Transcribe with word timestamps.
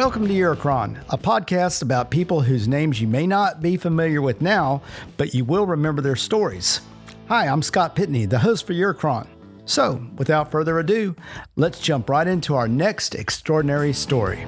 Welcome 0.00 0.26
to 0.28 0.32
Eurocron, 0.32 0.98
a 1.10 1.18
podcast 1.18 1.82
about 1.82 2.10
people 2.10 2.40
whose 2.40 2.66
names 2.66 3.02
you 3.02 3.06
may 3.06 3.26
not 3.26 3.60
be 3.60 3.76
familiar 3.76 4.22
with 4.22 4.40
now, 4.40 4.80
but 5.18 5.34
you 5.34 5.44
will 5.44 5.66
remember 5.66 6.00
their 6.00 6.16
stories. 6.16 6.80
Hi, 7.28 7.46
I'm 7.46 7.60
Scott 7.60 7.94
Pitney, 7.94 8.26
the 8.26 8.38
host 8.38 8.66
for 8.66 8.72
Eurocron. 8.72 9.26
So, 9.66 10.02
without 10.16 10.50
further 10.50 10.78
ado, 10.78 11.14
let's 11.56 11.80
jump 11.80 12.08
right 12.08 12.26
into 12.26 12.54
our 12.54 12.66
next 12.66 13.14
extraordinary 13.14 13.92
story. 13.92 14.46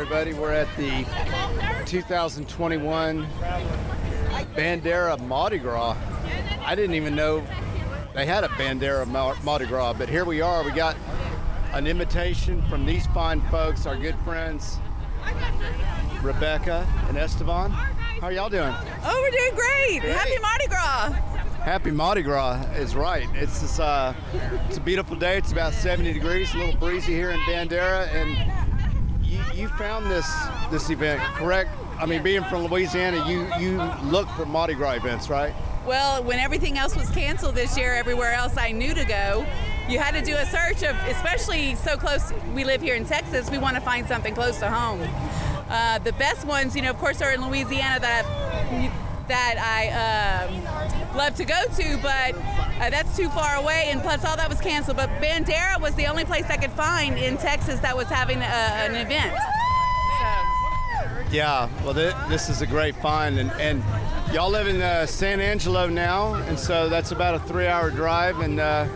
Everybody, 0.00 0.32
we're 0.32 0.52
at 0.52 0.68
the 0.76 1.04
2021 1.84 3.26
Bandera 4.54 5.18
Mardi 5.26 5.58
Gras. 5.58 5.96
I 6.64 6.76
didn't 6.76 6.94
even 6.94 7.16
know 7.16 7.44
they 8.14 8.24
had 8.24 8.44
a 8.44 8.48
Bandera 8.50 9.04
Mardi 9.42 9.66
Gras, 9.66 9.94
but 9.94 10.08
here 10.08 10.24
we 10.24 10.40
are. 10.40 10.62
We 10.62 10.70
got 10.70 10.96
an 11.72 11.88
invitation 11.88 12.62
from 12.68 12.86
these 12.86 13.08
fine 13.08 13.40
folks, 13.50 13.86
our 13.86 13.96
good 13.96 14.14
friends, 14.24 14.78
Rebecca 16.22 16.86
and 17.08 17.18
Esteban. 17.18 17.72
How 17.72 18.28
are 18.28 18.32
y'all 18.32 18.48
doing? 18.48 18.72
Oh, 19.02 19.20
we're 19.20 19.36
doing 19.36 19.54
great. 19.56 20.00
Great. 20.02 20.14
Happy 20.14 20.38
Mardi 20.40 20.66
Gras. 20.68 21.08
Happy 21.64 21.90
Mardi 21.90 22.22
Gras 22.22 22.62
is 22.76 22.94
right. 22.94 23.26
It's 23.34 23.62
just, 23.62 23.80
uh, 23.80 24.14
it's 24.68 24.76
a 24.76 24.80
beautiful 24.80 25.16
day. 25.16 25.38
It's 25.38 25.50
about 25.50 25.72
70 25.72 26.12
degrees, 26.12 26.54
a 26.54 26.58
little 26.58 26.78
breezy 26.78 27.14
here 27.14 27.30
in 27.30 27.40
Bandera, 27.40 28.06
and 28.14 28.67
you, 29.28 29.44
you 29.54 29.68
found 29.68 30.10
this 30.10 30.28
this 30.70 30.90
event, 30.90 31.20
correct? 31.34 31.70
I 31.98 32.06
mean, 32.06 32.22
being 32.22 32.44
from 32.44 32.64
Louisiana, 32.66 33.28
you 33.28 33.46
you 33.58 33.82
look 34.04 34.28
for 34.30 34.46
Mardi 34.46 34.74
Gras 34.74 34.92
events, 34.92 35.28
right? 35.28 35.54
Well, 35.86 36.22
when 36.22 36.38
everything 36.38 36.76
else 36.76 36.96
was 36.96 37.10
canceled 37.10 37.54
this 37.54 37.76
year, 37.76 37.94
everywhere 37.94 38.32
else 38.34 38.56
I 38.56 38.72
knew 38.72 38.94
to 38.94 39.04
go, 39.04 39.46
you 39.88 39.98
had 39.98 40.12
to 40.12 40.22
do 40.22 40.36
a 40.36 40.44
search 40.46 40.82
of, 40.82 40.96
especially 41.08 41.74
so 41.76 41.96
close. 41.96 42.32
We 42.54 42.64
live 42.64 42.82
here 42.82 42.94
in 42.94 43.06
Texas. 43.06 43.50
We 43.50 43.58
want 43.58 43.76
to 43.76 43.80
find 43.80 44.06
something 44.06 44.34
close 44.34 44.58
to 44.58 44.70
home. 44.70 45.00
Uh, 45.70 45.98
the 45.98 46.12
best 46.12 46.46
ones, 46.46 46.76
you 46.76 46.82
know, 46.82 46.90
of 46.90 46.98
course, 46.98 47.22
are 47.22 47.32
in 47.32 47.46
Louisiana 47.46 48.00
that 48.00 48.24
I've, 48.24 49.07
that 49.28 49.56
I 49.58 50.46
um, 50.48 51.16
love 51.16 51.34
to 51.36 51.44
go 51.44 51.60
to, 51.76 51.98
but 52.02 52.34
uh, 52.80 52.90
that's 52.90 53.16
too 53.16 53.28
far 53.30 53.56
away. 53.56 53.86
And 53.88 54.00
plus, 54.00 54.24
all 54.24 54.36
that 54.36 54.48
was 54.48 54.60
canceled. 54.60 54.96
But 54.96 55.10
Bandera 55.20 55.80
was 55.80 55.94
the 55.94 56.06
only 56.06 56.24
place 56.24 56.46
I 56.48 56.56
could 56.56 56.72
find 56.72 57.18
in 57.18 57.36
Texas 57.36 57.80
that 57.80 57.96
was 57.96 58.06
having 58.08 58.38
a, 58.38 58.44
an 58.44 58.94
event. 58.94 59.36
So, 59.36 61.30
Yeah, 61.30 61.68
well, 61.84 61.94
th- 61.94 62.14
this 62.28 62.48
is 62.48 62.62
a 62.62 62.66
great 62.66 62.96
find, 62.96 63.38
and, 63.38 63.50
and 63.52 63.82
y'all 64.32 64.50
live 64.50 64.66
in 64.66 64.80
uh, 64.80 65.06
San 65.06 65.40
Angelo 65.40 65.86
now, 65.88 66.34
and 66.34 66.58
so 66.58 66.88
that's 66.88 67.12
about 67.12 67.34
a 67.34 67.38
three-hour 67.40 67.90
drive. 67.90 68.40
And 68.40 68.58
uh, 68.58 68.86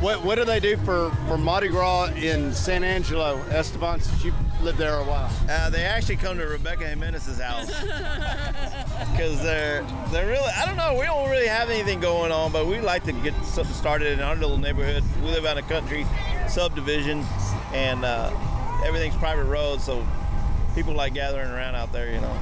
what 0.00 0.24
what 0.24 0.36
do 0.36 0.44
they 0.44 0.60
do 0.60 0.76
for, 0.78 1.10
for 1.26 1.38
Mardi 1.38 1.68
Gras 1.68 2.10
in 2.16 2.52
San 2.52 2.84
Angelo, 2.84 3.38
Esteban? 3.50 4.00
Since 4.00 4.24
you 4.24 4.32
lived 4.62 4.78
there 4.78 4.96
a 4.98 5.04
while. 5.04 5.30
Uh, 5.48 5.70
they 5.70 5.82
actually 5.82 6.16
come 6.16 6.38
to 6.38 6.46
Rebecca 6.46 6.86
Jimenez's 6.86 7.40
house 7.40 7.66
because 9.12 9.42
they're 9.42 9.82
they're 10.10 10.26
really 10.26 10.50
I 10.56 10.64
don't 10.66 10.76
know 10.76 10.94
we 10.98 11.04
don't 11.04 11.28
really 11.30 11.46
have 11.48 11.68
anything 11.70 12.00
going 12.00 12.30
on 12.32 12.52
but 12.52 12.66
we 12.66 12.80
like 12.80 13.04
to 13.04 13.12
get 13.12 13.34
something 13.44 13.74
started 13.74 14.12
in 14.12 14.20
our 14.20 14.36
little 14.36 14.58
neighborhood. 14.58 15.02
We 15.22 15.28
live 15.30 15.44
out 15.44 15.58
in 15.58 15.64
a 15.64 15.68
country 15.68 16.06
subdivision 16.48 17.24
and 17.72 18.04
uh, 18.04 18.30
everything's 18.84 19.16
private 19.16 19.44
roads 19.44 19.84
so 19.84 20.06
people 20.74 20.94
like 20.94 21.14
gathering 21.14 21.50
around 21.50 21.74
out 21.74 21.92
there 21.92 22.12
you 22.12 22.20
know. 22.20 22.32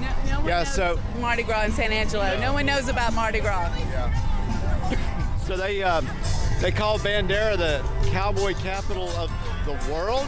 no, 0.00 0.08
no 0.28 0.36
one 0.40 0.46
Yeah, 0.48 0.62
knows 0.62 0.74
so- 0.74 0.98
Mardi 1.20 1.42
Gras 1.42 1.64
in 1.64 1.72
San 1.72 1.92
Angelo. 1.92 2.38
No 2.40 2.52
one 2.52 2.66
knows 2.66 2.88
about 2.88 3.12
Mardi 3.14 3.40
Gras. 3.40 3.70
Yeah. 3.78 4.32
So 5.46 5.56
they 5.56 5.80
um, 5.84 6.08
they 6.60 6.72
call 6.72 6.98
Bandera 6.98 7.56
the 7.56 7.80
cowboy 8.10 8.52
capital 8.54 9.08
of 9.10 9.30
the 9.66 9.92
world. 9.92 10.26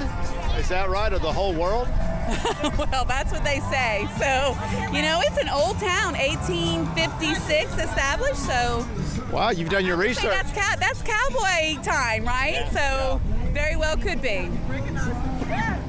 Is 0.59 0.69
that 0.69 0.88
right, 0.91 1.12
or 1.12 1.19
the 1.19 1.32
whole 1.32 1.54
world? 1.54 1.88
Well, 2.76 3.06
that's 3.06 3.32
what 3.32 3.43
they 3.43 3.60
say. 3.71 4.06
So, 4.19 4.54
you 4.94 5.00
know, 5.00 5.21
it's 5.25 5.38
an 5.38 5.49
old 5.49 5.78
town, 5.78 6.12
1856 6.15 7.72
established. 7.78 8.37
So, 8.47 8.87
Wow, 9.32 9.50
you've 9.50 9.71
done 9.71 9.87
your 9.87 9.97
research. 9.97 10.31
that's 10.32 10.53
cow- 10.53 10.77
that's 10.78 11.00
cowboy 11.03 11.82
time, 11.82 12.27
right? 12.27 12.69
So, 12.72 13.19
very 13.53 13.77
well 13.77 13.97
could 13.97 14.21
be. 14.21 14.50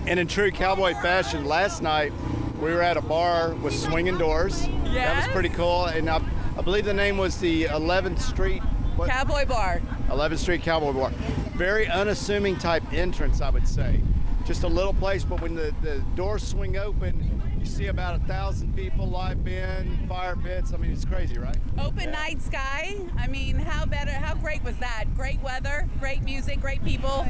And 0.08 0.18
in 0.20 0.28
true 0.28 0.50
cowboy 0.52 0.94
fashion, 0.96 1.44
last 1.46 1.82
night 1.82 2.14
we 2.62 2.72
were 2.72 2.82
at 2.82 2.96
a 2.96 3.02
bar 3.02 3.54
with 3.56 3.78
swinging 3.78 4.18
doors. 4.18 4.66
That 4.94 5.18
was 5.18 5.28
pretty 5.34 5.50
cool. 5.50 5.86
And 5.86 6.09
I, 6.09 6.22
I 6.58 6.62
believe 6.62 6.86
the 6.86 6.94
name 6.94 7.18
was 7.18 7.38
the 7.38 7.66
11th 7.66 8.20
Street. 8.22 8.62
What? 8.96 9.09
Cowboy 9.09 9.46
bar. 9.46 9.82
11th 10.09 10.38
Street 10.40 10.62
Cowboy 10.64 10.94
Bar. 10.94 11.12
Very 11.59 11.88
unassuming 11.88 12.56
type 12.56 12.84
entrance, 12.94 13.42
I 13.42 13.50
would 13.50 13.68
say. 13.68 14.00
Just 14.46 14.64
a 14.64 14.68
little 14.70 14.94
place, 14.94 15.25
but 15.25 15.42
when 15.42 15.56
the, 15.56 15.75
the 15.81 16.00
doors 16.16 16.42
swing 16.42 16.78
open, 16.78 17.42
you 17.59 17.66
see 17.66 17.88
about 17.88 18.16
a 18.16 18.20
thousand 18.20 18.74
people, 18.78 19.06
live 19.06 19.44
band, 19.44 20.08
fire 20.08 20.38
pits. 20.38 20.72
I 20.72 20.78
mean, 20.78 20.94
it's 20.94 21.03
crazy, 21.03 21.38
right? 21.38 21.58
Open 21.78 22.12
night 22.12 22.42
sky. 22.42 22.96
I 23.18 23.28
mean, 23.28 23.58
how 23.58 23.86
better? 23.86 24.09
How 24.12 24.36
great 24.36 24.64
was 24.64 24.78
that? 24.78 25.14
Great 25.18 25.42
weather, 25.42 25.90
great 26.00 26.24
music, 26.24 26.62
great 26.62 26.81
people, 26.86 27.28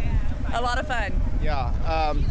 a 0.54 0.62
lot 0.62 0.78
of 0.78 0.88
fun. 0.88 1.12
Yeah. 1.42 1.74
Um, 1.88 2.24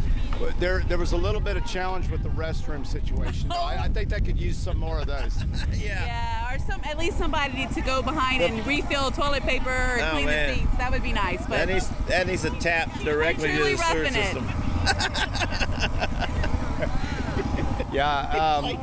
there, 0.61 0.85
there 0.87 0.99
was 0.99 1.11
a 1.11 1.17
little 1.17 1.41
bit 1.41 1.57
of 1.57 1.67
challenge 1.67 2.09
with 2.11 2.23
the 2.23 2.29
restroom 2.29 2.87
situation. 2.87 3.51
I, 3.51 3.77
I 3.83 3.89
think 3.89 4.11
that 4.11 4.25
could 4.25 4.39
use 4.39 4.57
some 4.57 4.79
more 4.79 5.01
of 5.01 5.09
those. 5.09 5.45
Yeah, 5.75 6.07
or 6.51 6.59
some 6.59 6.81
at 6.85 6.99
least 6.99 7.19
somebody 7.19 7.67
to 7.67 7.81
go 7.81 8.03
behind 8.03 8.43
and 8.43 8.67
refill 8.67 9.11
toilet 9.11 9.43
paper 9.43 9.71
or 9.71 9.99
Oh, 10.01 10.11
clean 10.13 10.27
man. 10.27 10.49
the 10.49 10.55
seats. 10.61 10.77
That 10.79 10.93
would 10.93 11.03
be 11.03 11.13
nice. 11.13 11.41
But 11.41 11.51
That 11.51 11.69
needs 11.69 11.89
that 12.07 12.27
needs 12.27 12.43
to 12.43 12.51
tap 12.51 12.93
directly 13.01 13.49
to 13.49 13.63
the 13.63 13.77
sewer 13.77 14.07
system. 14.09 14.49
Yeah. 17.91 18.19
Um, 18.19 18.65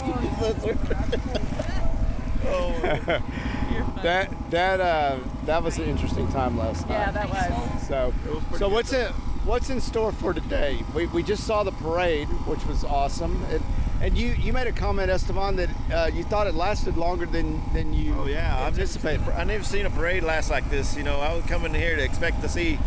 that 4.04 4.30
that 4.50 4.82
uh, 4.82 5.20
that 5.46 5.64
was 5.64 5.78
an 5.78 5.86
interesting 5.86 6.28
time 6.30 6.58
last 6.58 6.88
night. 6.90 6.96
yeah, 6.96 7.12
that 7.12 7.30
was. 7.30 7.88
So, 7.88 8.14
so 8.58 8.68
what's 8.68 8.94
it? 8.94 9.12
What's 9.46 9.70
in 9.70 9.80
store 9.80 10.12
for 10.12 10.34
today? 10.34 10.84
We, 10.96 11.06
we 11.08 11.22
just 11.22 11.44
saw 11.46 11.64
the 11.64 11.72
parade, 11.72 12.28
which 12.48 12.66
was 12.66 12.84
awesome. 12.84 13.44
And, 13.52 13.64
and 14.02 14.18
you, 14.18 14.30
you 14.34 14.54
made 14.54 14.68
a 14.68 14.72
comment, 14.72 15.10
Esteban, 15.10 15.56
that 15.56 15.70
uh, 15.94 16.10
you 16.14 16.24
thought 16.24 16.48
it 16.48 16.54
lasted 16.54 16.98
longer 16.98 17.26
than, 17.26 17.62
than 17.74 17.94
you 17.94 18.14
Oh 18.18 18.28
yeah, 18.28 18.64
I've 18.66 18.76
just 18.76 18.98
anticipated. 19.04 19.40
I 19.40 19.44
never 19.44 19.64
seen 19.64 19.86
a 19.86 19.90
parade 19.90 20.24
last 20.24 20.50
like 20.50 20.70
this. 20.70 20.96
You 20.96 21.04
know, 21.04 21.20
I 21.20 21.34
was 21.34 21.46
coming 21.46 21.74
here 21.74 21.96
to 21.96 22.04
expect 22.04 22.42
to 22.42 22.50
see 22.50 22.80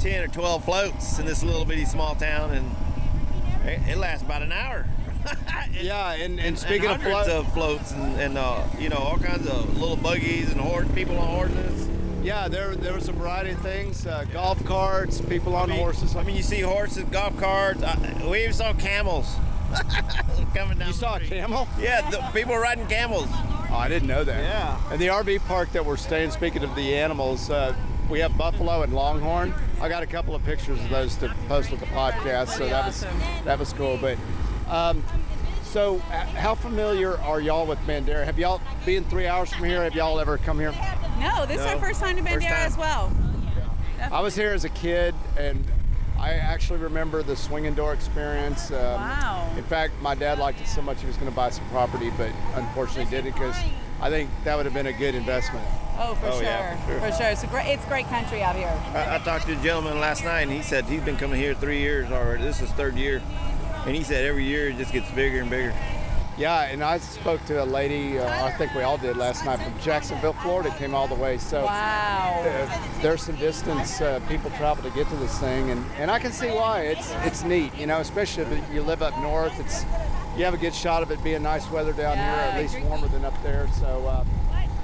ten 0.00 0.22
or 0.22 0.28
twelve 0.28 0.64
floats 0.64 1.18
in 1.18 1.26
this 1.26 1.42
little 1.42 1.64
bitty 1.64 1.84
small 1.84 2.14
town, 2.14 2.50
and 2.52 2.70
it, 3.64 3.80
it 3.90 3.98
lasts 3.98 4.24
about 4.24 4.42
an 4.42 4.52
hour. 4.52 4.86
And- 5.74 5.74
Yeah, 5.76 6.12
and, 6.12 6.38
and, 6.40 6.58
speaking 6.58 6.86
of 6.90 7.00
hundreds 7.00 7.26
float, 7.26 7.46
of 7.46 7.52
floats 7.54 7.92
and, 7.92 8.20
and 8.20 8.36
uh, 8.38 8.64
you 8.78 8.88
know 8.88 8.96
all 8.96 9.18
kinds 9.18 9.46
of 9.48 9.78
little 9.78 9.96
buggies 9.96 10.50
and 10.50 10.60
horse 10.60 10.88
people 10.94 11.16
on 11.18 11.28
horses. 11.28 11.88
yeah, 12.22 12.48
there 12.48 12.74
there 12.74 12.92
was 12.92 13.08
a 13.08 13.12
variety 13.12 13.50
of 13.50 13.60
things: 13.60 14.06
uh, 14.06 14.24
golf 14.32 14.62
carts, 14.64 15.20
people 15.20 15.54
on 15.54 15.70
I 15.70 15.74
mean, 15.74 15.80
horses. 15.82 16.16
I 16.16 16.24
mean, 16.24 16.36
you 16.36 16.42
see 16.42 16.60
horses, 16.60 17.04
golf 17.04 17.38
carts. 17.38 17.82
I, 17.82 17.96
we 18.28 18.42
even 18.42 18.52
saw 18.52 18.72
camels 18.74 19.34
coming 20.54 20.78
down. 20.78 20.88
you 20.88 20.92
the 20.92 20.98
saw 20.98 21.16
a 21.16 21.20
camel? 21.20 21.68
Yeah, 21.78 22.08
the 22.10 22.18
people 22.32 22.56
riding 22.56 22.86
camels. 22.86 23.28
Oh, 23.30 23.76
I 23.76 23.88
didn't 23.88 24.08
know 24.08 24.24
that. 24.24 24.42
Yeah. 24.42 24.92
And 24.92 25.00
the 25.00 25.06
RV 25.06 25.46
park 25.46 25.72
that 25.72 25.84
we're 25.84 25.96
staying, 25.96 26.30
speaking 26.30 26.62
of 26.62 26.74
the 26.74 26.94
animals, 26.94 27.50
uh, 27.50 27.74
we 28.10 28.20
have 28.20 28.36
buffalo 28.36 28.82
and 28.82 28.92
longhorn. 28.92 29.54
I 29.80 29.88
got 29.88 30.02
a 30.02 30.06
couple 30.06 30.34
of 30.34 30.44
pictures 30.44 30.78
of 30.80 30.90
those 30.90 31.16
to 31.16 31.34
post 31.48 31.70
with 31.70 31.80
the 31.80 31.86
podcast, 31.86 32.48
so 32.48 32.68
that 32.68 32.86
was 32.86 33.06
that 33.44 33.58
was 33.58 33.72
cool. 33.72 33.96
But 33.96 34.18
um, 34.68 35.02
so, 35.72 35.96
uh, 35.96 36.26
how 36.26 36.54
familiar 36.54 37.18
are 37.20 37.40
y'all 37.40 37.66
with 37.66 37.78
Bandera? 37.86 38.26
Have 38.26 38.38
y'all 38.38 38.60
been 38.84 39.04
three 39.04 39.26
hours 39.26 39.50
from 39.52 39.64
here? 39.64 39.82
Have 39.82 39.94
y'all 39.94 40.20
ever 40.20 40.36
come 40.36 40.58
here? 40.60 40.74
No, 41.18 41.46
this 41.46 41.60
is 41.60 41.66
our 41.66 41.78
first 41.78 41.98
time 41.98 42.16
to 42.16 42.22
Bandera 42.22 42.48
time. 42.48 42.66
as 42.66 42.76
well. 42.76 43.10
I 44.10 44.20
was 44.20 44.34
here 44.34 44.52
as 44.52 44.64
a 44.64 44.68
kid, 44.68 45.14
and 45.38 45.64
I 46.22 46.34
actually 46.34 46.78
remember 46.78 47.22
the 47.24 47.34
swinging 47.34 47.74
door 47.74 47.92
experience. 47.92 48.70
Um, 48.70 48.78
Wow. 48.78 49.52
In 49.56 49.64
fact, 49.64 49.92
my 50.00 50.14
dad 50.14 50.38
liked 50.38 50.60
it 50.60 50.68
so 50.68 50.80
much 50.80 51.00
he 51.00 51.06
was 51.06 51.16
going 51.16 51.28
to 51.30 51.34
buy 51.34 51.50
some 51.50 51.68
property, 51.68 52.10
but 52.16 52.30
unfortunately 52.54 53.10
didn't 53.10 53.32
because 53.32 53.56
I 54.00 54.08
think 54.08 54.30
that 54.44 54.56
would 54.56 54.64
have 54.64 54.74
been 54.74 54.86
a 54.86 54.92
good 54.92 55.14
investment. 55.16 55.66
Oh, 55.98 56.14
for 56.14 56.26
Oh, 56.26 56.32
sure, 56.34 56.42
yeah, 56.44 56.76
for 56.86 56.90
sure. 56.92 57.00
for 57.00 57.12
sure. 57.16 57.26
It's 57.26 57.42
a 57.42 57.46
great, 57.48 57.66
it's 57.66 57.84
great 57.86 58.06
country 58.06 58.40
out 58.42 58.54
here. 58.56 58.72
I, 58.94 59.16
I 59.16 59.18
talked 59.18 59.46
to 59.46 59.52
a 59.52 59.62
gentleman 59.62 59.98
last 60.00 60.24
night, 60.24 60.42
and 60.42 60.52
he 60.52 60.62
said 60.62 60.84
he's 60.84 61.02
been 61.02 61.16
coming 61.16 61.38
here 61.40 61.54
three 61.54 61.80
years 61.80 62.10
already. 62.10 62.42
This 62.44 62.62
is 62.62 62.70
third 62.70 62.94
year, 62.96 63.20
and 63.84 63.94
he 63.96 64.02
said 64.04 64.24
every 64.24 64.44
year 64.44 64.68
it 64.68 64.78
just 64.78 64.92
gets 64.92 65.10
bigger 65.10 65.40
and 65.40 65.50
bigger. 65.50 65.74
Yeah, 66.38 66.62
and 66.62 66.82
I 66.82 66.96
spoke 66.98 67.44
to 67.46 67.62
a 67.62 67.66
lady, 67.66 68.18
uh, 68.18 68.46
I 68.46 68.50
think 68.52 68.74
we 68.74 68.82
all 68.82 68.96
did 68.96 69.18
last 69.18 69.44
night, 69.44 69.60
from 69.60 69.78
Jacksonville, 69.80 70.32
Florida, 70.32 70.70
came 70.78 70.94
all 70.94 71.06
the 71.06 71.14
way. 71.14 71.36
So 71.36 71.64
Wow. 71.66 72.42
uh, 72.46 73.02
there's 73.02 73.22
some 73.22 73.36
distance 73.36 74.00
uh, 74.00 74.18
people 74.28 74.50
travel 74.52 74.82
to 74.82 74.90
get 74.96 75.08
to 75.10 75.16
this 75.16 75.38
thing, 75.38 75.70
and, 75.70 75.84
and 75.98 76.10
I 76.10 76.18
can 76.18 76.32
see 76.32 76.50
why. 76.50 76.82
It's 76.82 77.12
it's 77.24 77.44
neat, 77.44 77.74
you 77.76 77.86
know, 77.86 77.98
especially 78.00 78.44
if 78.44 78.72
you 78.74 78.82
live 78.82 79.02
up 79.02 79.16
north. 79.18 79.58
It's 79.60 79.84
you 80.36 80.44
have 80.44 80.54
a 80.54 80.58
good 80.58 80.74
shot 80.74 81.02
of 81.02 81.10
it 81.10 81.22
being 81.22 81.42
nice 81.42 81.70
weather 81.70 81.92
down 81.92 82.16
here, 82.16 82.24
at 82.26 82.58
least 82.58 82.80
warmer 82.80 83.08
than 83.08 83.24
up 83.26 83.40
there. 83.42 83.68
So 83.78 84.06
uh, 84.06 84.24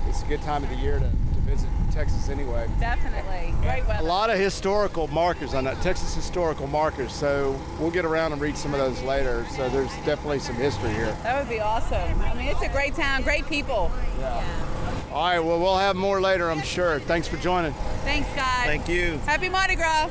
it's 0.06 0.22
a 0.22 0.26
good 0.26 0.42
time 0.42 0.62
of 0.62 0.68
the 0.68 0.76
year 0.76 0.98
to, 0.98 1.10
to 1.10 1.27
visit 1.48 1.70
Texas 1.90 2.28
anyway. 2.28 2.68
Definitely. 2.78 3.54
Great 3.62 3.86
weather. 3.86 4.04
A 4.04 4.06
lot 4.06 4.30
of 4.30 4.38
historical 4.38 5.08
markers 5.08 5.54
on 5.54 5.64
that, 5.64 5.80
Texas 5.82 6.14
historical 6.14 6.66
markers. 6.66 7.12
So 7.12 7.58
we'll 7.80 7.90
get 7.90 8.04
around 8.04 8.32
and 8.32 8.40
read 8.40 8.56
some 8.56 8.74
of 8.74 8.80
those 8.80 9.02
later. 9.02 9.46
So 9.56 9.68
there's 9.70 9.90
definitely 10.04 10.40
some 10.40 10.56
history 10.56 10.90
here. 10.90 11.16
That 11.22 11.38
would 11.38 11.48
be 11.48 11.60
awesome. 11.60 12.20
I 12.20 12.34
mean, 12.34 12.48
it's 12.48 12.62
a 12.62 12.68
great 12.68 12.94
town, 12.94 13.22
great 13.22 13.46
people. 13.46 13.90
Yeah. 14.20 14.64
All 15.10 15.24
right, 15.24 15.38
well, 15.40 15.58
we'll 15.58 15.78
have 15.78 15.96
more 15.96 16.20
later, 16.20 16.50
I'm 16.50 16.60
sure. 16.60 17.00
Thanks 17.00 17.26
for 17.26 17.38
joining. 17.38 17.72
Thanks, 18.04 18.28
guys. 18.34 18.66
Thank 18.66 18.88
you. 18.88 19.16
Happy 19.24 19.48
Mardi 19.48 19.74
Gras. 19.74 20.10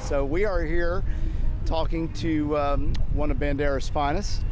So 0.00 0.24
we 0.24 0.44
are 0.44 0.62
here 0.62 1.02
talking 1.64 2.12
to 2.14 2.56
um, 2.58 2.92
one 3.14 3.30
of 3.30 3.38
Bandera's 3.38 3.88
finest. 3.88 4.42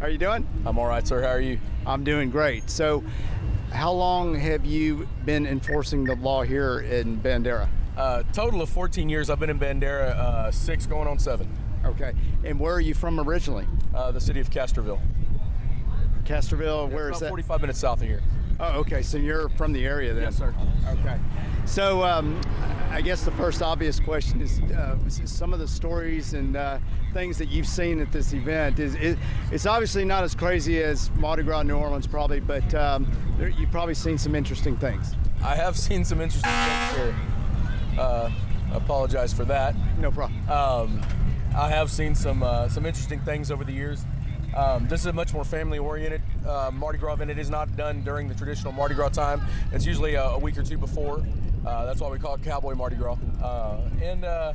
How 0.00 0.06
are 0.06 0.10
you 0.10 0.18
doing? 0.18 0.46
I'm 0.66 0.78
all 0.78 0.88
right, 0.88 1.06
sir. 1.06 1.22
How 1.22 1.28
are 1.28 1.40
you? 1.40 1.60
I'm 1.86 2.02
doing 2.02 2.28
great. 2.28 2.68
So, 2.68 3.04
how 3.76 3.92
long 3.92 4.34
have 4.34 4.64
you 4.64 5.06
been 5.24 5.46
enforcing 5.46 6.04
the 6.04 6.16
law 6.16 6.42
here 6.42 6.80
in 6.80 7.20
Bandera? 7.20 7.68
Uh, 7.96 8.22
total 8.32 8.62
of 8.62 8.70
14 8.70 9.08
years. 9.08 9.30
I've 9.30 9.38
been 9.38 9.50
in 9.50 9.58
Bandera, 9.58 10.16
uh, 10.16 10.50
six 10.50 10.86
going 10.86 11.06
on 11.06 11.18
seven. 11.18 11.48
Okay. 11.84 12.14
And 12.44 12.58
where 12.58 12.74
are 12.74 12.80
you 12.80 12.94
from 12.94 13.20
originally? 13.20 13.66
Uh, 13.94 14.10
the 14.10 14.20
city 14.20 14.40
of 14.40 14.50
Castroville. 14.50 15.00
Castroville, 16.24 16.90
where 16.90 17.10
is 17.10 17.18
About 17.18 17.26
that? 17.26 17.28
45 17.28 17.60
minutes 17.60 17.78
south 17.78 18.00
of 18.00 18.08
here. 18.08 18.22
Oh, 18.58 18.80
okay. 18.80 19.02
So 19.02 19.18
you're 19.18 19.50
from 19.50 19.72
the 19.72 19.84
area 19.84 20.14
then? 20.14 20.24
Yes, 20.24 20.36
sir. 20.36 20.54
Okay. 20.88 21.18
So 21.66 22.02
um, 22.02 22.40
I 22.90 23.02
guess 23.02 23.24
the 23.24 23.30
first 23.32 23.62
obvious 23.62 24.00
question 24.00 24.40
is 24.40 24.60
uh, 24.72 24.96
some 25.08 25.52
of 25.52 25.58
the 25.58 25.68
stories 25.68 26.32
and 26.32 26.56
uh, 26.56 26.78
things 27.16 27.38
that 27.38 27.48
you've 27.48 27.66
seen 27.66 27.98
at 27.98 28.12
this 28.12 28.34
event. 28.34 28.78
Is 28.78 28.94
it, 28.96 29.16
It's 29.50 29.64
obviously 29.64 30.04
not 30.04 30.22
as 30.22 30.34
crazy 30.34 30.82
as 30.82 31.10
Mardi 31.12 31.42
Gras 31.42 31.62
New 31.62 31.76
Orleans, 31.76 32.06
probably, 32.06 32.40
but 32.40 32.74
um, 32.74 33.10
there, 33.38 33.48
you've 33.48 33.70
probably 33.70 33.94
seen 33.94 34.18
some 34.18 34.34
interesting 34.34 34.76
things. 34.76 35.14
I 35.42 35.54
have 35.54 35.78
seen 35.78 36.04
some 36.04 36.20
interesting 36.20 36.52
things 36.52 36.96
here. 36.96 37.14
Uh, 37.98 38.30
apologize 38.74 39.32
for 39.32 39.46
that. 39.46 39.74
No 39.98 40.10
problem. 40.10 40.46
Um, 40.50 41.00
I 41.56 41.70
have 41.70 41.90
seen 41.90 42.14
some 42.14 42.42
uh, 42.42 42.68
some 42.68 42.84
interesting 42.84 43.20
things 43.20 43.50
over 43.50 43.64
the 43.64 43.72
years. 43.72 44.04
Um, 44.54 44.86
this 44.86 45.00
is 45.00 45.06
a 45.06 45.12
much 45.12 45.32
more 45.32 45.44
family-oriented 45.44 46.20
uh, 46.46 46.70
Mardi 46.70 46.98
Gras 46.98 47.14
event. 47.14 47.30
It 47.30 47.38
is 47.38 47.48
not 47.48 47.74
done 47.76 48.02
during 48.02 48.28
the 48.28 48.34
traditional 48.34 48.72
Mardi 48.74 48.94
Gras 48.94 49.08
time. 49.10 49.40
It's 49.72 49.86
usually 49.86 50.16
a, 50.16 50.24
a 50.24 50.38
week 50.38 50.58
or 50.58 50.62
two 50.62 50.76
before. 50.76 51.24
Uh, 51.66 51.86
that's 51.86 52.00
why 52.00 52.10
we 52.10 52.18
call 52.18 52.34
it 52.34 52.42
Cowboy 52.42 52.74
Mardi 52.74 52.96
Gras. 52.96 53.16
Uh, 53.42 53.80
and 54.02 54.24
uh, 54.24 54.52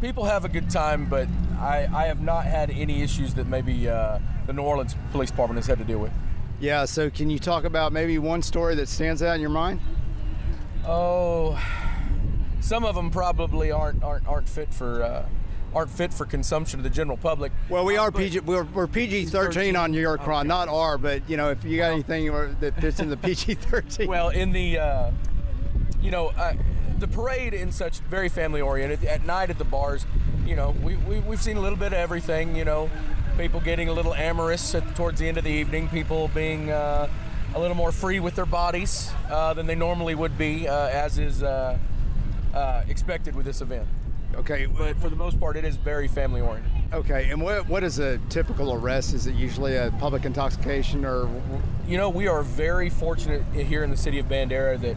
people 0.00 0.24
have 0.24 0.44
a 0.44 0.48
good 0.48 0.70
time, 0.70 1.06
but 1.06 1.28
I, 1.58 1.88
I 1.92 2.04
have 2.06 2.20
not 2.20 2.44
had 2.44 2.70
any 2.70 3.02
issues 3.02 3.34
that 3.34 3.46
maybe 3.46 3.88
uh, 3.88 4.18
the 4.46 4.52
New 4.52 4.62
Orleans 4.62 4.94
Police 5.12 5.30
Department 5.30 5.58
has 5.58 5.66
had 5.66 5.78
to 5.78 5.84
deal 5.84 5.98
with. 5.98 6.12
Yeah, 6.60 6.84
so 6.86 7.10
can 7.10 7.28
you 7.30 7.38
talk 7.38 7.64
about 7.64 7.92
maybe 7.92 8.18
one 8.18 8.42
story 8.42 8.74
that 8.76 8.88
stands 8.88 9.22
out 9.22 9.34
in 9.34 9.40
your 9.40 9.50
mind? 9.50 9.80
Oh, 10.86 11.60
some 12.60 12.84
of 12.84 12.94
them 12.94 13.10
probably 13.10 13.70
aren't 13.70 14.02
aren't 14.02 14.26
aren't 14.26 14.48
fit 14.48 14.72
for 14.72 15.02
uh, 15.02 15.28
aren't 15.74 15.90
fit 15.90 16.14
for 16.14 16.24
consumption 16.24 16.80
of 16.80 16.84
the 16.84 16.90
general 16.90 17.16
public. 17.18 17.52
Well, 17.68 17.84
we 17.84 17.96
Uh, 17.98 18.02
are 18.04 18.12
PG. 18.12 18.40
We're, 18.40 18.64
we're 18.64 18.86
PG 18.86 19.26
thirteen 19.26 19.76
on 19.76 19.90
New 19.90 20.00
York 20.00 20.22
Cron, 20.22 20.46
not 20.46 20.68
R. 20.68 20.96
But 20.96 21.28
you 21.28 21.36
know, 21.36 21.50
if 21.50 21.62
you 21.64 21.76
got 21.76 21.92
anything 21.92 22.32
that 22.60 22.80
fits 22.80 23.00
in 23.00 23.10
the 23.10 23.16
PG 23.18 23.54
thirteen. 23.54 24.08
Well, 24.08 24.30
in 24.30 24.52
the, 24.52 24.78
uh, 24.78 25.10
you 26.00 26.10
know, 26.10 26.28
uh, 26.28 26.54
the 26.98 27.08
parade 27.08 27.54
and 27.54 27.72
such, 27.72 27.98
very 28.00 28.28
family 28.28 28.60
oriented. 28.60 29.04
At 29.04 29.24
night 29.24 29.50
at 29.50 29.58
the 29.58 29.64
bars, 29.64 30.06
you 30.46 30.56
know, 30.56 30.74
we, 30.82 30.96
we, 30.96 31.20
we've 31.20 31.42
seen 31.42 31.56
a 31.56 31.60
little 31.60 31.78
bit 31.78 31.88
of 31.88 31.94
everything, 31.94 32.56
you 32.56 32.64
know, 32.64 32.90
people 33.36 33.60
getting 33.60 33.88
a 33.88 33.92
little 33.92 34.14
amorous 34.14 34.74
at, 34.74 34.96
towards 34.96 35.20
the 35.20 35.28
end 35.28 35.38
of 35.38 35.44
the 35.44 35.50
evening, 35.50 35.88
people 35.88 36.30
being 36.34 36.70
uh, 36.70 37.08
a 37.54 37.60
little 37.60 37.76
more 37.76 37.92
free 37.92 38.20
with 38.20 38.34
their 38.34 38.46
bodies 38.46 39.10
uh, 39.30 39.52
than 39.54 39.66
they 39.66 39.74
normally 39.74 40.14
would 40.14 40.38
be, 40.38 40.66
uh, 40.68 40.88
as 40.88 41.18
is 41.18 41.42
uh, 41.42 41.76
uh, 42.54 42.82
expected 42.88 43.34
with 43.34 43.44
this 43.44 43.60
event. 43.60 43.86
okay, 44.34 44.66
But 44.66 44.96
for 44.98 45.10
the 45.10 45.16
most 45.16 45.38
part, 45.38 45.56
it 45.56 45.64
is 45.64 45.76
very 45.76 46.08
family 46.08 46.40
oriented. 46.40 46.70
okay. 46.92 47.30
And 47.30 47.42
what 47.42 47.68
what 47.68 47.82
is 47.82 47.98
a 47.98 48.18
typical 48.28 48.72
arrest? 48.72 49.12
Is 49.12 49.26
it 49.26 49.34
usually 49.34 49.76
a 49.76 49.92
public 49.98 50.24
intoxication 50.24 51.04
or? 51.04 51.28
You 51.86 51.96
know, 51.98 52.08
we 52.08 52.26
are 52.28 52.42
very 52.42 52.88
fortunate 52.90 53.42
here 53.52 53.84
in 53.84 53.90
the 53.90 53.96
city 53.96 54.18
of 54.18 54.26
Bandera 54.26 54.80
that 54.80 54.96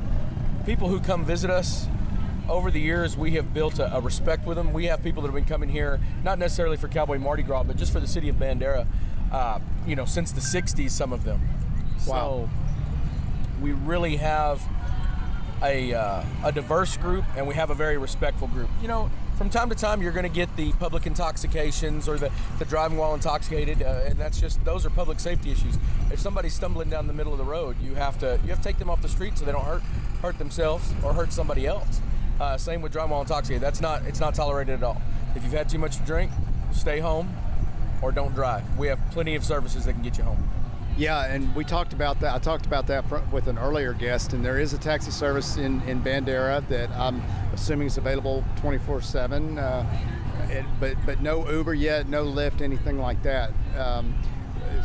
people 0.65 0.89
who 0.89 0.99
come 0.99 1.25
visit 1.25 1.49
us 1.49 1.87
over 2.49 2.71
the 2.71 2.79
years, 2.79 3.15
we 3.15 3.31
have 3.31 3.53
built 3.53 3.79
a, 3.79 3.95
a 3.95 4.01
respect 4.01 4.45
with 4.45 4.57
them. 4.57 4.73
We 4.73 4.85
have 4.85 5.03
people 5.03 5.21
that 5.21 5.27
have 5.27 5.35
been 5.35 5.45
coming 5.45 5.69
here, 5.69 5.99
not 6.23 6.39
necessarily 6.39 6.77
for 6.77 6.87
Cowboy 6.87 7.19
Mardi 7.19 7.43
Gras, 7.43 7.63
but 7.63 7.77
just 7.77 7.93
for 7.93 7.99
the 7.99 8.07
city 8.07 8.29
of 8.29 8.37
Bandera, 8.37 8.87
uh, 9.31 9.59
you 9.85 9.95
know, 9.95 10.05
since 10.05 10.31
the 10.31 10.41
60s, 10.41 10.91
some 10.91 11.13
of 11.13 11.23
them. 11.23 11.47
Wow. 12.07 12.47
So 12.47 12.49
we 13.61 13.73
really 13.73 14.17
have 14.17 14.61
a, 15.61 15.93
uh, 15.93 16.23
a 16.43 16.51
diverse 16.51 16.97
group 16.97 17.25
and 17.35 17.47
we 17.47 17.53
have 17.53 17.69
a 17.69 17.75
very 17.75 17.97
respectful 17.97 18.47
group. 18.47 18.69
You 18.81 18.87
know, 18.87 19.11
from 19.37 19.49
time 19.49 19.69
to 19.69 19.75
time, 19.75 20.01
you're 20.01 20.11
going 20.11 20.23
to 20.23 20.29
get 20.29 20.53
the 20.57 20.73
public 20.73 21.05
intoxications 21.05 22.09
or 22.09 22.17
the, 22.17 22.31
the 22.57 22.65
driving 22.65 22.97
while 22.97 23.13
intoxicated, 23.13 23.81
uh, 23.81 24.01
and 24.05 24.17
that's 24.17 24.39
just 24.39 24.63
those 24.65 24.85
are 24.85 24.89
public 24.89 25.17
safety 25.19 25.49
issues. 25.51 25.77
If 26.11 26.19
somebody's 26.19 26.53
stumbling 26.53 26.89
down 26.89 27.07
the 27.07 27.13
middle 27.13 27.31
of 27.31 27.37
the 27.37 27.45
road, 27.45 27.77
you 27.81 27.95
have 27.95 28.19
to 28.19 28.37
you 28.43 28.49
have 28.49 28.57
to 28.57 28.63
take 28.63 28.79
them 28.79 28.89
off 28.89 29.01
the 29.01 29.07
street 29.07 29.37
so 29.37 29.45
they 29.45 29.53
don't 29.53 29.63
hurt 29.63 29.81
hurt 30.21 30.37
themselves 30.37 30.93
or 31.03 31.13
hurt 31.13 31.31
somebody 31.33 31.65
else. 31.65 32.01
Uh, 32.39 32.57
same 32.57 32.81
with 32.81 32.95
while 32.95 33.21
intoxicated. 33.21 33.61
That's 33.61 33.81
not 33.81 34.03
it's 34.05 34.19
not 34.19 34.33
tolerated 34.35 34.75
at 34.75 34.83
all. 34.83 35.01
If 35.35 35.43
you've 35.43 35.53
had 35.53 35.69
too 35.69 35.77
much 35.79 35.97
to 35.97 36.03
drink, 36.03 36.31
stay 36.71 36.99
home 36.99 37.33
or 38.01 38.11
don't 38.11 38.33
drive. 38.33 38.63
We 38.77 38.87
have 38.87 38.99
plenty 39.11 39.35
of 39.35 39.43
services 39.43 39.85
that 39.85 39.93
can 39.93 40.01
get 40.01 40.17
you 40.17 40.23
home. 40.23 40.47
Yeah, 40.97 41.33
and 41.33 41.53
we 41.55 41.63
talked 41.63 41.93
about 41.93 42.19
that. 42.21 42.33
I 42.35 42.39
talked 42.39 42.65
about 42.65 42.87
that 42.87 43.05
with 43.31 43.47
an 43.47 43.57
earlier 43.57 43.93
guest, 43.93 44.33
and 44.33 44.43
there 44.43 44.59
is 44.59 44.73
a 44.73 44.77
taxi 44.77 45.11
service 45.11 45.55
in, 45.55 45.81
in 45.83 46.01
Bandera 46.01 46.65
that 46.67 46.89
I'm 46.91 47.21
assuming 47.53 47.87
is 47.87 47.97
available 47.97 48.43
24 48.57 49.01
7. 49.01 49.57
Uh, 49.57 49.85
it- 50.49 50.65
but 50.79 50.95
but 51.05 51.21
no 51.21 51.49
Uber 51.49 51.73
yet, 51.73 52.07
no 52.09 52.25
Lyft, 52.25 52.61
anything 52.61 52.99
like 52.99 53.21
that. 53.23 53.51
Um, 53.77 54.13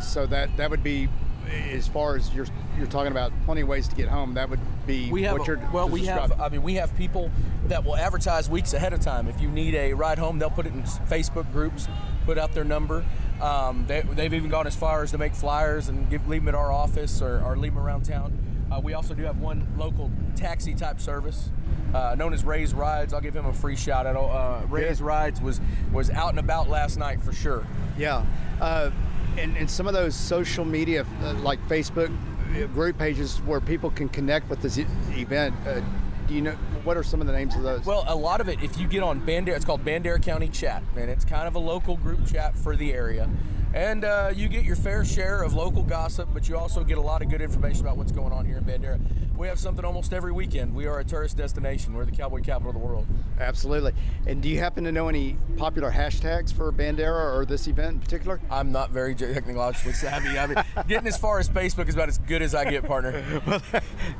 so 0.01 0.25
that 0.27 0.55
that 0.57 0.69
would 0.69 0.83
be, 0.83 1.09
as 1.47 1.87
far 1.87 2.15
as 2.15 2.33
you're 2.33 2.47
you're 2.77 2.87
talking 2.87 3.11
about, 3.11 3.31
plenty 3.45 3.61
of 3.61 3.67
ways 3.67 3.87
to 3.87 3.95
get 3.95 4.07
home. 4.07 4.33
That 4.33 4.49
would 4.49 4.59
be 4.85 5.11
we 5.11 5.23
have 5.23 5.37
what 5.37 5.47
you're 5.47 5.59
well 5.73 5.89
we 5.89 6.05
have 6.05 6.39
i 6.39 6.49
mean 6.49 6.61
we 6.61 6.75
have 6.75 6.95
people 6.95 7.31
that 7.67 7.83
will 7.83 7.95
advertise 7.95 8.49
weeks 8.49 8.73
ahead 8.73 8.93
of 8.93 8.99
time 8.99 9.27
if 9.27 9.41
you 9.41 9.49
need 9.49 9.73
a 9.73 9.93
ride 9.93 10.19
home 10.19 10.37
they'll 10.37 10.49
put 10.49 10.65
it 10.65 10.73
in 10.73 10.83
facebook 10.83 11.51
groups 11.51 11.87
put 12.25 12.37
out 12.37 12.53
their 12.53 12.63
number 12.63 13.03
um, 13.41 13.85
they, 13.87 14.01
they've 14.01 14.33
even 14.33 14.49
gone 14.49 14.67
as 14.67 14.75
far 14.75 15.03
as 15.03 15.11
to 15.11 15.17
make 15.17 15.35
flyers 15.35 15.89
and 15.89 16.09
give, 16.09 16.27
leave 16.27 16.41
them 16.41 16.49
at 16.49 16.55
our 16.55 16.71
office 16.71 17.21
or, 17.21 17.41
or 17.43 17.57
leave 17.57 17.73
them 17.73 17.83
around 17.83 18.03
town 18.05 18.37
uh, 18.71 18.79
we 18.79 18.93
also 18.93 19.13
do 19.13 19.23
have 19.23 19.39
one 19.39 19.67
local 19.77 20.11
taxi 20.35 20.73
type 20.73 20.99
service 20.99 21.49
uh, 21.93 22.13
known 22.15 22.33
as 22.33 22.43
Ray's 22.43 22.73
Rides. 22.73 23.13
I'll 23.13 23.21
give 23.21 23.33
him 23.35 23.45
a 23.45 23.53
free 23.53 23.77
shout 23.77 24.05
out. 24.05 24.17
Uh, 24.17 24.65
Ray's 24.67 24.99
Yeah. 24.99 25.07
Rides 25.07 25.39
was 25.39 25.61
was 25.93 26.09
out 26.09 26.31
and 26.31 26.39
about 26.39 26.67
last 26.67 26.97
night 26.97 27.21
for 27.21 27.31
sure. 27.31 27.65
Yeah, 27.97 28.25
uh, 28.59 28.91
and, 29.37 29.57
and 29.57 29.69
some 29.69 29.87
of 29.87 29.93
those 29.93 30.15
social 30.15 30.65
media, 30.65 31.05
uh, 31.21 31.33
like 31.35 31.59
Facebook 31.67 32.15
uh, 32.55 32.67
group 32.67 32.97
pages, 32.97 33.37
where 33.41 33.61
people 33.61 33.89
can 33.91 34.09
connect 34.09 34.49
with 34.49 34.61
this 34.61 34.77
event. 34.77 35.55
Uh, 35.67 35.81
do 36.27 36.33
you 36.33 36.41
know 36.41 36.53
what 36.83 36.97
are 36.97 37.03
some 37.03 37.21
of 37.21 37.27
the 37.27 37.33
names 37.33 37.55
of 37.55 37.63
those? 37.63 37.85
Well, 37.85 38.03
a 38.07 38.15
lot 38.15 38.41
of 38.41 38.49
it, 38.49 38.61
if 38.63 38.79
you 38.79 38.87
get 38.87 39.03
on 39.03 39.21
Bandera, 39.21 39.55
it's 39.55 39.65
called 39.65 39.85
Bandera 39.85 40.21
County 40.21 40.47
Chat, 40.47 40.83
and 40.95 41.09
it's 41.09 41.25
kind 41.25 41.47
of 41.47 41.55
a 41.55 41.59
local 41.59 41.97
group 41.97 42.25
chat 42.27 42.57
for 42.57 42.75
the 42.75 42.93
area. 42.93 43.29
And 43.73 44.05
uh, 44.05 44.31
you 44.33 44.47
get 44.47 44.63
your 44.63 44.77
fair 44.77 45.03
share 45.03 45.43
of 45.43 45.53
local 45.53 45.83
gossip, 45.83 46.29
but 46.33 46.47
you 46.47 46.57
also 46.57 46.83
get 46.83 46.97
a 46.97 47.01
lot 47.01 47.21
of 47.21 47.29
good 47.29 47.41
information 47.41 47.81
about 47.81 47.97
what's 47.97 48.11
going 48.11 48.31
on 48.31 48.45
here 48.45 48.57
in 48.57 48.63
Bandera. 48.63 48.99
We 49.37 49.47
have 49.47 49.59
something 49.59 49.83
almost 49.83 50.13
every 50.13 50.31
weekend. 50.31 50.73
We 50.73 50.87
are 50.87 50.99
a 50.99 51.03
tourist 51.03 51.35
destination. 51.35 51.93
We're 51.93 52.05
the 52.05 52.11
cowboy 52.13 52.41
capital 52.41 52.69
of 52.69 52.75
the 52.75 52.79
world. 52.79 53.05
Absolutely. 53.39 53.91
And 54.25 54.41
do 54.41 54.47
you 54.47 54.59
happen 54.59 54.85
to 54.85 54.93
know 54.93 55.09
any 55.09 55.35
popular 55.57 55.91
hashtags 55.91 56.53
for 56.53 56.71
Bandera 56.71 57.35
or 57.35 57.45
this 57.45 57.67
event 57.67 57.95
in 57.95 57.99
particular? 57.99 58.39
I'm 58.49 58.71
not 58.71 58.91
very 58.91 59.13
technologically 59.13 59.91
savvy. 59.91 60.39
I 60.39 60.47
mean, 60.47 60.57
getting 60.87 61.07
as 61.07 61.17
far 61.17 61.39
as 61.39 61.49
Facebook 61.49 61.89
is 61.89 61.95
about 61.95 62.07
as 62.07 62.17
good 62.19 62.41
as 62.41 62.55
I 62.55 62.69
get, 62.69 62.85
partner. 62.85 63.41
well, 63.45 63.61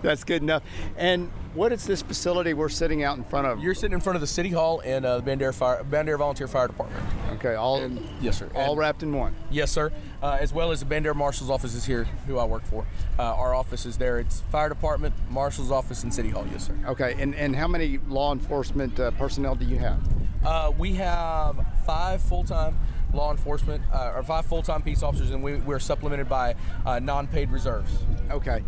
that's 0.01 0.25
good 0.25 0.41
enough. 0.41 0.63
And 0.97 1.31
what 1.53 1.71
is 1.71 1.85
this 1.85 2.01
facility 2.01 2.53
we're 2.53 2.67
sitting 2.67 3.03
out 3.03 3.17
in 3.17 3.23
front 3.23 3.47
of? 3.47 3.63
You're 3.63 3.73
sitting 3.73 3.93
in 3.93 4.01
front 4.01 4.15
of 4.15 4.21
the 4.21 4.27
city 4.27 4.49
hall 4.49 4.81
and 4.83 5.05
uh, 5.05 5.21
the 5.21 5.23
Bandera 5.31 5.53
Fire, 5.53 5.81
Bandera 5.89 6.17
Volunteer 6.17 6.49
Fire 6.49 6.67
Department. 6.67 7.01
okay, 7.35 7.55
all 7.55 7.89
Yes, 8.19 8.37
sir. 8.39 8.49
all 8.53 8.71
And- 8.71 8.79
wrapped 8.79 9.01
in 9.01 9.13
one. 9.13 9.33
Yes, 9.49 9.71
sir. 9.71 9.93
Uh, 10.25 10.37
as 10.41 10.51
well 10.51 10.71
as 10.71 10.79
the 10.79 10.87
Bandera 10.87 11.13
Marshal's 11.13 11.51
office 11.51 11.75
is 11.75 11.85
here, 11.85 12.05
who 12.25 12.39
I 12.39 12.45
work 12.45 12.65
for. 12.65 12.83
Uh, 13.19 13.21
our 13.21 13.53
office 13.53 13.85
is 13.85 13.99
there. 13.99 14.17
It's 14.17 14.41
fire 14.51 14.69
department, 14.69 15.13
marshal's 15.29 15.69
office, 15.69 16.01
and 16.01 16.11
city 16.11 16.31
hall. 16.31 16.47
Yes, 16.51 16.65
sir. 16.65 16.75
Okay, 16.87 17.15
and, 17.19 17.35
and 17.35 17.55
how 17.55 17.67
many 17.67 17.99
law 18.07 18.33
enforcement 18.33 18.99
uh, 18.99 19.11
personnel 19.11 19.53
do 19.53 19.65
you 19.65 19.77
have? 19.77 19.99
Uh, 20.43 20.71
we 20.75 20.93
have 20.93 21.63
five 21.85 22.23
full-time 22.23 22.75
law 23.13 23.29
enforcement, 23.29 23.83
uh, 23.93 24.13
or 24.15 24.23
five 24.23 24.47
full-time 24.47 24.81
peace 24.81 25.03
officers, 25.03 25.29
and 25.29 25.43
we, 25.43 25.57
we're 25.57 25.77
supplemented 25.77 26.27
by 26.27 26.55
uh, 26.87 26.97
non-paid 26.97 27.51
reserves. 27.51 27.91
Okay. 28.31 28.63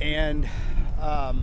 And 0.00 0.44
um, 1.00 1.42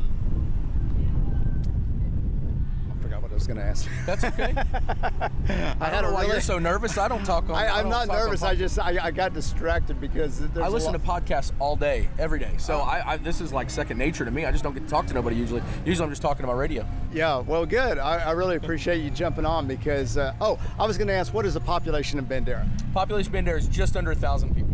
I 2.90 3.02
forgot 3.02 3.18
what 3.18 3.20
I 3.20 3.22
was 3.36 3.46
was 3.46 3.48
going 3.48 3.58
to 3.58 3.64
ask. 3.64 3.88
That's 4.06 4.24
okay. 4.24 4.54
I, 5.80 5.88
I 5.88 5.90
don't 5.90 6.04
know 6.04 6.14
why 6.14 6.26
you're 6.26 6.42
so 6.42 6.60
nervous. 6.60 6.98
I 6.98 7.08
don't 7.08 7.24
talk 7.24 7.44
on. 7.50 7.56
I, 7.56 7.68
I 7.68 7.80
I'm 7.80 7.90
don't 7.90 8.08
talk 8.08 8.18
nervous. 8.18 8.44
I 8.44 8.56
just 8.56 8.80
I, 8.80 8.98
I 9.02 9.12
got 9.12 9.34
distracted 9.34 10.00
because 10.02 10.40
there's 10.40 10.66
I 10.66 10.70
listen 10.70 10.94
to 10.94 11.00
podcasts 11.00 11.52
all 11.60 11.76
day, 11.76 12.10
every 12.18 12.40
day. 12.40 12.52
So 12.58 12.76
Oh. 12.76 12.82
I, 12.82 13.14
I 13.14 13.18
this 13.18 13.42
is 13.42 13.54
like 13.54 13.70
second 13.70 13.98
nature 13.98 14.26
to 14.26 14.32
me. 14.32 14.46
I 14.46 14.52
just 14.52 14.64
don't 14.64 14.74
get 14.74 14.84
to 14.84 14.90
talk 14.90 15.06
to 15.08 15.14
nobody 15.14 15.36
usually. 15.36 15.62
Usually 15.86 16.04
I'm 16.04 16.12
just 16.12 16.22
talking 16.22 16.44
to 16.44 16.48
my 16.48 16.54
radio. 16.54 16.86
Yeah, 17.14 17.40
well, 17.40 17.66
good. 17.66 17.98
I, 17.98 18.18
I 18.18 18.32
really 18.32 18.58
appreciate 18.58 19.02
you 19.02 19.10
jumping 19.10 19.46
on 19.46 19.68
because 19.68 20.18
uh, 20.18 20.34
oh, 20.42 20.60
I 20.78 20.86
was 20.86 20.98
going 20.98 21.08
to 21.08 21.14
ask, 21.14 21.34
what 21.34 21.46
is 21.46 21.54
the 21.54 21.62
population 21.62 22.20
of 22.20 22.26
Bandera? 22.26 22.68
Population 22.94 23.34
of 23.34 23.46
Bandera 23.46 23.58
is 23.58 23.68
just 23.68 23.96
under 23.96 24.12
a 24.12 24.16
thousand 24.16 24.54
people. 24.54 24.65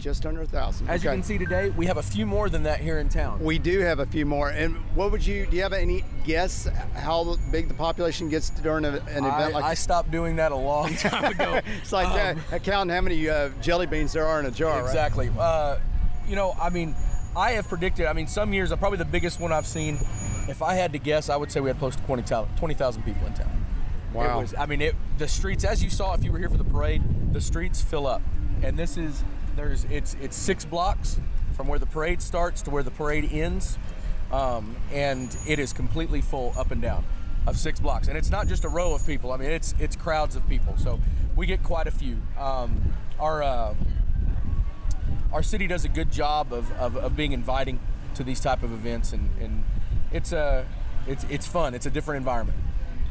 Just 0.00 0.24
under 0.24 0.40
a 0.40 0.46
thousand. 0.46 0.88
As 0.88 1.04
you 1.04 1.10
can 1.10 1.22
see 1.22 1.36
today, 1.36 1.68
we 1.70 1.84
have 1.84 1.98
a 1.98 2.02
few 2.02 2.24
more 2.24 2.48
than 2.48 2.62
that 2.62 2.80
here 2.80 2.98
in 2.98 3.10
town. 3.10 3.38
We 3.44 3.58
do 3.58 3.80
have 3.80 3.98
a 3.98 4.06
few 4.06 4.24
more. 4.24 4.48
And 4.48 4.76
what 4.94 5.12
would 5.12 5.24
you? 5.24 5.44
Do 5.44 5.56
you 5.56 5.62
have 5.62 5.74
any 5.74 6.04
guess 6.24 6.66
how 6.94 7.36
big 7.52 7.68
the 7.68 7.74
population 7.74 8.30
gets 8.30 8.48
during 8.48 8.86
a, 8.86 8.92
an 9.08 9.24
I, 9.24 9.36
event 9.36 9.54
like? 9.54 9.62
That? 9.62 9.64
I 9.64 9.74
stopped 9.74 10.10
doing 10.10 10.36
that 10.36 10.52
a 10.52 10.56
long 10.56 10.94
time 10.96 11.24
ago. 11.24 11.60
it's 11.82 11.92
like 11.92 12.08
that. 12.14 12.38
Um, 12.52 12.60
Counting 12.60 12.94
how 12.94 13.02
many 13.02 13.28
uh, 13.28 13.50
jelly 13.60 13.86
beans 13.86 14.14
there 14.14 14.26
are 14.26 14.40
in 14.40 14.46
a 14.46 14.50
jar. 14.50 14.80
right? 14.80 14.86
Exactly. 14.86 15.30
Uh, 15.38 15.78
you 16.26 16.34
know, 16.34 16.56
I 16.58 16.70
mean, 16.70 16.94
I 17.36 17.52
have 17.52 17.68
predicted. 17.68 18.06
I 18.06 18.14
mean, 18.14 18.26
some 18.26 18.54
years, 18.54 18.72
uh, 18.72 18.76
probably 18.76 18.98
the 18.98 19.04
biggest 19.04 19.38
one 19.38 19.52
I've 19.52 19.66
seen. 19.66 19.98
If 20.48 20.62
I 20.62 20.74
had 20.74 20.92
to 20.94 20.98
guess, 20.98 21.28
I 21.28 21.36
would 21.36 21.52
say 21.52 21.60
we 21.60 21.68
had 21.68 21.78
close 21.78 21.94
to 21.94 22.02
20,000 22.04 22.56
20,000 22.56 23.02
people 23.02 23.26
in 23.26 23.34
town. 23.34 23.66
Wow. 24.14 24.38
It 24.38 24.42
was, 24.42 24.54
I 24.58 24.66
mean, 24.66 24.80
it, 24.80 24.96
the 25.18 25.28
streets, 25.28 25.62
as 25.64 25.84
you 25.84 25.90
saw 25.90 26.14
if 26.14 26.24
you 26.24 26.32
were 26.32 26.38
here 26.38 26.48
for 26.48 26.56
the 26.56 26.64
parade, 26.64 27.02
the 27.32 27.40
streets 27.40 27.80
fill 27.82 28.06
up, 28.06 28.22
and 28.62 28.76
this 28.76 28.96
is 28.96 29.22
there's 29.56 29.84
it's 29.84 30.16
it's 30.20 30.36
six 30.36 30.64
blocks 30.64 31.20
from 31.56 31.68
where 31.68 31.78
the 31.78 31.86
parade 31.86 32.22
starts 32.22 32.62
to 32.62 32.70
where 32.70 32.82
the 32.82 32.90
parade 32.90 33.30
ends, 33.32 33.78
um, 34.32 34.76
and 34.92 35.36
it 35.46 35.58
is 35.58 35.72
completely 35.72 36.20
full 36.20 36.54
up 36.56 36.70
and 36.70 36.80
down 36.80 37.04
of 37.46 37.58
six 37.58 37.80
blocks, 37.80 38.08
and 38.08 38.16
it's 38.16 38.30
not 38.30 38.46
just 38.46 38.64
a 38.64 38.68
row 38.68 38.94
of 38.94 39.06
people. 39.06 39.32
I 39.32 39.36
mean, 39.36 39.50
it's 39.50 39.74
it's 39.78 39.96
crowds 39.96 40.36
of 40.36 40.48
people. 40.48 40.76
So 40.76 41.00
we 41.36 41.46
get 41.46 41.62
quite 41.62 41.86
a 41.86 41.90
few. 41.90 42.18
Um, 42.38 42.94
our 43.18 43.42
uh, 43.42 43.74
our 45.32 45.42
city 45.42 45.66
does 45.66 45.84
a 45.84 45.88
good 45.88 46.10
job 46.10 46.52
of, 46.52 46.70
of, 46.72 46.96
of 46.96 47.16
being 47.16 47.32
inviting 47.32 47.78
to 48.14 48.24
these 48.24 48.40
type 48.40 48.62
of 48.62 48.72
events, 48.72 49.12
and, 49.12 49.30
and 49.40 49.64
it's 50.12 50.32
a 50.32 50.66
it's 51.06 51.24
it's 51.30 51.46
fun. 51.46 51.74
It's 51.74 51.86
a 51.86 51.90
different 51.90 52.18
environment. 52.18 52.58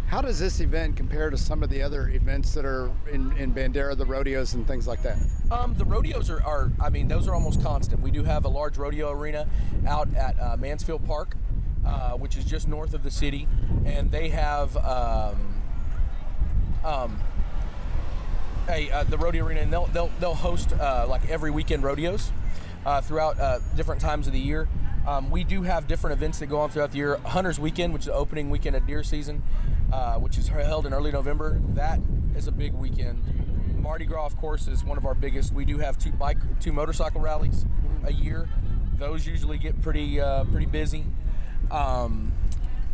How 0.10 0.22
does 0.22 0.40
this 0.40 0.60
event 0.60 0.96
compare 0.96 1.30
to 1.30 1.38
some 1.38 1.62
of 1.62 1.70
the 1.70 1.84
other 1.84 2.10
events 2.10 2.56
that 2.56 2.66
are 2.66 2.90
in, 3.12 3.32
in 3.34 3.54
Bandera, 3.54 3.96
the 3.96 4.08
rodeos 4.08 4.56
and 4.56 4.66
things 4.66 4.88
like 4.88 5.04
that? 5.04 5.20
Um, 5.52 5.76
the 5.76 5.86
rodeos 5.86 6.32
are, 6.32 6.42
are, 6.44 6.72
I 6.82 6.90
mean, 6.90 7.08
those 7.08 7.28
are 7.28 7.36
almost 7.36 7.62
constant. 7.62 8.02
We 8.02 8.10
do 8.10 8.24
have 8.24 8.44
a 8.44 8.48
large 8.48 8.80
rodeo 8.80 9.12
arena 9.12 9.48
out 9.86 10.12
at 10.16 10.36
uh, 10.42 10.58
Mansfield 10.58 11.06
Park, 11.06 11.38
uh, 11.86 12.14
which 12.14 12.38
is 12.38 12.44
just 12.44 12.68
north 12.68 12.96
of 12.96 13.04
the 13.04 13.12
city, 13.12 13.48
and 13.86 14.10
they 14.10 14.30
have 14.30 14.76
um, 14.78 15.62
um, 16.84 17.20
a, 18.68 18.90
uh, 18.90 19.04
the 19.04 19.18
rodeo 19.18 19.46
arena, 19.46 19.62
and 19.62 19.72
they'll 19.72 19.88
they'll, 19.88 20.12
they'll 20.20 20.34
host 20.34 20.74
uh, 20.74 21.06
like 21.08 21.30
every 21.30 21.52
weekend 21.52 21.84
rodeos 21.84 22.32
uh, 22.84 23.00
throughout 23.00 23.40
uh, 23.40 23.60
different 23.76 24.02
times 24.02 24.26
of 24.26 24.34
the 24.34 24.40
year. 24.40 24.68
Um, 25.08 25.30
we 25.30 25.44
do 25.44 25.62
have 25.62 25.88
different 25.88 26.18
events 26.18 26.40
that 26.40 26.48
go 26.48 26.60
on 26.60 26.72
throughout 26.72 26.92
the 26.92 26.98
year. 26.98 27.18
Hunters 27.18 27.60
Weekend, 27.60 27.94
which 27.94 28.02
is 28.02 28.06
the 28.08 28.14
opening 28.14 28.50
weekend 28.50 28.76
of 28.76 28.86
deer 28.86 29.04
season, 29.04 29.44
uh, 29.92 30.16
which 30.16 30.38
is 30.38 30.48
held 30.48 30.86
in 30.86 30.94
early 30.94 31.12
November. 31.12 31.60
That 31.74 32.00
is 32.36 32.48
a 32.48 32.52
big 32.52 32.74
weekend. 32.74 33.22
Mardi 33.82 34.06
Gras, 34.06 34.26
of 34.26 34.38
course, 34.38 34.68
is 34.68 34.84
one 34.84 34.98
of 34.98 35.06
our 35.06 35.16
biggest. 35.16 35.54
We 35.54 35.66
do 35.66 35.78
have 35.78 35.98
two 35.98 36.12
bike, 36.12 36.38
two 36.60 36.74
motorcycle 36.74 37.22
rallies 37.22 37.66
a 38.04 38.14
year. 38.14 38.50
Those 38.98 39.26
usually 39.26 39.58
get 39.58 39.82
pretty 39.82 40.20
uh, 40.20 40.44
pretty 40.46 40.66
busy. 40.66 41.06
Um, 41.72 42.34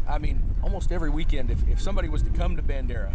I 0.08 0.20
mean, 0.20 0.44
almost 0.62 0.92
every 0.92 1.10
weekend, 1.10 1.50
if, 1.50 1.68
if 1.68 1.82
somebody 1.82 2.10
was 2.10 2.22
to 2.24 2.30
come 2.30 2.56
to 2.56 2.62
Bandera, 2.62 3.12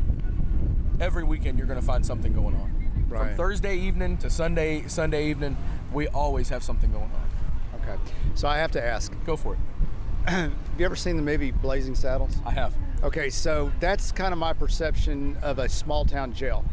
every 1.00 1.22
weekend 1.22 1.58
you're 1.58 1.66
going 1.66 1.80
to 1.80 1.86
find 1.86 2.04
something 2.04 2.32
going 2.32 2.56
on. 2.56 3.06
Right. 3.08 3.28
From 3.28 3.36
Thursday 3.36 3.76
evening 3.76 4.18
to 4.18 4.30
Sunday 4.30 4.84
Sunday 4.86 5.28
evening, 5.30 5.56
we 5.92 6.08
always 6.08 6.48
have 6.48 6.62
something 6.62 6.90
going 6.92 7.10
on. 7.10 7.80
Okay. 7.82 8.00
So 8.34 8.48
I 8.48 8.58
have 8.58 8.72
to 8.72 8.84
ask, 8.84 9.12
Go 9.24 9.36
for 9.36 9.54
it. 9.54 9.60
have 10.30 10.52
you 10.78 10.84
ever 10.84 10.96
seen 10.96 11.16
the 11.16 11.22
movie 11.22 11.50
Blazing 11.50 11.94
Saddles? 11.94 12.36
I 12.44 12.50
have. 12.50 12.74
Okay, 13.02 13.30
so 13.30 13.72
that's 13.80 14.12
kind 14.12 14.32
of 14.32 14.38
my 14.38 14.52
perception 14.52 15.36
of 15.42 15.58
a 15.58 15.68
small 15.68 16.04
town 16.04 16.34
jail. 16.34 16.64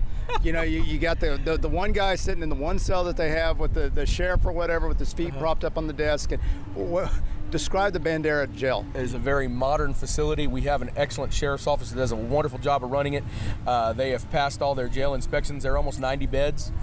You 0.43 0.51
know, 0.51 0.62
you, 0.62 0.81
you 0.84 1.00
got 1.00 1.22
the, 1.22 1.39
the 1.43 1.57
the 1.57 1.69
one 1.69 1.93
guy 1.93 2.15
sitting 2.15 2.43
in 2.43 2.50
the 2.50 2.55
one 2.55 2.79
cell 2.79 3.05
that 3.05 3.15
they 3.15 3.29
have 3.29 3.60
with 3.60 3.74
the, 3.74 3.89
the 3.89 4.05
sheriff 4.05 4.46
or 4.46 4.51
whatever 4.51 4.89
with 4.89 5.00
his 5.00 5.13
feet 5.13 5.34
propped 5.38 5.63
up 5.63 5.77
on 5.77 5.88
the 5.88 5.93
desk. 5.93 6.34
And 6.34 6.41
wha- 6.75 7.10
describe 7.50 7.93
the 7.93 8.00
Bandera 8.00 8.53
jail. 8.53 8.86
It 8.93 9.03
is 9.03 9.13
a 9.13 9.17
very 9.19 9.48
modern 9.48 9.93
facility. 9.93 10.48
We 10.48 10.63
have 10.63 10.81
an 10.81 10.91
excellent 10.98 11.34
sheriff's 11.34 11.65
office 11.65 11.91
that 11.91 11.96
does 11.96 12.12
a 12.12 12.17
wonderful 12.17 12.60
job 12.60 12.84
of 12.84 12.91
running 12.91 13.13
it. 13.13 13.24
Uh, 13.65 13.93
they 13.93 14.10
have 14.10 14.29
passed 14.31 14.62
all 14.62 14.75
their 14.75 14.89
jail 14.89 15.13
inspections. 15.13 15.63
There 15.63 15.74
are 15.74 15.77
almost 15.77 16.01
90 16.01 16.25
beds. 16.25 16.74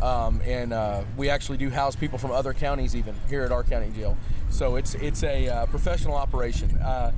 Um, 0.00 0.40
and 0.44 0.72
uh, 0.72 1.02
we 1.16 1.28
actually 1.28 1.58
do 1.58 1.70
house 1.70 1.94
people 1.94 2.18
from 2.18 2.30
other 2.30 2.52
counties 2.54 2.96
even 2.96 3.14
here 3.28 3.42
at 3.42 3.52
our 3.52 3.62
county 3.62 3.90
jail. 3.94 4.16
So 4.48 4.76
it's 4.76 4.94
it's 4.94 5.22
a 5.22 5.48
uh, 5.48 5.66
professional 5.66 6.14
operation. 6.14 6.78
Uh, 6.78 7.12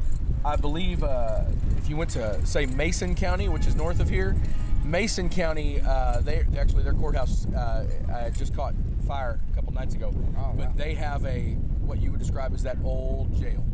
I 0.45 0.57
believe 0.57 1.03
uh, 1.03 1.43
if 1.87 1.91
you 1.91 1.97
went 1.97 2.11
to 2.11 2.45
say 2.45 2.67
Mason 2.67 3.15
County, 3.15 3.49
which 3.49 3.65
is 3.65 3.77
north 3.77 4.01
of 4.01 4.09
here, 4.09 4.35
Mason 4.83 5.29
County, 5.29 5.81
uh, 5.81 6.21
they 6.21 6.45
actually 6.59 6.83
their 6.83 6.95
courthouse 6.95 7.47
uh, 7.55 8.29
just 8.37 8.57
caught 8.57 8.75
fire 9.07 9.39
a 9.53 9.55
couple 9.55 9.73
nights 9.73 9.95
ago. 9.95 10.13
Oh, 10.37 10.53
but 10.57 10.67
wow. 10.67 10.73
they 10.75 10.95
have 10.95 11.25
a 11.25 11.53
what 11.87 12.03
you 12.03 12.11
would 12.11 12.19
describe 12.19 12.53
as 12.55 12.65
that 12.65 12.77
old 12.83 13.33
jail. 13.41 13.65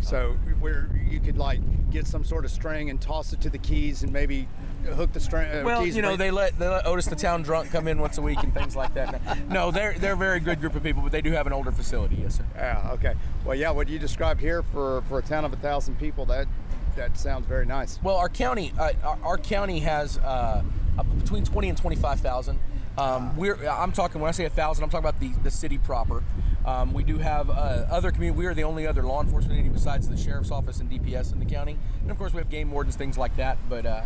So 0.00 0.38
where 0.60 0.88
you 1.06 1.20
could 1.20 1.36
like 1.36 1.60
get 1.90 2.06
some 2.06 2.24
sort 2.24 2.46
of 2.46 2.50
string 2.50 2.88
and 2.88 2.98
toss 2.98 3.34
it 3.34 3.42
to 3.42 3.50
the 3.50 3.58
keys 3.58 4.04
and 4.04 4.10
maybe 4.10 4.48
hook 4.94 5.12
the 5.12 5.20
string. 5.20 5.50
Uh, 5.50 5.62
Well, 5.62 5.84
keys 5.84 5.94
you 5.94 6.00
know, 6.00 6.16
they 6.16 6.30
let 6.30 6.58
they 6.58 6.66
let 6.66 6.86
Otis 6.86 7.04
the 7.06 7.16
town 7.16 7.42
drunk 7.42 7.70
come 7.70 7.88
in 7.88 8.00
once 8.00 8.16
a 8.16 8.22
week 8.22 8.42
and 8.42 8.54
things 8.54 8.74
like 8.74 8.94
that. 8.94 9.20
No, 9.50 9.70
they're 9.70 9.98
they're 9.98 10.14
a 10.14 10.16
very 10.16 10.40
good 10.40 10.60
group 10.62 10.76
of 10.76 10.82
people, 10.82 11.02
but 11.02 11.12
they 11.12 11.20
do 11.20 11.32
have 11.32 11.46
an 11.46 11.52
older 11.52 11.72
facility. 11.72 12.16
Yes, 12.22 12.38
sir. 12.38 12.44
Yeah. 12.54 12.92
Okay. 12.92 13.12
Well, 13.44 13.54
yeah. 13.54 13.70
What 13.70 13.90
you 13.90 13.98
described 13.98 14.40
here 14.40 14.62
for 14.62 15.02
for 15.10 15.18
a 15.18 15.22
town 15.22 15.44
of 15.44 15.52
a 15.52 15.56
thousand 15.56 15.98
people, 15.98 16.24
that 16.24 16.46
that 17.00 17.16
sounds 17.16 17.46
very 17.46 17.64
nice. 17.64 17.98
Well, 18.02 18.16
our 18.16 18.28
county 18.28 18.72
uh, 18.78 18.92
our, 19.02 19.18
our 19.22 19.38
county 19.38 19.80
has 19.80 20.18
uh, 20.18 20.62
uh, 20.98 21.02
between 21.02 21.44
twenty 21.44 21.68
and 21.70 21.78
twenty 21.78 21.96
five 21.96 22.20
thousand. 22.20 22.60
Um, 22.98 23.34
we're 23.36 23.56
I'm 23.66 23.92
talking 23.92 24.20
when 24.20 24.28
I 24.28 24.32
say 24.32 24.44
a 24.44 24.50
thousand, 24.50 24.84
I'm 24.84 24.90
talking 24.90 25.08
about 25.08 25.20
the 25.20 25.32
the 25.42 25.50
city 25.50 25.78
proper. 25.78 26.22
Um, 26.66 26.92
we 26.92 27.02
do 27.02 27.16
have 27.16 27.48
uh, 27.48 27.86
other 27.90 28.10
community. 28.10 28.38
We 28.38 28.46
are 28.46 28.52
the 28.52 28.64
only 28.64 28.86
other 28.86 29.02
law 29.02 29.22
enforcement 29.22 29.58
entity 29.58 29.72
besides 29.72 30.08
the 30.10 30.16
sheriff's 30.16 30.50
office 30.50 30.80
and 30.80 30.90
DPS 30.90 31.32
in 31.32 31.38
the 31.38 31.46
county, 31.46 31.78
and 32.02 32.10
of 32.10 32.18
course 32.18 32.34
we 32.34 32.38
have 32.38 32.50
game 32.50 32.70
wardens, 32.70 32.96
things 32.96 33.16
like 33.16 33.34
that. 33.38 33.56
But 33.68 33.86
uh, 33.86 34.02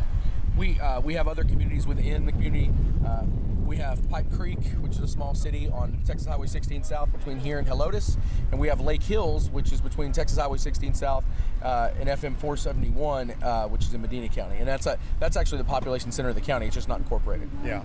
we 0.57 0.79
uh, 0.81 1.01
we 1.01 1.15
have 1.15 1.29
other 1.29 1.45
communities 1.45 1.87
within 1.87 2.27
the 2.27 2.33
community. 2.33 2.71
Uh, 3.07 3.25
we 3.65 3.77
have 3.77 4.09
Pipe 4.11 4.31
Creek, 4.33 4.59
which 4.81 4.93
is 4.93 5.01
a 5.01 5.09
small 5.09 5.35
city 5.35 5.69
on 5.73 5.99
Texas 6.05 6.29
Highway 6.29 6.47
16 6.47 6.85
South 6.85 7.11
between 7.13 7.39
here 7.39 7.59
and 7.59 7.67
Helotes, 7.67 8.19
and 8.51 8.61
we 8.61 8.69
have 8.69 8.81
Lake 8.81 9.03
Hills, 9.03 9.51
which 9.51 9.73
is 9.73 9.81
between 9.81 10.13
Texas 10.13 10.39
Highway 10.39 10.59
16 10.59 10.95
South 10.95 11.25
uh, 11.63 11.91
and 11.99 12.09
FM 12.09 12.37
471, 12.39 13.31
uh, 13.31 13.67
which 13.69 13.85
is 13.85 13.95
in 13.95 14.03
Medina 14.03 14.29
County, 14.29 14.57
and 14.59 14.69
that's 14.69 14.87
a, 14.87 14.99
that's 15.19 15.37
actually 15.37 15.59
the 15.59 15.65
population 15.65 16.13
center 16.13 16.29
of 16.29 16.35
the 16.35 16.41
county. 16.41 16.67
It's 16.67 16.75
just 16.75 16.89
not 16.89 16.99
incorporated. 16.99 17.49
Yeah. 17.65 17.83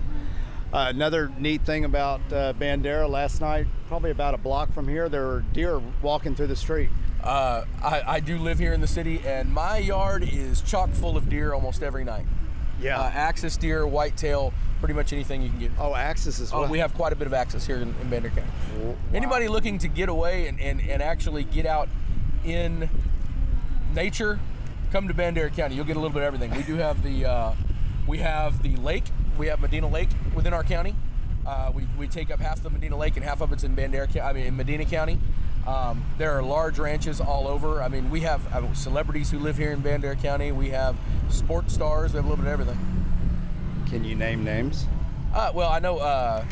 Uh, 0.72 0.86
another 0.88 1.32
neat 1.38 1.62
thing 1.62 1.84
about 1.84 2.20
uh, 2.32 2.52
Bandera 2.52 3.08
last 3.08 3.40
night, 3.40 3.66
probably 3.88 4.12
about 4.12 4.34
a 4.34 4.38
block 4.38 4.72
from 4.72 4.86
here, 4.86 5.08
there 5.08 5.26
were 5.26 5.44
deer 5.52 5.80
walking 6.02 6.36
through 6.36 6.46
the 6.46 6.56
street. 6.56 6.90
Uh, 7.24 7.64
I, 7.82 8.02
I 8.06 8.20
do 8.20 8.38
live 8.38 8.58
here 8.58 8.72
in 8.72 8.80
the 8.80 8.86
city, 8.86 9.20
and 9.26 9.52
my 9.52 9.78
yard 9.78 10.22
is 10.22 10.62
chock 10.62 10.90
full 10.90 11.16
of 11.16 11.28
deer 11.28 11.52
almost 11.52 11.82
every 11.82 12.04
night. 12.04 12.26
Yeah. 12.80 13.00
Uh, 13.00 13.10
axis 13.10 13.56
deer, 13.56 13.86
whitetail, 13.86 14.52
pretty 14.80 14.94
much 14.94 15.12
anything 15.12 15.42
you 15.42 15.50
can 15.50 15.58
get. 15.58 15.70
oh, 15.78 15.94
Axis 15.94 16.40
as 16.40 16.52
well. 16.52 16.64
Oh, 16.64 16.68
we 16.68 16.78
have 16.78 16.94
quite 16.94 17.12
a 17.12 17.16
bit 17.16 17.26
of 17.26 17.34
axis 17.34 17.66
here 17.66 17.76
in, 17.76 17.94
in 18.00 18.10
Bandera 18.10 18.34
County. 18.34 18.50
Wow. 18.78 18.96
Anybody 19.14 19.48
looking 19.48 19.78
to 19.78 19.88
get 19.88 20.08
away 20.08 20.46
and, 20.48 20.58
and, 20.60 20.80
and 20.80 21.02
actually 21.02 21.44
get 21.44 21.66
out 21.66 21.88
in 22.44 22.88
nature, 23.94 24.40
come 24.92 25.08
to 25.08 25.14
Bandera 25.14 25.54
County. 25.54 25.74
You'll 25.74 25.84
get 25.84 25.96
a 25.96 26.00
little 26.00 26.14
bit 26.14 26.22
of 26.22 26.34
everything. 26.34 26.56
We 26.56 26.62
do 26.62 26.76
have 26.76 27.02
the 27.02 27.26
uh, 27.26 27.54
we 28.06 28.18
have 28.18 28.62
the 28.62 28.76
lake. 28.76 29.04
We 29.38 29.46
have 29.48 29.60
Medina 29.60 29.88
Lake 29.88 30.08
within 30.34 30.52
our 30.52 30.64
county. 30.64 30.94
Uh, 31.46 31.72
we, 31.74 31.86
we 31.98 32.06
take 32.06 32.30
up 32.30 32.40
half 32.40 32.62
the 32.62 32.70
Medina 32.70 32.96
Lake 32.96 33.16
and 33.16 33.24
half 33.24 33.40
of 33.40 33.52
it's 33.52 33.64
in 33.64 33.74
Bandera. 33.74 34.22
I 34.22 34.32
mean, 34.32 34.46
in 34.46 34.56
Medina 34.56 34.84
County. 34.84 35.18
Um, 35.70 36.04
there 36.18 36.36
are 36.36 36.42
large 36.42 36.80
ranches 36.80 37.20
all 37.20 37.46
over. 37.46 37.80
I 37.80 37.86
mean, 37.86 38.10
we 38.10 38.22
have 38.22 38.44
uh, 38.52 38.74
celebrities 38.74 39.30
who 39.30 39.38
live 39.38 39.56
here 39.56 39.70
in 39.70 39.80
Bandera 39.80 40.20
County. 40.20 40.50
We 40.50 40.70
have 40.70 40.96
sports 41.28 41.74
stars. 41.74 42.12
We 42.12 42.16
have 42.16 42.24
a 42.24 42.28
little 42.28 42.44
bit 42.44 42.52
of 42.52 42.60
everything. 42.60 43.84
Can 43.88 44.02
you 44.02 44.16
name 44.16 44.42
names? 44.42 44.86
Uh, 45.32 45.52
well, 45.54 45.70
I 45.70 45.78
know 45.78 45.98
uh, 45.98 46.44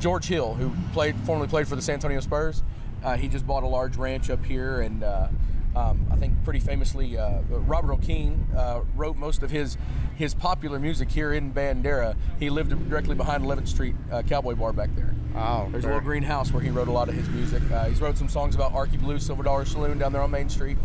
George 0.00 0.26
Hill, 0.26 0.54
who 0.54 0.72
played 0.94 1.14
formerly 1.26 1.48
played 1.48 1.68
for 1.68 1.76
the 1.76 1.82
San 1.82 1.94
Antonio 1.94 2.20
Spurs. 2.20 2.62
Uh, 3.04 3.18
he 3.18 3.28
just 3.28 3.46
bought 3.46 3.62
a 3.62 3.66
large 3.66 3.96
ranch 3.96 4.30
up 4.30 4.42
here, 4.42 4.80
and 4.80 5.04
uh, 5.04 5.28
um, 5.74 6.06
I 6.10 6.16
think 6.16 6.34
pretty 6.44 6.60
famously, 6.60 7.16
uh, 7.16 7.40
Robert 7.48 7.90
Earl 7.92 7.96
Keen 7.98 8.46
uh, 8.56 8.80
wrote 8.94 9.16
most 9.16 9.42
of 9.42 9.50
his 9.50 9.76
his 10.16 10.34
popular 10.34 10.78
music 10.78 11.10
here 11.10 11.32
in 11.32 11.52
Bandera. 11.52 12.14
He 12.38 12.50
lived 12.50 12.88
directly 12.88 13.14
behind 13.14 13.44
11th 13.44 13.68
Street 13.68 13.94
uh, 14.10 14.22
Cowboy 14.22 14.54
Bar 14.54 14.72
back 14.72 14.94
there. 14.94 15.14
Oh, 15.34 15.68
There's 15.72 15.84
a 15.84 15.88
little 15.88 16.02
greenhouse 16.02 16.52
where 16.52 16.62
he 16.62 16.68
wrote 16.70 16.88
a 16.88 16.92
lot 16.92 17.08
of 17.08 17.14
his 17.14 17.28
music. 17.30 17.62
Uh, 17.72 17.86
he's 17.86 18.00
wrote 18.00 18.18
some 18.18 18.28
songs 18.28 18.54
about 18.54 18.72
Arkey 18.74 19.00
Blue, 19.00 19.18
Silver 19.18 19.42
Dollar 19.42 19.64
Saloon 19.64 19.98
down 19.98 20.12
there 20.12 20.20
on 20.22 20.30
Main 20.30 20.50
Street. 20.50 20.76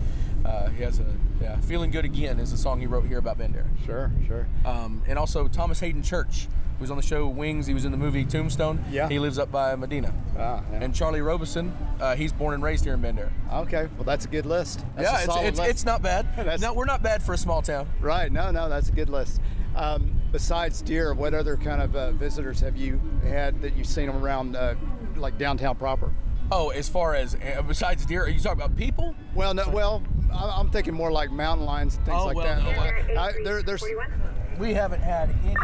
Uh, 0.45 0.69
he 0.69 0.81
has 0.83 0.99
a 0.99 1.05
yeah, 1.41 1.59
"Feeling 1.61 1.91
Good 1.91 2.05
Again" 2.05 2.39
is 2.39 2.53
a 2.53 2.57
song 2.57 2.79
he 2.79 2.87
wrote 2.87 3.05
here 3.05 3.17
about 3.17 3.37
Bandera. 3.37 3.65
Sure, 3.85 4.11
sure. 4.25 4.47
Um, 4.65 5.03
and 5.07 5.19
also 5.19 5.47
Thomas 5.49 5.81
Haden 5.81 6.03
Church, 6.03 6.47
who's 6.79 6.91
on 6.91 6.97
the 6.97 7.03
show 7.03 7.27
Wings. 7.27 7.67
He 7.67 7.73
was 7.73 7.85
in 7.85 7.91
the 7.91 7.97
movie 7.97 8.25
Tombstone. 8.25 8.83
Yeah. 8.91 9.09
He 9.09 9.19
lives 9.19 9.37
up 9.39 9.51
by 9.51 9.75
Medina. 9.75 10.13
Ah, 10.37 10.63
yeah. 10.71 10.79
And 10.81 10.93
Charlie 10.93 11.21
Robison, 11.21 11.75
uh, 11.99 12.15
he's 12.15 12.31
born 12.31 12.53
and 12.53 12.63
raised 12.63 12.83
here 12.83 12.93
in 12.93 13.01
Bandera. 13.01 13.31
Okay, 13.53 13.87
well 13.95 14.03
that's 14.03 14.25
a 14.25 14.27
good 14.27 14.45
list. 14.45 14.85
That's 14.95 15.09
a 15.09 15.11
yeah, 15.11 15.17
it's, 15.17 15.25
solid 15.25 15.45
it's, 15.47 15.59
list. 15.59 15.69
it's 15.71 15.85
not 15.85 16.01
bad. 16.01 16.59
No, 16.61 16.73
we're 16.73 16.85
not 16.85 17.01
bad 17.03 17.21
for 17.23 17.33
a 17.33 17.37
small 17.37 17.61
town. 17.61 17.87
Right. 17.99 18.31
No, 18.31 18.51
no, 18.51 18.69
that's 18.69 18.89
a 18.89 18.91
good 18.91 19.09
list. 19.09 19.41
Um, 19.75 20.21
besides 20.31 20.81
deer, 20.81 21.13
what 21.13 21.33
other 21.33 21.55
kind 21.57 21.81
of 21.81 21.95
uh, 21.95 22.11
visitors 22.13 22.59
have 22.61 22.75
you 22.77 22.99
had 23.23 23.61
that 23.61 23.75
you've 23.75 23.85
seen 23.87 24.07
them 24.07 24.23
around, 24.23 24.55
uh, 24.55 24.75
like 25.15 25.37
downtown 25.37 25.75
proper? 25.75 26.11
Oh, 26.51 26.69
as 26.69 26.87
far 26.87 27.13
as 27.13 27.35
uh, 27.35 27.61
besides 27.67 28.05
deer, 28.05 28.23
are 28.23 28.29
you 28.29 28.39
talking 28.39 28.61
about 28.61 28.75
people? 28.77 29.13
Well, 29.35 29.53
no, 29.53 29.67
well, 29.69 30.01
I- 30.33 30.57
I'm 30.59 30.69
thinking 30.69 30.93
more 30.93 31.11
like 31.11 31.29
mountain 31.29 31.65
lions 31.65 31.97
and 31.97 32.05
things 32.05 32.17
Oh, 32.21 32.25
like 32.27 32.35
well, 32.37 32.45
that. 32.45 33.07
no, 33.13 33.21
I, 33.21 33.33
there, 33.43 33.61
there's, 33.61 33.83
We 34.59 34.73
haven't 34.73 35.01
had 35.01 35.29
any 35.43 35.55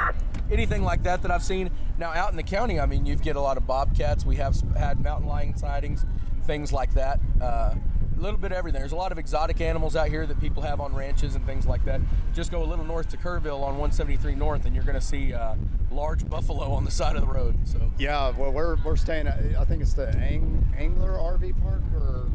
anything 0.52 0.84
like 0.84 1.04
that 1.04 1.22
that 1.22 1.32
I've 1.32 1.44
seen. 1.44 1.72
Now 1.98 2.12
out 2.12 2.32
in 2.32 2.38
the 2.38 2.44
county, 2.44 2.80
I 2.80 2.86
mean, 2.86 3.06
you 3.06 3.16
get 3.16 3.36
a 3.36 3.42
lot 3.42 3.58
of 3.58 3.66
bobcats. 3.66 4.26
We 4.26 4.36
have 4.38 4.56
had 4.78 5.02
mountain 5.02 5.28
lion 5.28 5.58
sightings, 5.58 6.06
things 6.46 6.72
like 6.72 6.94
that. 6.94 7.20
Uh, 7.42 7.76
a 8.16 8.22
little 8.22 8.40
bit 8.40 8.52
of 8.52 8.58
everything. 8.58 8.80
There's 8.80 8.92
a 8.92 8.98
lot 8.98 9.12
of 9.12 9.18
exotic 9.18 9.60
animals 9.60 9.96
out 9.96 10.08
here 10.08 10.26
that 10.26 10.40
people 10.40 10.64
have 10.64 10.80
on 10.80 10.94
ranches 10.94 11.36
and 11.36 11.46
things 11.46 11.66
like 11.66 11.84
that. 11.86 12.00
Just 12.34 12.52
go 12.52 12.64
a 12.64 12.66
little 12.66 12.86
north 12.86 13.10
to 13.10 13.18
Kerrville 13.18 13.64
on 13.64 13.78
173 13.78 14.36
North, 14.36 14.66
and 14.66 14.76
you're 14.76 14.84
going 14.84 15.00
to 15.00 15.06
see 15.06 15.34
uh, 15.34 15.56
large 15.92 16.28
buffalo 16.30 16.72
on 16.72 16.86
the 16.86 16.92
side 16.92 17.16
of 17.16 17.22
the 17.22 17.34
road. 17.34 17.58
So 17.66 17.92
yeah. 17.98 18.32
Well, 18.38 18.52
we're 18.52 18.78
we're 18.84 18.96
staying. 18.96 19.28
At, 19.28 19.40
I 19.58 19.66
think 19.66 19.82
it's 19.82 19.94
the 19.94 20.10
Ang, 20.10 20.74
Angler 20.78 21.14
RV 21.14 21.62
Park, 21.62 21.82
or 21.96 22.30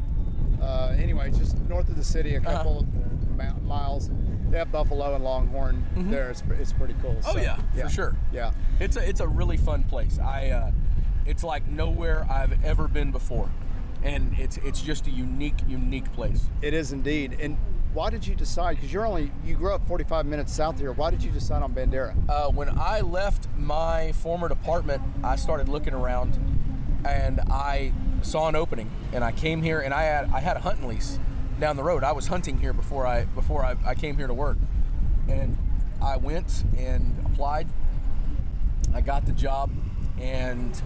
uh, 0.61 0.95
anyway, 0.99 1.31
just 1.31 1.59
north 1.69 1.89
of 1.89 1.97
the 1.97 2.05
city, 2.05 2.35
a 2.35 2.39
Uh-huh. 2.39 2.51
couple 2.53 2.87
mou- 3.37 3.61
miles. 3.67 4.11
They 4.51 4.59
have 4.59 4.73
buffalo 4.73 5.15
and 5.15 5.23
longhorn 5.25 5.85
there. 6.11 6.31
It's, 6.31 6.43
it's 6.59 6.73
pretty 6.73 6.95
cool. 7.03 7.11
Mm-hmm. 7.17 7.29
Oh, 7.29 7.33
So, 7.35 7.41
yeah, 7.41 7.59
for 7.83 7.89
sure. 7.91 8.17
Yeah. 8.33 8.53
it's 8.81 8.97
a 8.97 9.07
it's 9.07 9.21
a 9.21 9.29
really 9.29 9.57
fun 9.59 9.83
place. 9.85 10.19
I 10.19 10.49
uh, 10.49 10.71
it's 11.27 11.45
like 11.45 11.67
nowhere 11.69 12.27
I've 12.31 12.65
ever 12.65 12.89
been 12.89 13.13
before, 13.13 13.51
and 14.03 14.35
it's 14.39 14.57
it's 14.59 14.81
just 14.81 15.07
a 15.07 15.11
unique 15.11 15.59
unique 15.69 16.11
place. 16.15 16.47
It 16.63 16.73
is 16.73 16.93
indeed. 16.93 17.37
And 17.41 17.59
why 17.93 18.09
did 18.09 18.27
you 18.27 18.35
decide? 18.35 18.77
Because 18.77 18.91
you're 18.91 19.05
only 19.07 19.31
you 19.45 19.55
grew 19.55 19.75
up 19.75 19.87
45 19.87 20.25
minutes 20.25 20.53
south 20.55 20.79
here. 20.79 20.93
Why 20.93 21.11
did 21.11 21.23
you 21.23 21.31
decide 21.31 21.63
on 21.63 21.75
Bandera? 21.75 22.15
uh, 22.31 22.49
when 22.51 22.71
I 22.79 23.01
left 23.03 23.49
my 23.57 24.13
former 24.13 24.49
department, 24.49 25.03
I 25.23 25.37
started 25.37 25.69
looking 25.69 25.93
around, 25.93 26.39
and 27.05 27.41
I 27.51 27.93
saw 28.23 28.49
an 28.49 28.57
opening, 28.57 28.91
and 29.13 29.23
I 29.25 29.33
came 29.33 29.63
here, 29.63 29.81
and 29.81 29.93
I 29.95 30.03
had 30.03 30.31
I 30.33 30.41
had 30.41 30.57
a 30.57 30.61
hunting 30.61 30.89
lease 30.89 31.19
down 31.61 31.77
the 31.77 31.83
road. 31.83 32.05
I 32.05 32.13
was 32.13 32.27
hunting 32.29 32.59
here 32.59 32.73
before 32.73 33.07
I 33.07 33.25
before 33.25 33.65
I, 33.65 33.77
I 33.85 33.95
came 33.95 34.17
here 34.17 34.27
to 34.27 34.35
work, 34.35 34.59
and 35.29 35.57
I 36.03 36.17
went 36.17 36.65
and 36.77 37.15
applied. 37.27 37.69
I 38.95 39.01
got 39.01 39.27
the 39.27 39.33
job, 39.33 39.71
and 40.19 40.81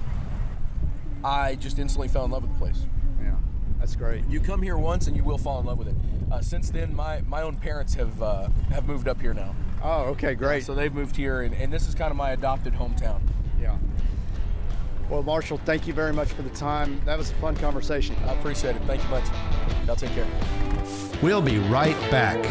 I 1.24 1.54
just 1.54 1.78
instantly 1.78 2.08
fell 2.08 2.24
in 2.24 2.30
love 2.30 2.42
with 2.42 2.52
the 2.52 2.58
place. 2.58 2.86
Yeah, 3.22 3.36
that's 3.78 3.94
great. 3.94 4.26
You 4.28 4.40
come 4.40 4.62
here 4.62 4.76
once, 4.76 5.06
and 5.06 5.16
you 5.16 5.22
will 5.24 5.38
fall 5.38 5.60
in 5.60 5.66
love 5.66 5.78
with 5.78 5.88
it. 5.88 5.96
Uh, 6.30 6.40
since 6.40 6.70
then, 6.70 6.96
my, 6.96 7.20
my 7.28 7.42
own 7.42 7.56
parents 7.56 7.94
have 7.94 8.22
uh, 8.22 8.48
have 8.70 8.86
moved 8.86 9.06
up 9.06 9.20
here 9.20 9.34
now. 9.34 9.54
Oh, 9.82 10.04
okay, 10.10 10.34
great. 10.34 10.64
So 10.64 10.74
they've 10.74 10.92
moved 10.92 11.16
here, 11.16 11.42
and, 11.42 11.54
and 11.54 11.72
this 11.72 11.88
is 11.88 11.94
kind 11.94 12.10
of 12.10 12.16
my 12.16 12.30
adopted 12.30 12.74
hometown. 12.74 13.20
Yeah. 13.60 13.76
Well, 15.12 15.22
Marshall, 15.22 15.60
thank 15.66 15.86
you 15.86 15.92
very 15.92 16.14
much 16.14 16.28
for 16.28 16.40
the 16.40 16.48
time. 16.48 16.98
That 17.04 17.18
was 17.18 17.30
a 17.30 17.34
fun 17.34 17.54
conversation. 17.56 18.16
I 18.26 18.32
appreciate 18.32 18.76
it. 18.76 18.82
Thank 18.84 19.02
you 19.04 19.10
much. 19.10 19.24
Y'all 19.86 19.94
take 19.94 20.10
care. 20.12 20.26
We'll 21.20 21.42
be 21.42 21.58
right 21.58 21.94
back. 22.10 22.42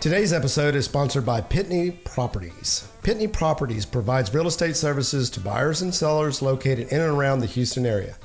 Today's 0.00 0.32
episode 0.32 0.74
is 0.74 0.86
sponsored 0.86 1.24
by 1.24 1.40
Pitney 1.40 2.02
Properties. 2.02 2.88
Pitney 3.04 3.32
Properties 3.32 3.86
provides 3.86 4.34
real 4.34 4.48
estate 4.48 4.74
services 4.74 5.30
to 5.30 5.38
buyers 5.38 5.82
and 5.82 5.94
sellers 5.94 6.42
located 6.42 6.88
in 6.88 7.00
and 7.00 7.16
around 7.16 7.38
the 7.38 7.46
Houston 7.46 7.86
area. 7.86 8.16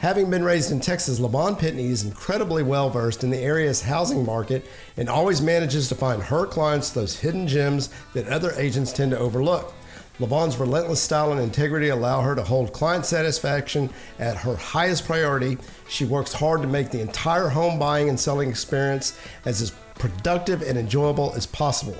Having 0.00 0.28
been 0.28 0.44
raised 0.44 0.70
in 0.70 0.80
Texas, 0.80 1.18
Lavon 1.18 1.58
Pitney 1.58 1.90
is 1.90 2.04
incredibly 2.04 2.62
well 2.62 2.90
versed 2.90 3.24
in 3.24 3.30
the 3.30 3.38
area's 3.38 3.80
housing 3.80 4.26
market 4.26 4.66
and 4.96 5.08
always 5.08 5.40
manages 5.40 5.88
to 5.88 5.94
find 5.94 6.22
her 6.22 6.46
clients 6.46 6.90
those 6.90 7.18
hidden 7.18 7.46
gems 7.46 7.88
that 8.12 8.28
other 8.28 8.52
agents 8.58 8.92
tend 8.92 9.12
to 9.12 9.18
overlook. 9.18 9.72
Lavon's 10.20 10.58
relentless 10.58 11.00
style 11.00 11.32
and 11.32 11.40
integrity 11.40 11.88
allow 11.88 12.20
her 12.20 12.34
to 12.34 12.42
hold 12.42 12.72
client 12.72 13.06
satisfaction 13.06 13.90
at 14.18 14.36
her 14.36 14.54
highest 14.56 15.06
priority. 15.06 15.58
She 15.88 16.04
works 16.04 16.32
hard 16.32 16.62
to 16.62 16.68
make 16.68 16.90
the 16.90 17.00
entire 17.00 17.48
home 17.48 17.78
buying 17.78 18.08
and 18.08 18.20
selling 18.20 18.48
experience 18.48 19.18
as, 19.44 19.62
as 19.62 19.72
productive 19.94 20.62
and 20.62 20.76
enjoyable 20.76 21.32
as 21.34 21.46
possible. 21.46 21.96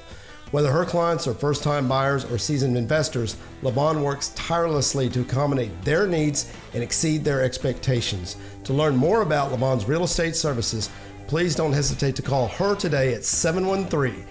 Whether 0.55 0.71
her 0.71 0.85
clients 0.85 1.27
are 1.27 1.35
first 1.35 1.65
time 1.65 1.89
buyers 1.89 2.25
or 2.25 2.39
seasoned 2.39 2.79
investors, 2.79 3.37
Lavon 3.63 4.05
works 4.05 4.29
tirelessly 4.37 5.09
to 5.09 5.23
accommodate 5.23 5.83
their 5.83 6.07
needs 6.07 6.53
and 6.75 6.81
exceed 6.81 7.25
their 7.25 7.43
expectations. 7.43 8.37
To 8.63 8.73
learn 8.73 8.95
more 8.95 9.23
about 9.23 9.51
Lavon's 9.51 9.87
real 9.87 10.05
estate 10.05 10.37
services, 10.37 10.91
please 11.27 11.57
don't 11.57 11.73
hesitate 11.73 12.15
to 12.15 12.23
call 12.23 12.47
her 12.47 12.77
today 12.77 13.15
at 13.15 13.25
713 13.25 14.25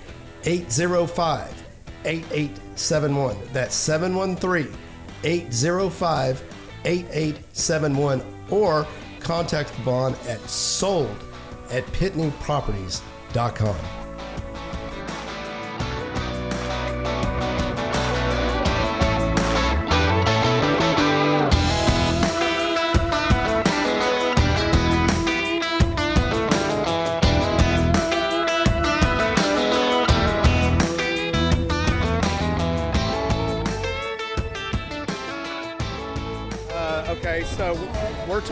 805 0.45 1.63
8871. 2.05 3.35
That's 3.51 3.75
713 3.75 4.73
805 5.25 6.41
8871 6.85 8.23
or 8.49 8.87
contact 9.19 9.71
Vaughn 9.83 10.15
at 10.29 10.39
sold 10.49 11.21
at 11.69 11.85
pitneyproperties.com. 11.87 14.02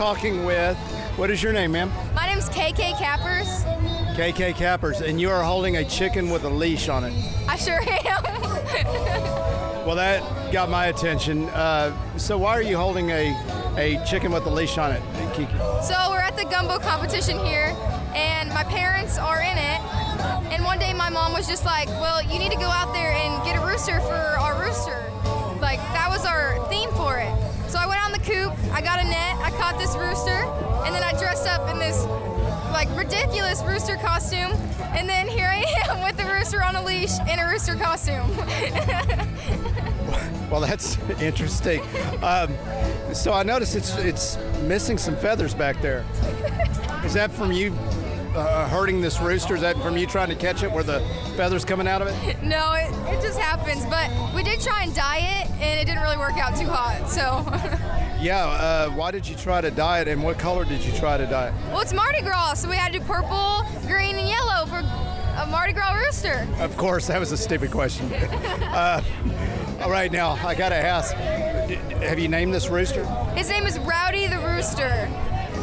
talking 0.02 0.44
with, 0.44 0.76
what 1.16 1.30
is 1.30 1.40
your 1.40 1.52
name, 1.52 1.70
ma'am? 1.70 1.88
My 2.12 2.26
name's 2.26 2.48
KK 2.48 2.98
Cappers. 2.98 3.46
KK 4.18 4.52
Cappers, 4.56 5.00
and 5.00 5.20
you 5.20 5.30
are 5.30 5.44
holding 5.44 5.76
a 5.76 5.84
chicken 5.84 6.28
with 6.28 6.42
a 6.42 6.48
leash 6.48 6.88
on 6.88 7.04
it. 7.04 7.12
I 7.48 7.54
sure 7.54 7.80
am. 7.80 8.22
Well, 9.86 9.96
that 9.96 10.52
got 10.52 10.70
my 10.70 10.86
attention. 10.86 11.48
Uh, 11.50 11.92
so 12.16 12.38
why 12.38 12.52
are 12.52 12.62
you 12.62 12.76
holding 12.76 13.10
a, 13.10 13.34
a 13.76 14.04
chicken 14.04 14.30
with 14.32 14.44
a 14.46 14.50
leash 14.50 14.76
on 14.78 14.92
it, 14.92 15.02
Kiki? 15.34 15.52
so 15.82 15.94
we're 16.10 16.18
at 16.18 16.36
the 16.36 16.46
gumbo 16.50 16.78
competition 16.78 17.38
here, 17.44 17.76
and 18.14 18.48
my 18.50 18.62
parents 18.64 19.18
are 19.18 19.40
in 19.40 19.56
it. 19.58 19.80
And 20.52 20.64
one 20.64 20.78
day 20.78 20.92
my 20.94 21.10
mom 21.10 21.32
was 21.32 21.48
just 21.48 21.64
like, 21.64 21.88
"Well, 21.88 22.22
you 22.22 22.38
need 22.38 22.52
to 22.52 22.58
go 22.58 22.70
out 22.70 22.92
there 22.92 23.10
and 23.12 23.44
get 23.44 23.56
a 23.56 23.66
rooster 23.66 23.98
for 24.00 24.14
our 24.14 24.54
rooster." 24.64 25.01
Got 28.82 29.00
a 29.00 29.04
net. 29.04 29.36
I 29.38 29.50
caught 29.58 29.78
this 29.78 29.94
rooster, 29.96 30.44
and 30.84 30.94
then 30.94 31.02
I 31.02 31.12
dressed 31.18 31.46
up 31.46 31.70
in 31.70 31.78
this 31.78 32.04
like 32.72 32.88
ridiculous 32.96 33.62
rooster 33.62 33.96
costume. 33.96 34.52
And 34.94 35.08
then 35.08 35.28
here 35.28 35.46
I 35.46 35.64
am 35.88 36.02
with 36.02 36.16
the 36.16 36.24
rooster 36.24 36.62
on 36.62 36.76
a 36.76 36.84
leash 36.84 37.18
in 37.30 37.38
a 37.38 37.48
rooster 37.48 37.74
costume. 37.76 38.30
Well, 40.52 40.60
that's 40.60 40.98
interesting. 41.18 41.80
Um, 42.22 42.54
so 43.14 43.32
I 43.32 43.42
noticed 43.42 43.74
it's 43.74 43.96
it's 43.96 44.36
missing 44.64 44.98
some 44.98 45.16
feathers 45.16 45.54
back 45.54 45.80
there. 45.80 46.04
Is 47.06 47.14
that 47.14 47.30
from 47.30 47.52
you 47.52 47.72
uh, 48.36 48.68
hurting 48.68 49.00
this 49.00 49.18
rooster? 49.18 49.54
Is 49.54 49.62
that 49.62 49.78
from 49.78 49.96
you 49.96 50.06
trying 50.06 50.28
to 50.28 50.34
catch 50.34 50.62
it 50.62 50.70
where 50.70 50.84
the 50.84 51.00
feathers 51.38 51.64
coming 51.64 51.88
out 51.88 52.02
of 52.02 52.08
it? 52.08 52.36
No, 52.42 52.74
it, 52.74 52.92
it 53.14 53.22
just 53.22 53.38
happens. 53.38 53.86
But 53.86 54.10
we 54.34 54.42
did 54.42 54.60
try 54.60 54.82
and 54.82 54.94
dye 54.94 55.40
it, 55.40 55.50
and 55.52 55.80
it 55.80 55.86
didn't 55.86 56.02
really 56.02 56.18
work 56.18 56.36
out 56.36 56.54
too 56.54 56.66
hot. 56.68 57.08
So, 57.08 57.42
Yeah. 58.22 58.46
Uh, 58.46 58.90
why 58.90 59.10
did 59.10 59.26
you 59.26 59.34
try 59.34 59.60
to 59.60 59.70
dye 59.70 60.00
it, 60.00 60.08
and 60.08 60.22
what 60.22 60.38
color 60.38 60.64
did 60.64 60.84
you 60.84 60.92
try 60.92 61.16
to 61.16 61.26
dye 61.26 61.48
it? 61.48 61.54
well, 61.68 61.80
it's 61.80 61.92
Mardi 61.92 62.22
Gras, 62.22 62.54
so 62.54 62.68
we 62.68 62.76
had 62.76 62.92
to 62.92 63.00
do 63.00 63.04
purple, 63.04 63.64
green, 63.88 64.16
and 64.16 64.28
yellow 64.28 64.64
for 64.66 64.78
a 64.78 65.46
Mardi 65.46 65.72
Gras 65.72 65.94
rooster. 65.94 66.46
Of 66.60 66.76
course, 66.76 67.08
that 67.08 67.18
was 67.18 67.32
a 67.32 67.36
stupid 67.36 67.72
question. 67.72 68.12
uh, 68.12 69.02
all 69.80 69.90
right, 69.90 70.12
now 70.12 70.32
I 70.46 70.54
gotta 70.54 70.76
ask: 70.76 71.14
Have 71.14 72.20
you 72.20 72.28
named 72.28 72.54
this 72.54 72.68
rooster? 72.68 73.04
His 73.34 73.48
name 73.48 73.66
is 73.66 73.78
Rowdy 73.80 74.28
the 74.28 74.38
Rooster. 74.38 75.08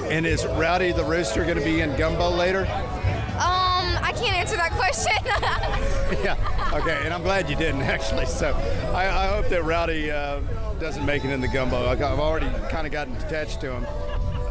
And 0.09 0.25
is 0.25 0.45
Rowdy 0.45 0.91
the 0.91 1.03
rooster 1.03 1.45
going 1.45 1.57
to 1.57 1.63
be 1.63 1.81
in 1.81 1.95
gumbo 1.95 2.29
later? 2.31 2.61
Um, 2.61 3.95
I 4.01 4.11
can't 4.17 4.35
answer 4.35 4.57
that 4.57 4.71
question. 4.71 5.13
yeah. 6.23 6.71
Okay, 6.73 7.01
and 7.03 7.13
I'm 7.13 7.21
glad 7.21 7.49
you 7.49 7.55
didn't 7.55 7.81
actually. 7.95 8.25
So 8.25 8.53
I, 8.93 9.07
I 9.07 9.27
hope 9.27 9.47
that 9.49 9.63
Rowdy 9.63 10.09
uh, 10.09 10.39
doesn't 10.79 11.05
make 11.05 11.23
it 11.23 11.31
in 11.31 11.41
the 11.41 11.47
gumbo. 11.47 11.87
I've 11.87 12.01
already 12.01 12.49
kind 12.69 12.87
of 12.87 12.91
gotten 12.91 13.15
attached 13.17 13.61
to 13.61 13.73
him. 13.73 13.83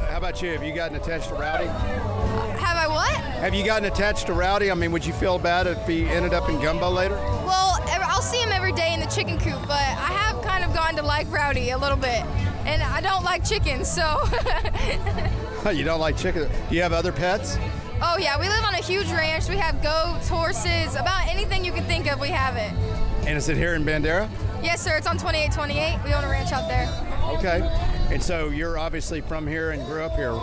How 0.09 0.19
about 0.19 0.41
you? 0.41 0.51
Have 0.51 0.63
you 0.63 0.75
gotten 0.75 0.97
attached 0.97 1.29
to 1.29 1.35
Rowdy? 1.35 1.67
Have 1.67 2.77
I 2.77 2.89
what? 2.89 3.11
Have 3.17 3.55
you 3.55 3.65
gotten 3.65 3.85
attached 3.87 4.27
to 4.27 4.33
Rowdy? 4.33 4.71
I 4.71 4.75
mean, 4.75 4.93
would 4.93 5.05
you 5.05 5.13
feel 5.13 5.39
bad 5.39 5.67
if 5.67 5.87
he 5.87 6.07
ended 6.07 6.33
up 6.33 6.49
in 6.49 6.61
gumbo 6.61 6.91
later? 6.91 7.15
Well, 7.15 7.79
I'll 8.19 8.23
see 8.23 8.39
him 8.39 8.51
every 8.51 8.73
day 8.73 8.95
in 8.95 9.01
the 9.01 9.07
chicken 9.07 9.39
coop, 9.39 9.61
but 9.63 9.73
I 9.73 10.13
have 10.13 10.43
kind 10.43 10.65
of 10.65 10.75
gotten 10.75 10.97
to 10.97 11.03
like 11.03 11.31
Rowdy 11.31 11.71
a 11.71 11.79
little 11.79 11.97
bit. 11.97 12.25
And 12.67 12.83
I 12.83 13.01
don't 13.01 13.25
like 13.25 13.45
chickens, 13.45 13.89
so. 13.89 14.21
you 15.73 15.85
don't 15.85 16.01
like 16.01 16.17
chicken. 16.17 16.49
Do 16.69 16.75
you 16.75 16.83
have 16.83 16.93
other 16.93 17.13
pets? 17.13 17.59
Oh, 18.03 18.19
yeah, 18.19 18.39
we 18.39 18.49
live 18.49 18.65
on 18.65 18.75
a 18.75 18.83
huge 18.83 19.11
ranch. 19.11 19.49
We 19.49 19.57
have 19.57 19.83
goats, 19.83 20.29
horses, 20.29 20.95
about 20.95 21.27
anything 21.29 21.65
you 21.65 21.73
can 21.73 21.85
think 21.85 22.11
of, 22.11 22.21
we 22.21 22.29
have 22.29 22.57
it. 22.57 22.73
And 23.27 23.37
is 23.37 23.49
it 23.49 23.57
here 23.57 23.75
in 23.75 23.85
Bandera? 23.85 24.29
Yes, 24.63 24.83
sir, 24.83 24.97
it's 24.97 25.07
on 25.07 25.19
2828. 25.19 26.05
We 26.05 26.15
own 26.15 26.25
a 26.25 26.29
ranch 26.29 26.53
out 26.53 26.69
there. 26.69 26.89
Okay. 27.37 27.61
And 28.11 28.23
so 28.23 28.49
you're 28.49 28.79
obviously 28.79 29.21
from 29.21 29.47
here 29.47 29.73
and 29.73 29.85
grew 29.85 30.03
up 30.03 30.15
here. 30.17 30.33
Uh, 30.33 30.39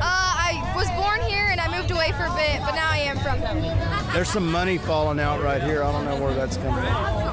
I 0.00 0.72
was 0.74 0.88
born 0.92 1.20
here 1.28 1.48
and 1.50 1.60
I 1.60 1.76
moved 1.76 1.90
away 1.90 2.12
for 2.12 2.24
a 2.24 2.34
bit, 2.34 2.60
but 2.60 2.74
now 2.74 2.90
I 2.90 2.98
am 2.98 3.18
from 3.18 3.38
here. 3.62 3.76
There's 4.12 4.30
some 4.30 4.50
money 4.50 4.78
falling 4.78 5.20
out 5.20 5.42
right 5.42 5.62
here. 5.62 5.82
I 5.82 5.92
don't 5.92 6.06
know 6.06 6.18
where 6.22 6.32
that's 6.32 6.56
coming 6.56 6.82
from. 6.82 7.32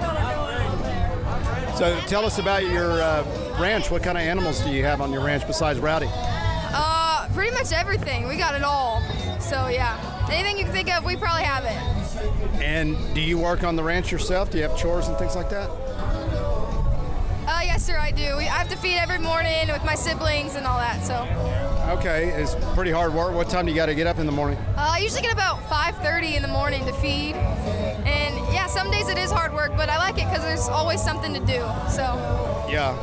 So 1.78 1.98
tell 2.08 2.26
us 2.26 2.40
about 2.40 2.66
your 2.66 3.02
uh, 3.02 3.24
ranch. 3.58 3.90
What 3.90 4.04
kind 4.04 4.18
of 4.18 4.24
animals 4.24 4.60
do 4.60 4.70
you 4.70 4.84
have 4.84 5.00
on 5.00 5.14
your 5.14 5.24
ranch 5.24 5.48
besides 5.48 5.80
Rowdy? 5.80 6.10
Uh, 6.12 7.30
pretty 7.34 7.52
much 7.52 7.72
everything. 7.72 8.28
We 8.28 8.36
got 8.36 8.54
it 8.54 8.64
all. 8.64 9.02
So, 9.50 9.68
yeah. 9.68 10.28
Anything 10.32 10.60
you 10.60 10.66
can 10.66 10.74
think 10.74 10.96
of, 10.96 11.04
we 11.04 11.16
probably 11.16 11.44
have 11.44 11.66
it. 11.66 12.62
And 12.62 12.96
do 13.16 13.22
you 13.22 13.40
work 13.40 13.64
on 13.64 13.76
the 13.76 13.84
ranch 13.84 14.12
yourself? 14.12 14.52
Do 14.52 14.58
you 14.60 14.64
have 14.64 14.78
chores 14.78 15.08
and 15.08 15.18
things 15.18 15.36
like 15.36 15.50
that? 15.50 15.70
Uh, 17.48 17.62
yes, 17.64 17.84
sir, 17.84 17.98
I 17.98 18.12
do. 18.12 18.38
We, 18.38 18.44
I 18.44 18.58
have 18.58 18.70
to 18.70 18.78
feed 18.78 18.98
every 18.98 19.18
morning 19.18 19.70
with 19.70 19.84
my 19.84 19.96
siblings 19.96 20.54
and 20.54 20.68
all 20.68 20.78
that, 20.78 21.04
so. 21.04 21.26
Okay, 21.98 22.28
it's 22.30 22.54
pretty 22.76 22.92
hard 22.92 23.12
work. 23.16 23.34
What 23.34 23.50
time 23.50 23.66
do 23.66 23.72
you 23.72 23.76
got 23.76 23.88
to 23.88 23.96
get 23.96 24.06
up 24.06 24.20
in 24.20 24.28
the 24.28 24.32
morning? 24.32 24.60
Uh, 24.78 24.92
I 24.92 25.00
usually 25.00 25.24
get 25.24 25.34
about 25.34 25.62
5.30 25.64 26.36
in 26.36 26.44
the 26.44 26.48
morning 26.48 26.86
to 26.86 26.94
feed. 26.94 27.34
And 27.34 28.36
yeah, 28.54 28.68
some 28.68 28.92
days 28.92 29.10
it 29.10 29.18
is 29.18 29.32
hard 29.32 29.52
work, 29.54 29.72
but 29.76 29.90
I 29.90 29.98
like 29.98 30.22
it 30.22 30.26
because 30.30 30.44
there's 30.44 30.68
always 30.70 31.02
something 31.02 31.34
to 31.34 31.40
do. 31.40 31.62
So, 31.90 32.04
Yeah. 32.70 32.96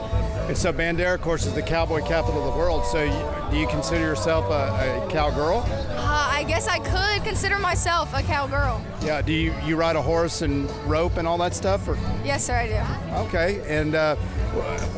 And 0.47 0.57
so 0.57 0.73
Bandera, 0.73 1.13
of 1.15 1.23
course, 1.23 1.45
is 1.45 1.55
the 1.55 1.63
cowboy 1.63 2.03
capital 2.07 2.47
of 2.47 2.53
the 2.53 2.57
world. 2.57 2.85
So 2.87 3.03
you, 3.03 3.51
do 3.51 3.57
you 3.59 3.67
consider 3.67 4.03
yourself 4.03 4.45
a, 4.49 5.03
a 5.05 5.11
cowgirl? 5.11 5.63
I 6.47 6.49
guess 6.49 6.69
I 6.69 6.79
could 6.79 7.25
consider 7.27 7.59
myself 7.59 8.15
a 8.15 8.23
cowgirl. 8.23 8.81
Yeah. 9.03 9.21
Do 9.21 9.33
you, 9.33 9.53
you 9.65 9.75
ride 9.75 9.97
a 9.97 10.01
horse 10.01 10.43
and 10.43 10.71
rope 10.89 11.17
and 11.17 11.27
all 11.27 11.37
that 11.39 11.57
stuff? 11.57 11.89
Or 11.89 11.99
Yes, 12.25 12.45
sir, 12.47 12.55
I 12.55 12.69
do. 12.69 13.15
okay. 13.27 13.61
And 13.67 13.97
uh, 13.97 14.15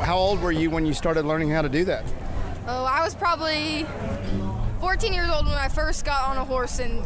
how 0.02 0.18
old 0.18 0.42
were 0.42 0.52
you 0.52 0.68
when 0.68 0.84
you 0.84 0.92
started 0.92 1.24
learning 1.24 1.48
how 1.48 1.62
to 1.62 1.70
do 1.70 1.87
that? 1.87 2.04
Oh, 2.66 2.84
I 2.84 3.02
was 3.02 3.14
probably 3.14 3.87
14 4.80 5.11
years 5.14 5.30
old 5.30 5.46
when 5.46 5.54
I 5.54 5.68
first 5.68 6.04
got 6.04 6.28
on 6.28 6.37
a 6.37 6.44
horse 6.44 6.80
and 6.80 7.02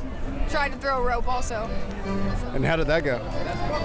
tried 0.50 0.72
to 0.72 0.78
throw 0.78 1.00
a 1.00 1.06
rope 1.06 1.28
also. 1.28 1.70
And 2.52 2.64
how 2.66 2.74
did 2.74 2.88
that 2.88 3.04
go? 3.04 3.18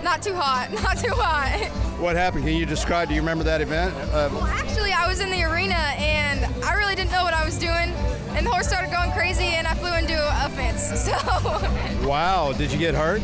Not 0.04 0.24
too 0.24 0.34
hot, 0.34 0.72
not 0.84 0.98
too 0.98 1.14
hot. 1.14 1.52
What 2.00 2.16
happened? 2.16 2.46
Can 2.46 2.56
you 2.56 2.66
describe? 2.66 3.10
Do 3.10 3.14
you 3.14 3.22
remember 3.22 3.44
that 3.44 3.62
event? 3.62 3.94
Uh, 4.12 4.28
Well, 4.34 4.46
actually, 4.48 4.92
I 4.92 5.08
was 5.08 5.20
in 5.20 5.30
the 5.30 5.44
arena 5.44 5.76
and 5.76 6.44
I 6.66 6.74
really 6.74 6.96
didn't 6.96 7.12
know 7.12 7.24
what 7.24 7.36
I 7.36 7.46
was 7.46 7.60
doing. 7.60 7.94
And 8.38 8.46
the 8.46 8.52
horse 8.52 8.68
started 8.68 8.92
going 8.92 9.12
crazy 9.12 9.46
and 9.46 9.66
I 9.66 9.74
flew 9.74 9.94
into 9.96 10.14
a 10.16 10.50
fence. 10.50 10.78
So, 11.08 12.08
wow. 12.08 12.54
Did 12.54 12.72
you 12.72 12.78
get 12.78 12.94
hurt? 12.94 13.22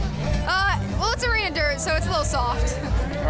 uh, 0.47 0.79
well, 0.99 1.11
it's 1.13 1.23
arena 1.23 1.53
dirt, 1.53 1.79
so 1.79 1.93
it's 1.93 2.07
a 2.07 2.09
little 2.09 2.25
soft. 2.25 2.77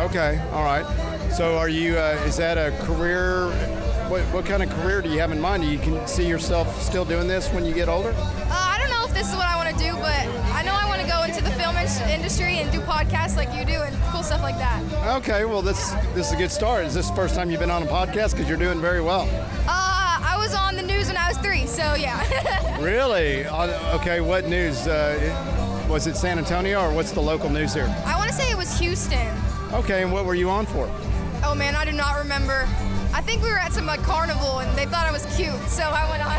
Okay. 0.07 0.39
All 0.53 0.63
right. 0.63 0.85
So 1.31 1.57
are 1.57 1.69
you? 1.69 1.97
Uh, 1.97 2.21
is 2.25 2.37
that 2.37 2.57
a 2.57 2.71
career? 2.85 3.49
What, 4.09 4.21
what 4.33 4.45
kind 4.45 4.63
of 4.63 4.69
career 4.69 5.01
do 5.01 5.09
you 5.09 5.19
have 5.19 5.31
in 5.31 5.39
mind? 5.41 5.63
Do 5.63 5.69
you 5.69 5.79
can 5.79 6.05
see 6.07 6.25
yourself 6.27 6.81
still 6.81 7.03
doing 7.05 7.27
this 7.27 7.49
when 7.49 7.65
you 7.65 7.73
get 7.73 7.89
older? 7.89 8.09
Uh, 8.17 8.45
I 8.49 8.77
don't 8.79 8.89
know 8.89 9.05
if 9.05 9.13
this 9.13 9.29
is 9.29 9.35
what 9.35 9.47
I 9.47 9.55
want 9.55 9.69
to 9.75 9.83
do, 9.83 9.91
but 9.93 10.25
I 10.53 10.61
know 10.63 10.73
I 10.73 10.87
want 10.87 11.01
to 11.01 11.07
go 11.07 11.23
into 11.23 11.43
the 11.43 11.51
film 11.51 11.75
in- 11.77 12.09
industry 12.09 12.59
and 12.59 12.71
do 12.71 12.79
podcasts 12.81 13.35
like 13.35 13.49
you 13.57 13.65
do 13.65 13.81
and 13.81 13.95
cool 14.11 14.23
stuff 14.23 14.41
like 14.41 14.57
that. 14.57 14.81
Okay. 15.17 15.45
Well, 15.45 15.61
this 15.61 15.91
this 16.13 16.27
is 16.27 16.33
a 16.33 16.37
good 16.37 16.51
start. 16.51 16.85
Is 16.85 16.93
this 16.93 17.09
the 17.09 17.15
first 17.15 17.35
time 17.35 17.49
you've 17.51 17.59
been 17.59 17.71
on 17.71 17.83
a 17.83 17.87
podcast? 17.87 18.31
Because 18.31 18.47
you're 18.47 18.57
doing 18.57 18.79
very 18.79 19.01
well. 19.01 19.27
Uh, 19.67 19.92
so 21.73 21.95
yeah. 21.95 22.21
Really? 22.81 23.45
Uh, 23.45 23.95
Okay. 23.95 24.19
What 24.21 24.45
news? 24.47 24.87
Uh, 24.87 25.85
was 25.89 26.07
it 26.07 26.15
San 26.15 26.37
Antonio 26.37 26.81
or 26.81 26.93
what's 26.93 27.11
the 27.11 27.21
local 27.21 27.49
news 27.49 27.73
here? 27.73 27.87
I 28.05 28.15
want 28.17 28.29
to 28.29 28.35
say 28.35 28.49
it 28.51 28.57
was 28.57 28.77
Houston. 28.79 29.27
Okay. 29.73 30.03
And 30.03 30.11
what 30.11 30.25
were 30.25 30.35
you 30.35 30.49
on 30.49 30.65
for? 30.65 30.89
Oh 31.45 31.53
man, 31.55 31.75
I 31.75 31.85
do 31.85 31.91
not 31.91 32.17
remember. 32.17 32.67
I 33.15 33.21
think 33.21 33.43
we 33.43 33.49
were 33.49 33.59
at 33.59 33.73
some 33.73 33.85
like 33.85 34.01
carnival 34.01 34.59
and 34.59 34.75
they 34.77 34.85
thought 34.85 35.05
I 35.05 35.11
was 35.11 35.25
cute, 35.35 35.59
so 35.67 35.83
I 35.83 36.09
went 36.09 36.23
on. 36.25 36.33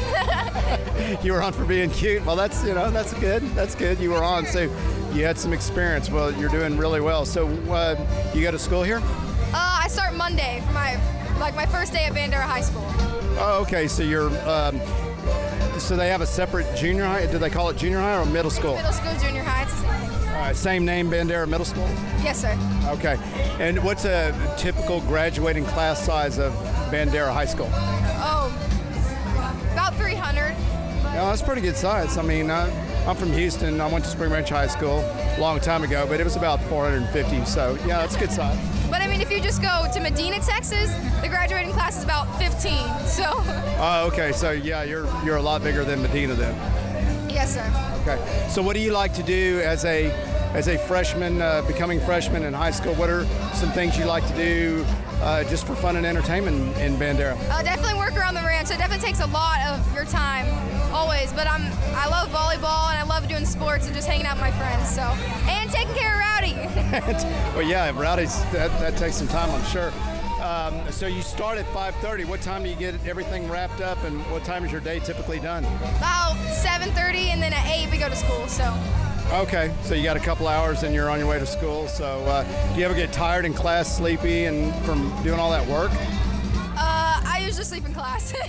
You 1.23 1.33
were 1.33 1.43
on 1.43 1.53
for 1.53 1.65
being 1.65 1.91
cute. 1.91 2.25
Well, 2.25 2.37
that's 2.37 2.65
you 2.65 2.75
know 2.75 2.91
that's 2.91 3.13
good. 3.15 3.43
That's 3.55 3.75
good. 3.75 3.99
You 4.01 4.11
were 4.11 4.25
on, 4.25 4.47
so 4.47 4.63
you 5.13 5.25
had 5.25 5.39
some 5.39 5.53
experience. 5.53 6.11
Well, 6.11 6.33
you're 6.33 6.49
doing 6.49 6.77
really 6.79 7.01
well. 7.01 7.25
So 7.27 7.47
uh, 7.71 7.95
you 8.35 8.43
go 8.43 8.51
to 8.51 8.59
school 8.59 8.83
here? 8.83 9.01
uh, 9.03 9.81
I 9.85 9.89
start 9.89 10.15
Monday 10.15 10.63
for 10.67 10.73
my 10.73 10.99
like 11.39 11.55
my 11.55 11.67
first 11.67 11.93
day 11.93 12.05
at 12.07 12.13
Bandera 12.15 12.43
High 12.43 12.63
School. 12.63 12.85
Oh, 13.39 13.61
okay. 13.63 13.87
So 13.87 14.03
you're. 14.03 14.31
Um, 14.49 14.81
so 15.79 15.97
they 15.97 16.09
have 16.09 16.21
a 16.21 16.27
separate 16.27 16.75
junior 16.77 17.05
high. 17.05 17.27
Do 17.27 17.39
they 17.39 17.51
call 17.51 17.69
it 17.71 17.77
junior 17.77 18.01
high 18.01 18.21
or 18.21 18.27
middle 18.27 18.51
school? 18.51 18.77
Middle 18.77 18.93
school, 18.93 19.15
junior 19.21 19.43
high. 19.43 19.63
It's 19.63 19.73
the 19.73 19.81
same. 19.81 20.35
Uh, 20.35 20.53
same 20.53 20.85
name, 20.85 21.11
Bandera 21.11 21.49
Middle 21.49 21.65
School. 21.65 21.89
Yes, 22.23 22.41
sir. 22.41 22.59
Okay. 22.87 23.17
And 23.61 23.83
what's 23.85 24.05
a 24.05 24.35
typical 24.59 25.01
graduating 25.03 25.65
class 25.67 26.05
size 26.05 26.39
of 26.39 26.53
Bandera 26.91 27.33
High 27.33 27.45
School? 27.47 27.69
Oh, 27.73 28.53
about 29.73 29.95
300. 29.95 30.51
Yeah, 31.15 31.27
that's 31.27 31.41
pretty 31.43 31.61
good 31.61 31.77
size. 31.77 32.19
I 32.19 32.23
mean, 32.23 32.51
uh, 32.51 32.69
I'm 33.07 33.17
from 33.17 33.33
Houston. 33.33 33.81
I 33.81 33.87
went 33.87 34.05
to 34.05 34.11
Spring 34.11 34.33
Ranch 34.33 34.51
High 34.51 34.67
School 34.67 35.01
a 35.01 35.37
long 35.39 35.61
time 35.61 35.85
ago, 35.85 36.07
but 36.09 36.21
it 36.21 36.25
was 36.25 36.37
about 36.37 36.61
450. 36.65 37.45
So 37.45 37.79
yeah, 37.87 37.99
that's 37.99 38.17
a 38.17 38.19
good 38.19 38.33
size. 38.33 38.59
Mean, 39.15 39.21
if 39.21 39.31
you 39.31 39.41
just 39.41 39.63
go 39.63 39.87
to 39.93 40.01
Medina, 40.01 40.41
Texas, 40.41 40.93
the 41.23 41.29
graduating 41.29 41.71
class 41.71 41.97
is 41.97 42.03
about 42.03 42.27
15. 42.37 42.73
So, 43.07 43.23
Oh, 43.79 44.09
okay. 44.13 44.33
So 44.33 44.51
yeah, 44.51 44.83
you're 44.83 45.07
you're 45.25 45.37
a 45.37 45.41
lot 45.43 45.63
bigger 45.63 45.85
than 45.85 46.03
Medina 46.03 46.35
then. 46.35 46.53
yes, 47.31 47.55
sir. 47.55 47.65
Okay. 48.03 48.49
So 48.51 48.61
what 48.61 48.75
do 48.75 48.81
you 48.81 48.91
like 48.91 49.15
to 49.15 49.23
do 49.23 49.61
as 49.65 49.85
a 49.85 50.11
as 50.55 50.69
a 50.69 50.79
freshman, 50.79 51.43
uh, 51.43 51.63
becoming 51.67 52.01
freshman 52.01 52.45
in 52.45 52.55
high 52.55 52.71
school? 52.71 52.95
What 52.95 53.11
are 53.11 53.25
some 53.55 53.71
things 53.73 53.99
you 53.99 54.05
like 54.05 54.27
to 54.29 54.37
do 54.37 54.85
uh, 55.21 55.45
just 55.45 55.67
for 55.67 55.75
fun 55.75 55.97
and 55.97 56.07
entertainment 56.07 56.79
in 56.79 56.97
Bandera? 56.97 57.37
Uh, 57.51 57.63
definitely 57.63 57.99
work 57.99 58.17
around 58.17 58.35
the 58.35 58.43
ranch. 58.43 58.71
It 58.71 58.79
definitely 58.79 59.05
takes 59.05 59.21
a 59.21 59.27
lot 59.27 59.61
of 59.67 59.95
your 59.95 60.05
time, 60.05 60.47
always. 60.95 61.33
But 61.33 61.49
I'm 61.49 61.63
I 61.97 62.09
love 62.09 62.29
volleyball 62.31 62.91
and 62.91 62.99
I 62.99 63.05
love 63.05 63.29
doing 63.29 63.45
sports 63.45 63.87
and 63.87 63.95
just 63.95 64.07
hanging 64.07 64.27
out 64.27 64.37
with 64.37 64.43
my 64.43 64.53
friends. 64.53 64.89
So, 64.89 65.03
and 65.51 65.71
taking 65.71 65.95
care 65.95 66.15
of 66.15 66.21
Rowdy. 66.21 66.55
well, 67.57 67.63
yeah, 67.63 67.91
Rowdy's 67.95 68.41
that, 68.53 68.71
that 68.81 68.97
takes 68.97 69.17
some 69.17 69.29
time, 69.29 69.51
I'm 69.51 69.65
sure. 69.65 69.93
Um, 70.41 70.93
so 70.93 71.07
you 71.07 71.23
start 71.23 71.59
at 71.59 71.67
5:30. 71.67 72.27
What 72.27 72.43
time 72.43 72.63
do 72.63 72.69
you 72.69 72.77
get 72.77 72.95
everything 73.07 73.49
wrapped 73.49 73.81
up, 73.81 74.03
and 74.05 74.21
what 74.31 74.45
time 74.45 74.65
is 74.65 74.71
your 74.71 74.83
day 74.83 75.01
typically 75.01 75.41
done? 75.41 75.65
about 75.65 76.37
7:30, 76.63 77.33
and 77.33 77.43
then 77.43 77.53
at 77.53 77.67
8 77.67 77.91
we 77.91 77.99
go 77.99 78.09
to 78.09 78.17
school. 78.17 78.47
So, 78.47 78.65
Okay, 79.33 79.75
so 79.83 79.95
you 79.95 80.05
got 80.05 80.17
a 80.17 80.21
couple 80.21 80.47
hours 80.47 80.83
and 80.83 80.95
you're 80.95 81.11
on 81.11 81.19
your 81.19 81.29
way 81.29 81.39
to 81.39 81.47
school. 81.47 81.89
So 81.89 82.05
uh, 82.25 82.73
do 82.75 82.81
you 82.81 82.87
ever 82.87 82.95
get 82.95 83.13
tired 83.13 83.45
in 83.45 83.55
class, 83.55 83.97
sleepy, 83.97 84.45
and 84.45 84.75
from 84.85 85.11
doing 85.23 85.41
all 85.41 85.51
that 85.51 85.67
work? 85.67 85.91
uh, 85.93 87.23
I 87.25 87.43
usually 87.45 87.65
sleep 87.65 87.87
in 87.87 87.95
class. 87.95 88.35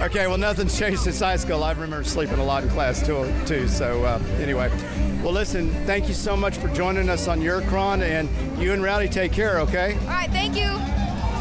Okay, 0.00 0.26
well, 0.26 0.38
nothing's 0.38 0.76
changed 0.76 1.00
since 1.00 1.20
high 1.20 1.36
school. 1.36 1.62
I 1.62 1.70
remember 1.70 2.02
sleeping 2.02 2.40
a 2.40 2.44
lot 2.44 2.64
in 2.64 2.70
class 2.70 3.06
too. 3.06 3.32
too. 3.46 3.68
So 3.68 4.02
uh, 4.02 4.18
anyway, 4.40 4.68
well, 5.22 5.32
listen, 5.32 5.70
thank 5.86 6.08
you 6.08 6.14
so 6.14 6.36
much 6.36 6.56
for 6.56 6.66
joining 6.68 7.08
us 7.08 7.28
on 7.28 7.40
your 7.40 7.60
cron, 7.62 8.02
and 8.02 8.28
you 8.60 8.72
and 8.72 8.82
Rowdy 8.82 9.08
take 9.08 9.30
care. 9.30 9.60
Okay. 9.60 9.96
All 10.00 10.06
right, 10.08 10.30
thank 10.30 10.56
you. 10.56 10.72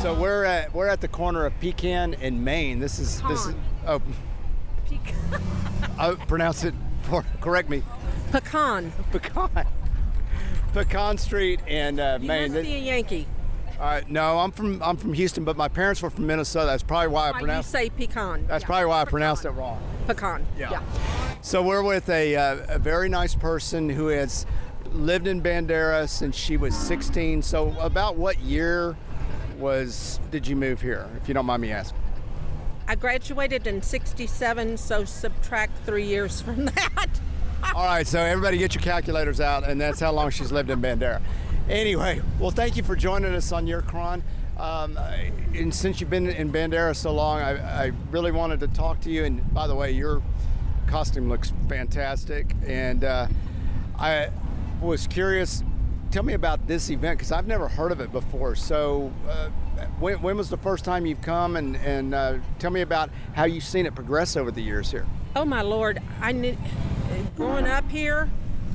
So 0.03 0.13
we're 0.13 0.43
at 0.43 0.71
we're 0.75 0.89
at 0.89 1.01
the 1.01 1.07
corner 1.07 1.45
of 1.45 1.59
Pecan 1.59 2.13
and 2.15 2.45
Main. 2.45 2.77
This 2.77 2.99
is 2.99 3.21
this 3.23 3.47
is 3.47 3.55
oh. 3.87 3.99
oh, 5.99 6.15
pronounce 6.27 6.63
it 6.63 6.75
for 7.11 7.25
correct 7.41 7.69
me. 7.69 7.83
Pecan. 8.31 8.91
Pecan. 9.11 9.49
Pecan 10.73 11.17
Street 11.17 11.59
and 11.67 11.99
uh, 11.99 12.17
You 12.21 12.27
Main. 12.27 12.53
must 12.53 12.63
be 12.63 12.75
a 12.75 12.79
Yankee. 12.79 13.27
Uh, 13.79 13.99
no, 14.07 14.39
I'm 14.39 14.51
from 14.51 14.81
I'm 14.81 14.95
from 14.95 15.13
Houston, 15.13 15.43
but 15.43 15.57
my 15.57 15.67
parents 15.67 16.01
were 16.01 16.09
from 16.09 16.25
Minnesota. 16.27 16.67
That's 16.67 16.83
probably 16.83 17.09
why 17.09 17.31
I 17.31 17.41
Why 17.41 17.57
you 17.57 17.63
say 17.63 17.89
pecan. 17.89 18.45
That's 18.47 18.63
Yeah. 18.63 18.67
probably 18.67 18.85
why 18.85 18.97
I 19.01 19.03
Pecan. 19.03 19.11
pronounced 19.11 19.45
it 19.45 19.49
wrong. 19.51 19.81
Pecan. 20.07 20.45
Yeah. 20.57 20.81
So 21.41 21.61
we're 21.63 21.83
with 21.83 22.07
a, 22.09 22.35
uh, 22.35 22.57
a 22.75 22.79
very 22.79 23.09
nice 23.09 23.33
person 23.35 23.89
who 23.89 24.07
has 24.07 24.45
lived 24.93 25.25
in 25.27 25.41
Bandera 25.41 26.07
since 26.07 26.35
she 26.37 26.55
was 26.57 26.77
16. 26.77 27.41
So 27.41 27.75
about 27.79 28.15
what 28.17 28.39
year 28.39 28.95
was 29.57 30.19
did 30.29 30.47
you 30.47 30.55
move 30.55 30.81
here, 30.81 31.09
if 31.21 31.27
you 31.27 31.33
don't 31.33 31.45
mind 31.47 31.61
me 31.63 31.71
asking? 31.71 31.99
I 32.91 32.95
graduated 32.95 33.67
in 33.67 33.81
67, 33.81 34.75
so 34.75 35.05
subtract 35.05 35.77
three 35.85 36.05
years 36.05 36.41
from 36.41 36.65
that. 36.75 37.07
All 37.73 37.85
right, 37.85 38.05
so 38.05 38.19
everybody 38.19 38.57
get 38.57 38.75
your 38.75 38.83
calculators 38.83 39.39
out, 39.39 39.63
and 39.63 39.79
that's 39.79 40.01
how 40.01 40.11
long 40.11 40.29
she's 40.29 40.51
lived 40.51 40.69
in 40.69 40.81
Bandera. 40.81 41.21
Anyway, 41.69 42.21
well, 42.37 42.51
thank 42.51 42.75
you 42.75 42.83
for 42.83 42.97
joining 42.97 43.33
us 43.33 43.53
on 43.53 43.65
your 43.65 43.81
Cron. 43.81 44.21
Um, 44.57 44.97
and 45.55 45.73
since 45.73 46.01
you've 46.01 46.09
been 46.09 46.27
in 46.27 46.51
Bandera 46.51 46.93
so 46.93 47.13
long, 47.13 47.39
I, 47.39 47.85
I 47.85 47.91
really 48.09 48.33
wanted 48.33 48.59
to 48.59 48.67
talk 48.67 48.99
to 49.03 49.09
you. 49.09 49.23
And 49.23 49.53
by 49.53 49.67
the 49.67 49.75
way, 49.75 49.93
your 49.93 50.21
costume 50.87 51.29
looks 51.29 51.53
fantastic. 51.69 52.53
And 52.67 53.05
uh, 53.05 53.27
I 53.97 54.31
was 54.81 55.07
curious. 55.07 55.63
Tell 56.11 56.23
me 56.23 56.33
about 56.33 56.67
this 56.67 56.89
event 56.89 57.19
because 57.19 57.31
I've 57.31 57.47
never 57.47 57.67
heard 57.67 57.91
of 57.91 58.01
it 58.01 58.11
before. 58.11 58.55
So, 58.55 59.13
uh, 59.29 59.49
when, 59.99 60.21
when 60.21 60.37
was 60.37 60.49
the 60.49 60.57
first 60.57 60.83
time 60.83 61.05
you've 61.05 61.21
come? 61.21 61.55
And, 61.55 61.77
and 61.77 62.13
uh, 62.13 62.37
tell 62.59 62.71
me 62.71 62.81
about 62.81 63.09
how 63.33 63.45
you've 63.45 63.63
seen 63.63 63.85
it 63.85 63.95
progress 63.95 64.35
over 64.35 64.51
the 64.51 64.61
years 64.61 64.91
here. 64.91 65.05
Oh 65.35 65.45
my 65.45 65.61
lord! 65.61 66.01
I 66.19 66.33
knew 66.33 66.57
growing 67.37 67.65
up 67.65 67.89
here. 67.89 68.29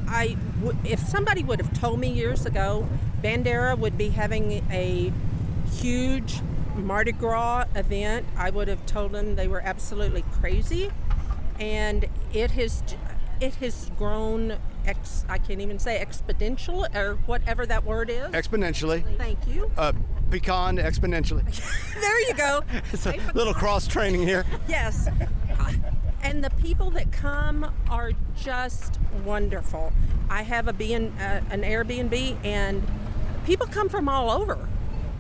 I 0.09 0.37
w- 0.63 0.79
if 0.85 1.01
somebody 1.01 1.43
would 1.45 1.61
have 1.61 1.79
told 1.79 2.01
me 2.01 2.09
years 2.09 2.47
ago, 2.47 2.89
Bandera 3.23 3.79
would 3.79 3.99
be 3.99 4.09
having 4.09 4.65
a 4.71 5.13
huge 5.73 6.41
Mardi 6.77 7.13
Gras 7.13 7.65
event, 7.75 8.27
I 8.37 8.51
would 8.51 8.69
have 8.69 8.85
told 8.87 9.13
them 9.13 9.35
they 9.35 9.49
were 9.49 9.61
absolutely 9.61 10.25
crazy. 10.41 10.91
And 11.59 12.07
it 12.33 12.53
has 12.53 12.83
it 13.41 13.55
has 13.57 13.91
grown 13.99 14.59
ex 14.87 15.25
I 15.29 15.39
can't 15.39 15.61
even 15.61 15.79
say 15.79 16.05
exponential 16.05 16.95
or 16.95 17.17
whatever 17.27 17.67
that 17.67 17.85
word 17.85 18.11
is. 18.11 18.31
Exponentially. 18.31 19.05
Thank 19.17 19.47
you. 19.47 19.71
Uh, 19.77 19.93
pecan 20.31 20.79
exponentially. 20.79 21.45
There 22.01 22.29
you 22.29 22.35
go. 22.35 22.63
It's 22.93 23.07
a 23.07 23.15
little 23.35 23.55
cross 23.55 23.87
training 23.87 24.23
here. 24.23 24.45
Yes. 24.69 25.09
And 26.23 26.43
the 26.43 26.51
people 26.51 26.91
that 26.91 27.13
come 27.13 27.73
are 27.89 28.13
just 28.37 28.99
wonderful. 29.25 29.93
I 30.29 30.43
have 30.43 30.67
a 30.67 30.73
B 30.73 30.95
and, 30.95 31.13
uh, 31.21 31.41
an 31.51 31.63
Airbnb, 31.63 32.45
and 32.45 32.83
people 33.45 33.67
come 33.67 33.89
from 33.89 34.09
all 34.09 34.31
over. 34.31 34.69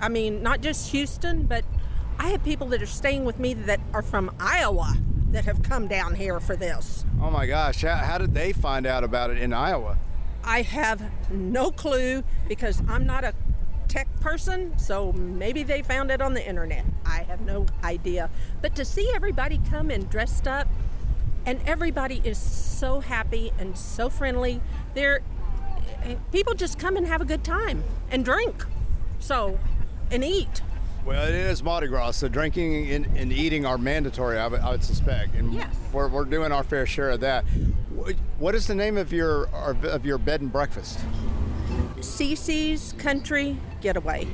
I 0.01 0.09
mean, 0.09 0.43
not 0.43 0.61
just 0.61 0.91
Houston, 0.91 1.45
but 1.45 1.65
I 2.19 2.31
have 2.31 2.43
people 2.43 2.67
that 2.69 2.83
are 2.83 2.87
staying 2.87 3.25
with 3.25 3.39
me 3.39 3.55
that 3.55 3.81
are 3.93 4.03
from 4.03 4.35
Iowa 4.41 4.97
that 5.31 5.45
have 5.45 5.63
come 5.63 5.87
down 5.87 6.15
here 6.15 6.41
for 6.41 6.57
this. 6.57 7.05
Oh 7.21 7.31
my 7.31 7.47
gosh, 7.47 7.83
how, 7.83 7.97
how 7.97 8.19
did 8.19 8.35
they 8.35 8.53
find 8.53 8.87
out 8.87 9.05
about 9.05 9.31
it 9.31 9.39
in 9.39 9.53
Iowa? 9.53 9.99
I 10.45 10.63
have 10.63 11.03
no 11.31 11.71
clue 11.71 12.23
because 12.49 12.83
I'm 12.89 13.05
not 13.07 13.25
a 13.25 13.35
tech 13.89 14.09
person, 14.21 14.79
so 14.79 15.13
maybe 15.13 15.63
they 15.63 15.83
found 15.83 16.11
it 16.11 16.21
on 16.21 16.35
the 16.35 16.47
internet. 16.47 16.85
I 17.05 17.23
have 17.25 17.41
no 17.41 17.67
idea. 17.83 18.31
But 18.63 18.77
to 18.77 18.85
see 18.85 19.11
everybody 19.15 19.61
come 19.71 19.91
in 19.91 20.07
dressed 20.07 20.47
up, 20.47 20.69
and 21.47 21.61
everybody 21.65 22.21
is 22.25 22.39
so 22.39 23.01
happy 23.01 23.53
and 23.59 23.79
so 23.79 24.11
friendly, 24.11 24.61
they're 24.95 25.23
eh, 26.03 26.17
people 26.33 26.55
just 26.55 26.79
come 26.79 26.97
and 26.97 27.07
have 27.07 27.21
a 27.21 27.25
good 27.25 27.45
time 27.45 27.85
and 28.11 28.25
drink, 28.25 28.65
so 29.21 29.59
and 30.11 30.25
eat. 30.25 30.63
Well, 31.07 31.29
it 31.29 31.35
is 31.35 31.63
Mardi 31.63 31.87
Gras, 31.87 32.11
so 32.13 32.29
drinking 32.29 32.91
and, 32.91 33.07
and 33.17 33.33
eating 33.33 33.65
are 33.65 33.79
mandatory, 33.79 34.39
I 34.39 34.49
would, 34.49 34.61
I 34.61 34.71
would 34.73 34.83
suspect. 34.83 35.37
And 35.37 35.55
Yes. 35.55 35.73
we're, 35.93 36.09
we're 36.09 36.25
doing 36.25 36.51
our 36.51 36.65
fair 36.65 36.85
share 36.85 37.11
of 37.11 37.21
that. 37.21 37.45
What- 37.95 38.17
What 38.39 38.55
is 38.55 38.67
the 38.67 38.75
name 38.75 38.97
of 38.99 39.13
your 39.13 39.45
of 39.55 40.05
your 40.05 40.19
bed 40.19 40.41
and 40.43 40.53
breakfast? 40.53 40.99
CC's 42.01 42.93
Country 42.99 43.57
Getaway. 43.81 44.27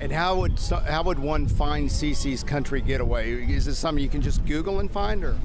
And 0.00 0.12
how 0.12 0.36
would 0.40 0.58
how 0.86 1.02
would 1.04 1.18
one 1.18 1.46
find 1.48 1.88
CC's 1.88 2.42
Country 2.44 2.80
Getaway? 2.82 3.32
Is 3.50 3.64
this 3.64 3.78
something 3.78 4.02
you 4.04 4.10
can 4.10 4.20
just 4.20 4.44
Google 4.44 4.80
and 4.80 4.90
find, 4.90 5.24
or 5.24 5.36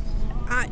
I, 0.49 0.67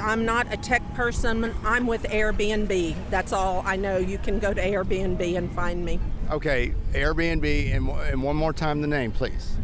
I'm 0.00 0.24
not 0.24 0.52
a 0.52 0.56
tech 0.56 0.82
person. 0.94 1.54
I'm 1.64 1.86
with 1.86 2.02
Airbnb. 2.04 2.96
That's 3.10 3.32
all 3.32 3.62
I 3.64 3.76
know. 3.76 3.98
You 3.98 4.18
can 4.18 4.40
go 4.40 4.52
to 4.52 4.60
Airbnb 4.60 5.36
and 5.38 5.52
find 5.52 5.84
me. 5.84 6.00
Okay, 6.30 6.74
Airbnb, 6.92 7.74
and, 7.74 7.88
and 7.88 8.22
one 8.22 8.36
more 8.36 8.52
time 8.52 8.80
the 8.80 8.86
name, 8.86 9.12
please. 9.12 9.56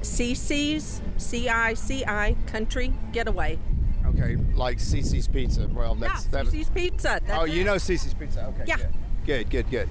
CC's 0.00 1.02
C 1.16 1.48
I 1.48 1.74
C 1.74 2.04
I 2.06 2.36
Country 2.46 2.92
Getaway. 3.12 3.58
Okay, 4.06 4.36
like 4.54 4.78
CC's 4.78 5.28
Pizza. 5.28 5.68
Well, 5.68 5.94
that's 5.94 6.24
yeah, 6.26 6.30
that. 6.30 6.46
CC's 6.46 6.70
Pizza. 6.70 7.20
That's 7.26 7.30
oh, 7.30 7.44
you 7.44 7.64
know 7.64 7.74
CC's 7.74 8.14
Pizza. 8.14 8.46
Okay. 8.46 8.64
Yeah. 8.66 8.76
Good. 8.76 8.94
Good. 9.26 9.50
Good. 9.50 9.70
Good. 9.70 9.88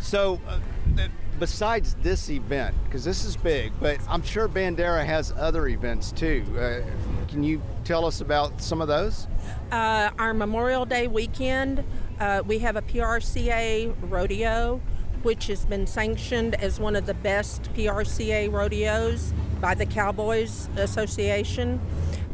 So, 0.00 0.40
uh, 0.48 0.58
th- 0.96 1.10
besides 1.38 1.94
this 2.02 2.30
event, 2.30 2.74
because 2.84 3.04
this 3.04 3.24
is 3.24 3.36
big, 3.36 3.72
but 3.80 3.98
I'm 4.08 4.22
sure 4.22 4.48
Bandera 4.48 5.04
has 5.04 5.32
other 5.36 5.68
events 5.68 6.12
too. 6.12 6.44
Uh, 6.56 6.82
can 7.28 7.42
you 7.42 7.62
tell 7.84 8.04
us 8.04 8.20
about 8.20 8.60
some 8.60 8.80
of 8.80 8.88
those? 8.88 9.28
Uh, 9.70 10.10
our 10.18 10.34
Memorial 10.34 10.84
Day 10.84 11.06
weekend, 11.06 11.84
uh, 12.20 12.42
we 12.46 12.58
have 12.58 12.76
a 12.76 12.82
PRCA 12.82 13.94
rodeo, 14.10 14.80
which 15.24 15.46
has 15.46 15.64
been 15.64 15.86
sanctioned 15.86 16.54
as 16.56 16.78
one 16.78 16.94
of 16.94 17.06
the 17.06 17.14
best 17.14 17.62
PRCA 17.74 18.52
rodeos 18.52 19.32
by 19.60 19.74
the 19.74 19.86
Cowboys 19.86 20.68
Association. 20.76 21.80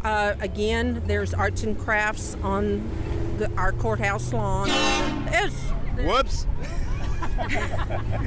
Uh, 0.03 0.35
again, 0.41 1.03
there's 1.07 1.33
arts 1.33 1.63
and 1.63 1.79
crafts 1.79 2.37
on 2.43 2.83
the, 3.39 3.51
our 3.53 3.73
courthouse 3.73 4.33
lawn. 4.33 4.69
As, 5.29 5.55
Whoops. 6.05 6.47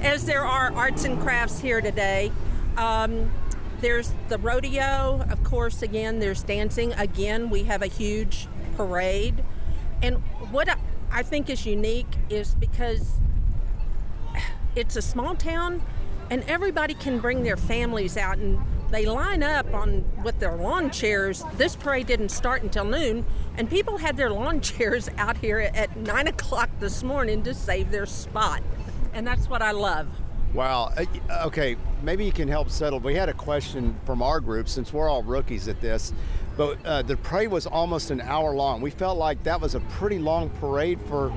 as 0.01 0.25
there 0.25 0.45
are 0.45 0.71
arts 0.73 1.03
and 1.03 1.19
crafts 1.19 1.59
here 1.59 1.81
today. 1.81 2.31
Um, 2.77 3.31
there's 3.81 4.13
the 4.29 4.37
rodeo, 4.37 5.25
of 5.29 5.43
course, 5.43 5.81
again, 5.81 6.19
there's 6.19 6.41
dancing. 6.41 6.93
Again, 6.93 7.49
we 7.49 7.63
have 7.63 7.81
a 7.81 7.87
huge 7.87 8.47
parade. 8.77 9.43
And 10.01 10.17
what 10.51 10.69
I- 10.69 10.77
I 11.11 11.21
think 11.21 11.49
is 11.49 11.65
unique 11.65 12.07
is 12.29 12.55
because 12.55 13.19
it's 14.75 14.95
a 14.95 15.01
small 15.01 15.35
town 15.35 15.81
and 16.29 16.43
everybody 16.47 16.93
can 16.93 17.19
bring 17.19 17.43
their 17.43 17.57
families 17.57 18.17
out 18.17 18.37
and 18.37 18.59
they 18.93 19.07
line 19.07 19.41
up 19.41 19.73
on 19.73 20.05
with 20.23 20.39
their 20.39 20.55
lawn 20.55 20.91
chairs. 20.91 21.43
This 21.57 21.75
parade 21.75 22.05
didn't 22.05 22.29
start 22.29 22.61
until 22.61 22.85
noon, 22.85 23.25
and 23.57 23.67
people 23.67 23.97
had 23.97 24.17
their 24.17 24.29
lawn 24.29 24.61
chairs 24.69 25.09
out 25.17 25.35
here 25.37 25.59
at 25.59 25.97
nine 25.97 26.27
o'clock 26.27 26.69
this 26.79 27.03
morning 27.03 27.41
to 27.41 27.55
save 27.55 27.89
their 27.89 28.05
spot. 28.05 28.61
And 29.13 29.25
that's 29.25 29.49
what 29.49 29.63
I 29.63 29.71
love. 29.71 30.07
Wow. 30.53 30.93
Uh, 30.95 31.05
Okay, 31.45 31.75
maybe 32.03 32.23
you 32.23 32.31
can 32.31 32.47
help 32.47 32.69
settle. 32.69 32.99
We 32.99 33.15
had 33.15 33.29
a 33.29 33.33
question 33.33 33.99
from 34.05 34.21
our 34.21 34.39
group 34.39 34.69
since 34.69 34.93
we're 34.93 35.09
all 35.09 35.23
rookies 35.23 35.67
at 35.67 35.81
this, 35.81 36.13
but 36.55 36.77
uh, 36.85 37.01
the 37.01 37.17
parade 37.17 37.49
was 37.49 37.65
almost 37.65 38.11
an 38.11 38.21
hour 38.21 38.55
long. 38.55 38.79
We 38.79 38.91
felt 38.91 39.17
like 39.17 39.41
that 39.43 39.59
was 39.59 39.73
a 39.73 39.79
pretty 39.79 40.19
long 40.19 40.51
parade 40.51 40.99
for 41.07 41.33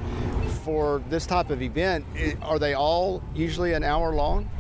for 0.67 1.01
this 1.09 1.27
type 1.27 1.51
of 1.51 1.63
event. 1.63 2.05
Are 2.43 2.59
they 2.59 2.75
all 2.75 3.23
usually 3.37 3.73
an 3.73 3.85
hour 3.85 4.13
long? 4.13 4.51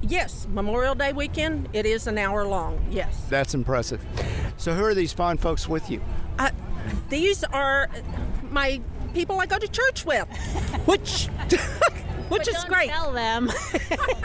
Yes, 0.00 0.46
Memorial 0.48 0.94
Day 0.94 1.12
weekend, 1.12 1.68
it 1.72 1.86
is 1.86 2.06
an 2.06 2.18
hour 2.18 2.46
long. 2.46 2.86
Yes. 2.88 3.20
That's 3.28 3.52
impressive. 3.52 4.00
So, 4.58 4.74
who 4.74 4.84
are 4.84 4.94
these 4.94 5.12
fine 5.12 5.36
folks 5.38 5.68
with 5.68 5.90
you? 5.90 6.00
Uh, 6.38 6.50
these 7.08 7.42
are 7.42 7.90
my 8.48 8.80
people 9.12 9.40
I 9.40 9.46
go 9.46 9.58
to 9.58 9.66
church 9.66 10.06
with, 10.06 10.28
which 10.86 11.26
which 12.28 12.46
is 12.46 12.54
don't 12.54 12.68
great. 12.68 12.90
Tell 12.90 13.12
them 13.12 13.50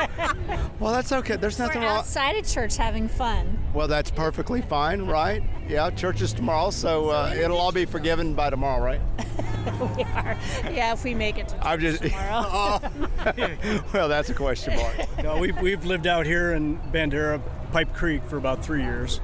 Well, 0.79 0.93
that's 0.93 1.11
okay. 1.11 1.37
There's 1.37 1.57
nothing 1.57 1.81
we're 1.81 1.81
nothing 1.81 1.81
wrong. 1.89 1.97
outside 1.99 2.35
of 2.35 2.47
church 2.47 2.77
having 2.77 3.07
fun. 3.07 3.57
Well, 3.73 3.87
that's 3.87 4.11
perfectly 4.11 4.61
fine, 4.61 5.07
right? 5.07 5.41
Yeah, 5.67 5.89
church 5.89 6.21
is 6.21 6.33
tomorrow, 6.33 6.69
so 6.69 7.09
uh, 7.09 7.33
it'll 7.35 7.57
all 7.57 7.71
be 7.71 7.85
forgiven 7.85 8.35
by 8.35 8.51
tomorrow, 8.51 8.83
right? 8.83 9.01
we 9.97 10.03
are. 10.03 10.37
Yeah, 10.71 10.93
if 10.93 11.03
we 11.03 11.13
make 11.13 11.37
it 11.37 11.47
to 11.49 11.55
church 11.55 11.63
I'm 11.65 11.79
just. 11.79 12.01
tomorrow. 12.03 12.79
Oh. 13.21 13.83
well, 13.93 14.07
that's 14.09 14.29
a 14.29 14.33
question 14.33 14.75
mark. 14.77 15.23
No, 15.23 15.37
we've, 15.37 15.57
we've 15.61 15.83
lived 15.85 16.07
out 16.07 16.25
here 16.25 16.53
in 16.53 16.77
Bandera, 16.91 17.41
Pipe 17.71 17.93
Creek, 17.93 18.23
for 18.25 18.37
about 18.37 18.63
three 18.63 18.81
years. 18.83 19.19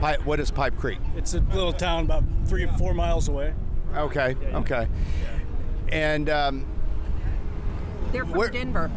Pipe, 0.00 0.24
what 0.24 0.40
is 0.40 0.50
Pipe 0.50 0.76
Creek? 0.76 0.98
It's 1.16 1.34
a 1.34 1.40
little 1.40 1.72
town 1.72 2.04
about 2.04 2.24
three 2.46 2.64
or 2.64 2.68
four 2.78 2.94
miles 2.94 3.28
away. 3.28 3.54
Okay, 3.94 4.36
okay. 4.54 4.86
And 5.90 6.28
um, 6.30 6.66
They're 8.12 8.24
from 8.24 8.38
Where- 8.38 8.50
Denver. 8.50 8.90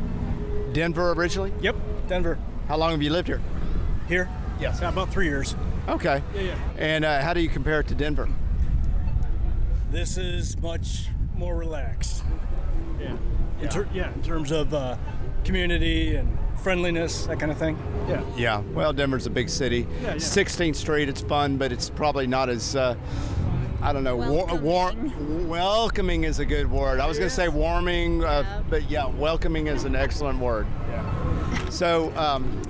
Denver 0.73 1.11
originally? 1.11 1.53
Yep, 1.61 1.75
Denver. 2.07 2.37
How 2.67 2.77
long 2.77 2.91
have 2.91 3.01
you 3.01 3.09
lived 3.11 3.27
here? 3.27 3.41
Here? 4.07 4.29
Yes. 4.59 4.81
About 4.81 5.11
three 5.11 5.25
years. 5.25 5.55
Okay. 5.87 6.21
Yeah, 6.35 6.41
yeah. 6.41 6.55
And 6.77 7.03
uh, 7.05 7.21
how 7.21 7.33
do 7.33 7.41
you 7.41 7.49
compare 7.49 7.79
it 7.79 7.87
to 7.87 7.95
Denver? 7.95 8.29
This 9.93 10.17
is 10.17 10.59
much 10.59 11.09
more 11.35 11.55
relaxed. 11.55 12.23
Yeah. 12.99 13.15
In 13.61 13.69
ter- 13.69 13.87
yeah, 13.93 14.11
in 14.11 14.23
terms 14.23 14.49
of 14.49 14.73
uh, 14.73 14.97
community 15.43 16.15
and 16.15 16.35
friendliness, 16.63 17.27
that 17.27 17.39
kind 17.39 17.51
of 17.51 17.59
thing. 17.59 17.77
Yeah. 18.09 18.23
Yeah. 18.35 18.61
Well, 18.73 18.91
Denver's 18.91 19.27
a 19.27 19.29
big 19.29 19.49
city. 19.49 19.85
Yeah, 20.01 20.07
yeah. 20.07 20.15
16th 20.15 20.77
Street, 20.77 21.09
it's 21.09 21.21
fun, 21.21 21.57
but 21.57 21.71
it's 21.71 21.91
probably 21.91 22.25
not 22.25 22.49
as. 22.49 22.75
Uh, 22.75 22.95
I 23.83 23.93
don't 23.93 24.03
know. 24.03 24.15
War, 24.15 24.57
war, 24.57 24.93
welcoming 25.45 26.23
is 26.23 26.39
a 26.39 26.45
good 26.45 26.71
word. 26.71 26.99
I 26.99 27.05
was 27.05 27.19
going 27.19 27.29
to 27.29 27.35
say 27.35 27.47
warming, 27.47 28.23
uh, 28.23 28.63
but 28.71 28.89
yeah, 28.89 29.05
welcoming 29.05 29.67
is 29.67 29.83
an 29.83 29.95
excellent 29.95 30.39
word. 30.39 30.65
Yeah. 30.89 31.69
So, 31.69 32.11
um, 32.17 32.63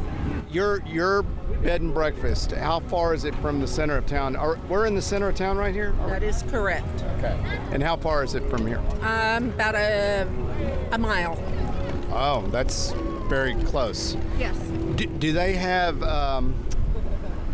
your 0.51 0.81
your 0.85 1.23
bed 1.63 1.81
and 1.81 1.93
breakfast. 1.93 2.51
How 2.51 2.81
far 2.81 3.13
is 3.13 3.23
it 3.23 3.33
from 3.35 3.59
the 3.61 3.67
center 3.67 3.97
of 3.97 4.05
town? 4.05 4.35
Are, 4.35 4.59
we're 4.67 4.85
in 4.85 4.95
the 4.95 5.01
center 5.01 5.29
of 5.29 5.35
town 5.35 5.57
right 5.57 5.73
here. 5.73 5.93
That 6.07 6.21
is 6.21 6.43
correct. 6.43 7.03
Okay. 7.17 7.39
And 7.71 7.81
how 7.81 7.95
far 7.95 8.23
is 8.23 8.35
it 8.35 8.47
from 8.49 8.67
here? 8.67 8.79
Um, 9.01 9.49
about 9.49 9.75
a, 9.75 10.27
a 10.91 10.97
mile. 10.97 11.41
Oh, 12.11 12.45
that's 12.51 12.91
very 13.27 13.55
close. 13.63 14.17
Yes. 14.37 14.57
Do, 14.95 15.05
do 15.05 15.31
they 15.31 15.53
have? 15.53 16.03
Um, 16.03 16.53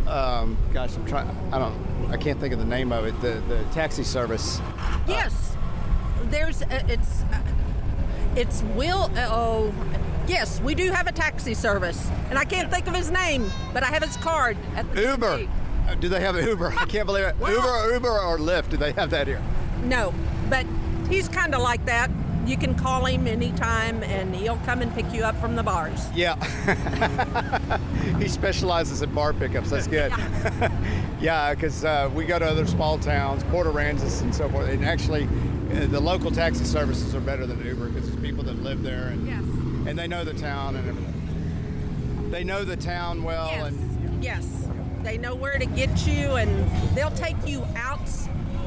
um, 0.08 0.58
gosh, 0.74 0.96
I'm 0.96 1.06
trying. 1.06 1.30
I 1.54 1.60
don't. 1.60 2.12
I 2.12 2.18
can't 2.18 2.40
think 2.40 2.54
of 2.54 2.60
the 2.60 2.66
name 2.66 2.92
of 2.92 3.06
it. 3.06 3.20
The 3.22 3.42
the 3.48 3.64
taxi 3.72 4.04
service. 4.04 4.60
Yes. 5.08 5.56
There's 6.24 6.64
uh, 6.64 6.84
it's 6.88 7.22
uh, 7.22 7.42
it's 8.36 8.64
Will. 8.76 9.12
Uh, 9.16 9.28
oh, 9.30 9.74
yes, 10.30 10.62
we 10.62 10.76
do 10.76 10.92
have 10.92 11.08
a 11.08 11.12
taxi 11.12 11.54
service, 11.54 12.10
and 12.30 12.38
I 12.38 12.46
can't 12.46 12.72
think 12.72 12.88
of 12.88 12.96
his 12.96 13.10
name, 13.12 13.52
but 13.74 13.84
I 13.84 13.88
have 13.88 14.04
his 14.04 14.16
card. 14.18 14.56
At 14.76 14.94
the 14.94 15.02
Uber. 15.02 15.48
Uh, 15.88 15.96
Do 15.96 16.08
they 16.08 16.20
have 16.22 16.36
an 16.36 16.46
Uber? 16.48 16.74
I 16.78 16.86
can't 16.86 17.06
believe 17.08 17.26
it. 17.26 17.36
Uber, 17.40 17.94
Uber, 17.94 18.20
or 18.22 18.38
Lyft? 18.38 18.70
Do 18.70 18.78
they 18.78 18.92
have 18.94 19.10
that 19.10 19.28
here? 19.28 19.42
No, 19.84 20.14
but 20.50 20.66
he's 21.10 21.28
kind 21.28 21.56
of 21.56 21.62
like 21.62 21.84
that. 21.86 22.12
You 22.46 22.58
can 22.58 22.74
call 22.76 23.06
him 23.06 23.28
anytime, 23.28 24.02
and 24.04 24.34
he'll 24.36 24.58
come 24.66 24.82
and 24.82 24.94
pick 24.94 25.12
you 25.14 25.24
up 25.24 25.36
from 25.42 25.56
the 25.56 25.62
bars. 25.64 26.08
Yeah. 26.16 26.36
he 28.20 28.28
specializes 28.28 29.02
in 29.02 29.14
bar 29.14 29.34
pickups. 29.34 29.70
That's 29.70 29.88
good. 29.88 30.12
yeah, 31.20 31.54
because 31.56 31.84
uh, 31.86 32.10
we 32.14 32.26
go 32.26 32.40
to 32.40 32.46
other 32.46 32.66
small 32.66 32.98
towns, 32.98 33.44
Port 33.46 33.68
Aransas 33.68 34.22
and 34.22 34.34
so 34.34 34.50
forth, 34.50 34.70
and 34.70 34.84
actually, 34.86 35.26
uh, 35.26 35.86
the 35.88 36.00
local 36.00 36.32
taxi 36.32 36.64
services 36.66 37.14
are 37.14 37.20
better 37.20 37.46
than 37.46 37.64
Uber 37.64 37.90
because 37.90 38.08
it's 38.10 38.20
people 38.22 38.44
that 38.44 38.62
live 38.64 38.82
there 38.84 39.08
and 39.10 39.28
Yes. 39.28 39.44
And 39.90 39.98
they 39.98 40.08
know 40.08 40.24
the 40.24 40.34
town 40.36 40.76
and 40.76 40.88
everything. 40.88 42.30
They 42.32 42.44
know 42.44 42.64
the 42.64 42.76
town 42.76 43.24
well, 43.24 43.48
Yes. 43.48 43.68
and 43.68 44.24
Yes. 44.24 44.46
They 45.04 45.18
know 45.18 45.34
where 45.34 45.58
to 45.58 45.66
get 45.66 46.06
you, 46.06 46.36
and 46.36 46.70
they'll 46.96 47.10
take 47.12 47.38
you 47.48 47.66
out. 47.76 48.02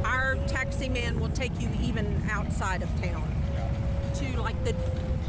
Our 0.04 0.35
taxi 0.48 0.88
man 0.88 1.20
will 1.20 1.28
take 1.28 1.52
you 1.61 1.68
even 1.80 2.22
outside 2.30 2.82
of 2.82 2.88
town 3.00 3.22
to 4.14 4.40
like 4.40 4.62
the 4.64 4.74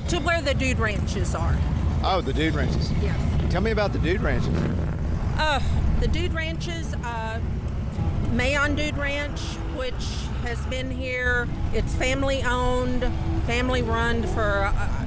to 0.10 0.20
where 0.20 0.42
the 0.42 0.54
dude 0.56 0.80
ranches 0.80 1.36
are. 1.36 1.56
oh, 2.04 2.22
the 2.22 2.34
dude 2.34 2.56
ranches. 2.56 2.92
Yes. 3.02 3.52
Tell 3.52 3.62
me 3.62 3.70
about 3.72 3.94
the 3.94 4.00
dude 4.00 4.22
ranches. 4.22 4.54
Uh, 5.38 5.60
the 6.00 6.08
Dude 6.08 6.34
Ranches, 6.34 6.94
uh, 6.96 7.40
Mayan 8.34 8.76
Dude 8.76 8.98
Ranch, 8.98 9.40
which 9.78 9.94
has 10.44 10.60
been 10.68 10.92
here. 10.92 11.48
It's 11.74 11.96
family 11.96 12.44
owned, 12.44 13.10
family 13.48 13.82
run 13.82 14.24
for 14.24 14.66
uh, 14.76 15.03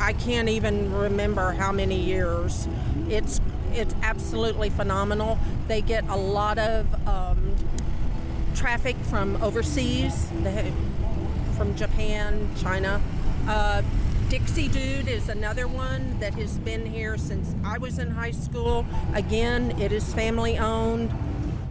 I 0.00 0.14
can't 0.14 0.48
even 0.48 0.92
remember 0.94 1.52
how 1.52 1.72
many 1.72 2.00
years. 2.00 2.66
It's 3.08 3.40
it's 3.72 3.94
absolutely 4.02 4.70
phenomenal. 4.70 5.38
They 5.68 5.82
get 5.82 6.08
a 6.08 6.16
lot 6.16 6.58
of 6.58 6.86
um, 7.06 7.54
traffic 8.54 8.96
from 8.96 9.40
overseas, 9.42 10.28
from 11.56 11.76
Japan, 11.76 12.48
China. 12.60 13.00
Uh, 13.46 13.82
Dixie 14.28 14.68
Dude 14.68 15.06
is 15.06 15.28
another 15.28 15.68
one 15.68 16.18
that 16.18 16.34
has 16.34 16.58
been 16.58 16.86
here 16.86 17.18
since 17.18 17.54
I 17.64 17.78
was 17.78 17.98
in 17.98 18.10
high 18.10 18.30
school. 18.30 18.86
Again, 19.14 19.78
it 19.78 19.92
is 19.92 20.14
family 20.14 20.56
owned. 20.58 21.12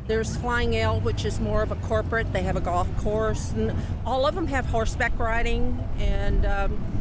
There's 0.08 0.38
Flying 0.38 0.76
L, 0.76 1.00
which 1.00 1.26
is 1.26 1.40
more 1.40 1.64
of 1.64 1.72
a 1.72 1.76
corporate. 1.76 2.32
They 2.32 2.44
have 2.44 2.56
a 2.56 2.62
golf 2.62 2.88
course, 2.98 3.52
and 3.52 3.74
all 4.06 4.26
of 4.26 4.36
them 4.36 4.48
have 4.48 4.66
horseback 4.66 5.18
riding. 5.20 5.84
And 6.00 6.46
um, 6.46 6.99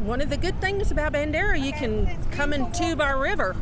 one 0.00 0.20
of 0.20 0.30
the 0.30 0.36
good 0.36 0.60
things 0.60 0.90
about 0.90 1.12
Bandera, 1.12 1.62
you 1.62 1.72
can 1.72 2.18
come 2.32 2.52
and 2.52 2.72
tube 2.74 3.00
our 3.00 3.18
river 3.18 3.56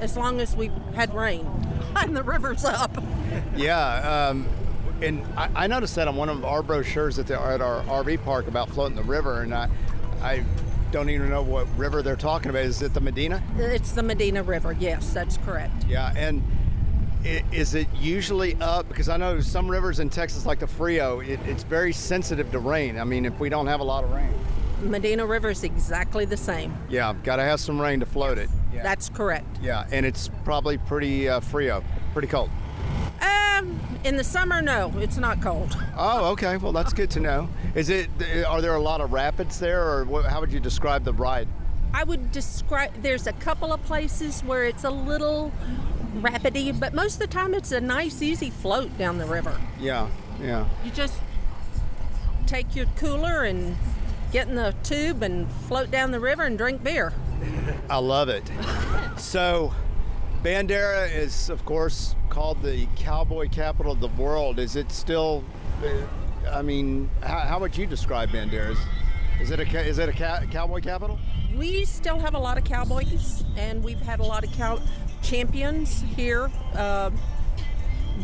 as 0.00 0.16
long 0.16 0.40
as 0.40 0.56
we 0.56 0.70
had 0.94 1.12
rain 1.14 1.46
and 1.96 2.16
the 2.16 2.22
river's 2.22 2.64
up. 2.64 3.02
Yeah, 3.56 4.28
um, 4.28 4.46
and 5.02 5.24
I, 5.36 5.64
I 5.64 5.66
noticed 5.66 5.94
that 5.96 6.08
on 6.08 6.16
one 6.16 6.28
of 6.28 6.44
our 6.44 6.62
brochures 6.62 7.18
at, 7.18 7.26
the, 7.26 7.40
at 7.40 7.60
our 7.60 7.82
RV 7.82 8.24
park 8.24 8.48
about 8.48 8.70
floating 8.70 8.96
the 8.96 9.02
river, 9.02 9.42
and 9.42 9.54
I, 9.54 9.68
I 10.22 10.44
don't 10.90 11.10
even 11.10 11.28
know 11.28 11.42
what 11.42 11.68
river 11.76 12.02
they're 12.02 12.16
talking 12.16 12.50
about. 12.50 12.64
Is 12.64 12.80
it 12.82 12.94
the 12.94 13.00
Medina? 13.00 13.42
It's 13.56 13.92
the 13.92 14.02
Medina 14.02 14.42
River. 14.42 14.72
Yes, 14.72 15.12
that's 15.12 15.36
correct. 15.38 15.84
Yeah, 15.86 16.12
and 16.16 16.42
is 17.24 17.74
it 17.74 17.88
usually 17.94 18.56
up? 18.60 18.88
Because 18.88 19.08
I 19.08 19.16
know 19.16 19.40
some 19.40 19.68
rivers 19.68 20.00
in 20.00 20.08
Texas, 20.08 20.46
like 20.46 20.60
the 20.60 20.66
Frio, 20.66 21.20
it, 21.20 21.40
it's 21.44 21.62
very 21.62 21.92
sensitive 21.92 22.50
to 22.52 22.58
rain. 22.58 22.98
I 22.98 23.04
mean, 23.04 23.26
if 23.26 23.38
we 23.38 23.48
don't 23.48 23.66
have 23.66 23.80
a 23.80 23.84
lot 23.84 24.04
of 24.04 24.12
rain, 24.12 24.32
Medina 24.82 25.26
River 25.26 25.50
is 25.50 25.64
exactly 25.64 26.24
the 26.24 26.36
same. 26.36 26.76
yeah, 26.88 27.14
got 27.24 27.36
to 27.36 27.42
have 27.42 27.60
some 27.60 27.80
rain 27.80 28.00
to 28.00 28.06
float 28.06 28.38
it. 28.38 28.48
Yeah, 28.72 28.82
That's 28.82 29.08
correct. 29.08 29.58
yeah, 29.60 29.86
and 29.90 30.04
it's 30.06 30.30
probably 30.44 30.78
pretty 30.78 31.28
uh, 31.28 31.40
Frio, 31.40 31.82
pretty 32.12 32.28
cold. 32.28 32.50
Um, 33.20 33.80
in 34.04 34.16
the 34.16 34.22
summer, 34.24 34.62
no, 34.62 34.92
it's 34.98 35.16
not 35.16 35.42
cold. 35.42 35.76
Oh, 36.00 36.30
okay. 36.30 36.56
Well, 36.58 36.70
that's 36.72 36.92
good 36.92 37.10
to 37.10 37.20
know. 37.20 37.48
Is 37.74 37.88
it? 37.90 38.08
Are 38.46 38.60
there 38.62 38.76
a 38.76 38.80
lot 38.80 39.00
of 39.00 39.12
rapids 39.12 39.58
there, 39.58 39.82
or 39.84 40.04
what, 40.04 40.24
how 40.26 40.38
would 40.38 40.52
you 40.52 40.60
describe 40.60 41.02
the 41.02 41.12
ride? 41.12 41.48
I 41.92 42.04
would 42.04 42.30
describe 42.30 42.92
there's 43.02 43.26
a 43.26 43.32
couple 43.32 43.72
of 43.72 43.82
places 43.82 44.42
where 44.42 44.64
it's 44.64 44.84
a 44.84 44.90
little 44.90 45.50
rapidy, 46.20 46.78
but 46.78 46.94
most 46.94 47.14
of 47.14 47.18
the 47.20 47.26
time 47.26 47.52
it's 47.52 47.72
a 47.72 47.80
nice, 47.80 48.22
easy 48.22 48.50
float 48.50 48.96
down 48.96 49.18
the 49.18 49.26
river. 49.26 49.58
Yeah, 49.80 50.08
yeah. 50.40 50.68
You 50.84 50.92
just 50.92 51.14
take 52.46 52.76
your 52.76 52.86
cooler 52.96 53.42
and 53.42 53.76
get 54.32 54.48
in 54.48 54.54
the 54.54 54.74
tube 54.82 55.22
and 55.22 55.50
float 55.66 55.90
down 55.90 56.10
the 56.10 56.20
river 56.20 56.44
and 56.44 56.58
drink 56.58 56.82
beer. 56.82 57.12
I 57.88 57.98
love 57.98 58.28
it. 58.28 58.50
So, 59.16 59.72
Bandera 60.42 61.12
is, 61.14 61.50
of 61.50 61.64
course, 61.64 62.14
called 62.28 62.62
the 62.62 62.86
cowboy 62.96 63.48
capital 63.48 63.92
of 63.92 64.00
the 64.00 64.08
world. 64.08 64.58
Is 64.58 64.76
it 64.76 64.92
still? 64.92 65.44
uh, 65.82 66.50
I 66.50 66.62
mean, 66.62 67.10
how, 67.22 67.40
how 67.40 67.58
would 67.58 67.76
you 67.76 67.86
describe 67.86 68.30
Bandera? 68.30 68.70
Is, 68.70 68.78
is 69.40 69.50
it 69.50 69.60
a 69.60 69.80
is 69.86 69.98
it 69.98 70.08
a 70.08 70.12
ca- 70.12 70.44
cowboy 70.50 70.80
capital? 70.80 71.18
We 71.56 71.84
still 71.84 72.18
have 72.18 72.34
a 72.34 72.38
lot 72.38 72.58
of 72.58 72.64
cowboys, 72.64 73.44
and 73.56 73.82
we've 73.82 74.00
had 74.00 74.20
a 74.20 74.24
lot 74.24 74.44
of 74.44 74.52
cow 74.52 74.80
champions 75.22 76.02
here. 76.16 76.50
Uh, 76.74 77.10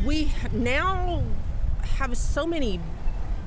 we 0.04 0.30
now 0.52 1.22
have 1.98 2.16
so 2.16 2.46
many 2.46 2.80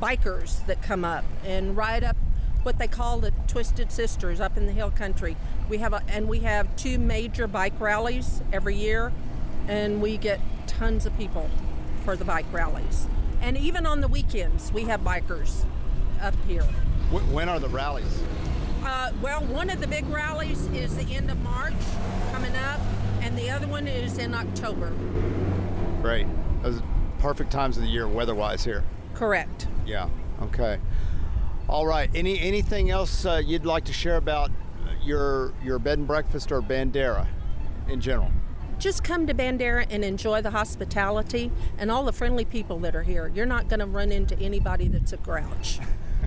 bikers 0.02 0.66
that 0.68 0.82
come 0.82 1.04
up 1.04 1.26
and 1.46 1.76
ride 1.76 2.04
up 2.04 2.16
what 2.64 2.78
they 2.78 2.88
call 2.88 3.20
the 3.20 3.32
Twisted 3.48 3.92
Sisters 3.92 4.40
up 4.40 4.58
in 4.58 4.66
the 4.66 4.74
hill 4.74 4.92
country. 4.92 5.36
We 5.70 5.78
have 5.78 5.94
a, 5.94 6.02
and 6.08 6.28
we 6.28 6.40
have 6.40 6.76
two 6.76 6.98
major 6.98 7.48
bike 7.48 7.80
rallies 7.80 8.42
every 8.52 8.76
year, 8.76 9.12
and 9.68 10.02
we 10.02 10.18
get 10.18 10.40
tons 10.68 11.06
of 11.06 11.18
people 11.18 11.50
for 12.04 12.16
the 12.16 12.26
bike 12.26 12.46
rallies. 12.52 13.08
And 13.42 13.58
even 13.58 13.86
on 13.86 14.02
the 14.02 14.08
weekends, 14.08 14.72
we 14.72 14.84
have 14.84 15.02
bikers 15.02 15.66
up 16.22 16.34
here. 16.48 16.64
When 17.12 17.48
are 17.50 17.60
the 17.60 17.70
rallies? 17.70 18.22
Uh, 18.84 19.12
well, 19.22 19.42
one 19.42 19.70
of 19.70 19.80
the 19.80 19.88
big 19.88 20.08
rallies 20.10 20.66
is 20.68 20.96
the 20.96 21.16
end 21.16 21.30
of 21.30 21.42
March 21.42 21.74
coming 22.32 22.56
up, 22.56 22.80
and 23.22 23.38
the 23.38 23.50
other 23.50 23.68
one 23.68 23.88
is 23.88 24.18
in 24.18 24.34
October. 24.34 24.92
Great. 26.02 26.28
Those 26.62 26.80
are 26.80 26.84
perfect 27.20 27.52
times 27.52 27.78
of 27.78 27.84
the 27.84 27.90
year 27.90 28.08
weather-wise 28.08 28.64
here. 28.64 28.84
Correct. 29.14 29.68
Yeah. 29.86 30.10
Okay. 30.42 30.80
All 31.70 31.86
right. 31.86 32.10
Any 32.16 32.40
anything 32.40 32.90
else 32.90 33.26
uh, 33.26 33.42
you'd 33.46 33.66
like 33.66 33.84
to 33.86 33.94
share 33.94 34.16
about 34.16 34.52
your 35.04 35.54
your 35.64 35.80
bed 35.80 35.98
and 35.98 36.08
breakfast 36.08 36.52
or 36.52 36.62
Bandera 36.62 37.28
in 37.90 38.00
general? 38.00 38.32
Just 38.80 39.04
come 39.04 39.26
to 39.28 39.34
Bandera 39.34 39.88
and 39.90 40.06
enjoy 40.06 40.42
the 40.42 40.52
hospitality 40.52 41.52
and 41.78 41.90
all 41.90 42.06
the 42.06 42.14
friendly 42.14 42.46
people 42.46 42.78
that 42.80 42.96
are 42.96 43.04
here. 43.04 43.32
You're 43.34 43.48
not 43.48 43.70
going 43.70 43.80
to 43.80 43.88
run 43.88 44.12
into 44.12 44.38
anybody 44.40 44.88
that's 44.88 45.14
a 45.14 45.18
grouch. 45.18 45.80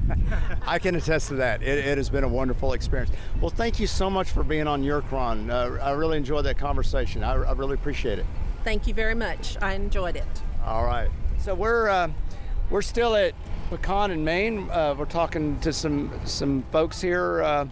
I 0.66 0.80
can 0.80 0.96
attest 0.96 1.28
to 1.28 1.34
that. 1.36 1.62
It, 1.62 1.78
it 1.78 1.96
has 1.96 2.10
been 2.10 2.24
a 2.24 2.28
wonderful 2.28 2.72
experience. 2.72 3.12
Well, 3.40 3.50
thank 3.50 3.78
you 3.78 3.86
so 3.86 4.10
much 4.10 4.30
for 4.30 4.42
being 4.42 4.66
on 4.66 4.82
Your 4.82 5.00
Chron. 5.02 5.48
Uh, 5.48 5.78
I 5.80 5.92
really 5.92 6.16
enjoyed 6.16 6.44
that 6.46 6.58
conversation. 6.58 7.22
I, 7.22 7.34
I 7.34 7.52
really 7.52 7.74
appreciate 7.74 8.18
it. 8.18 8.26
Thank 8.64 8.88
you 8.88 8.94
very 8.94 9.14
much. 9.14 9.56
I 9.62 9.74
enjoyed 9.74 10.16
it. 10.16 10.42
All 10.64 10.84
right. 10.84 11.08
So 11.38 11.54
we're 11.54 11.88
uh, 11.88 12.10
we're 12.70 12.82
still 12.82 13.16
at 13.16 13.34
Pecan 13.68 14.10
in 14.10 14.24
Main. 14.24 14.70
Uh, 14.70 14.94
we're 14.96 15.04
talking 15.04 15.58
to 15.60 15.72
some 15.72 16.10
some 16.24 16.62
folks 16.70 17.00
here. 17.00 17.42
Uh, 17.42 17.66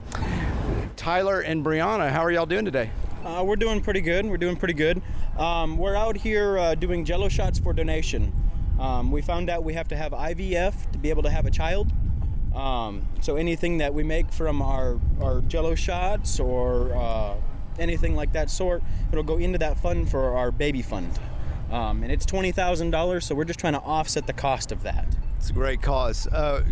Tyler 0.97 1.41
and 1.41 1.65
Brianna, 1.65 2.11
how 2.11 2.25
are 2.25 2.31
y'all 2.31 2.47
doing 2.47 2.65
today? 2.65 2.91
Uh, 3.25 3.43
we're 3.45 3.57
doing 3.57 3.81
pretty 3.81 4.01
good. 4.01 4.27
We're 4.27 4.37
doing 4.37 4.57
pretty 4.57 4.75
good. 4.75 5.01
Um, 5.39 5.77
we're 5.77 5.95
out 5.95 6.17
here 6.17 6.59
uh, 6.59 6.75
doing 6.75 7.05
Jello 7.05 7.29
shots 7.29 7.59
for 7.59 7.73
donation. 7.73 8.33
Um, 8.81 9.11
we 9.11 9.23
found 9.23 9.51
out 9.51 9.65
we 9.65 9.75
have 9.75 9.89
to 9.89 9.97
have 9.97 10.13
IVF 10.13 10.91
to 10.93 10.99
be 10.99 11.11
able 11.11 11.23
to 11.23 11.31
have 11.31 11.47
a 11.47 11.51
child. 11.51 11.93
Um, 12.55 13.07
so 13.21 13.37
anything 13.37 13.79
that 13.79 13.95
we 13.95 14.03
make 14.03 14.33
from 14.33 14.61
our 14.61 15.01
our 15.21 15.41
Jello 15.43 15.75
shots 15.75 16.41
or 16.41 16.95
uh, 16.97 17.35
anything 17.79 18.17
like 18.17 18.33
that 18.33 18.51
sort, 18.51 18.83
it'll 19.13 19.23
go 19.25 19.39
into 19.39 19.59
that 19.59 19.79
fund 19.79 20.11
for 20.11 20.37
our 20.37 20.51
baby 20.51 20.83
fund. 20.83 21.19
Um, 21.71 22.03
and 22.03 22.11
it's 22.11 22.25
twenty 22.27 22.53
thousand 22.53 22.91
dollars. 22.91 23.27
So 23.27 23.35
we're 23.35 23.45
just 23.45 23.59
trying 23.61 23.75
to 23.75 23.81
offset 23.81 24.27
the 24.27 24.33
cost 24.33 24.73
of 24.73 24.83
that. 24.83 25.07
It's 25.37 25.51
a 25.51 25.53
great 25.53 25.83
cause. 25.83 26.27
Uh, 26.27 26.65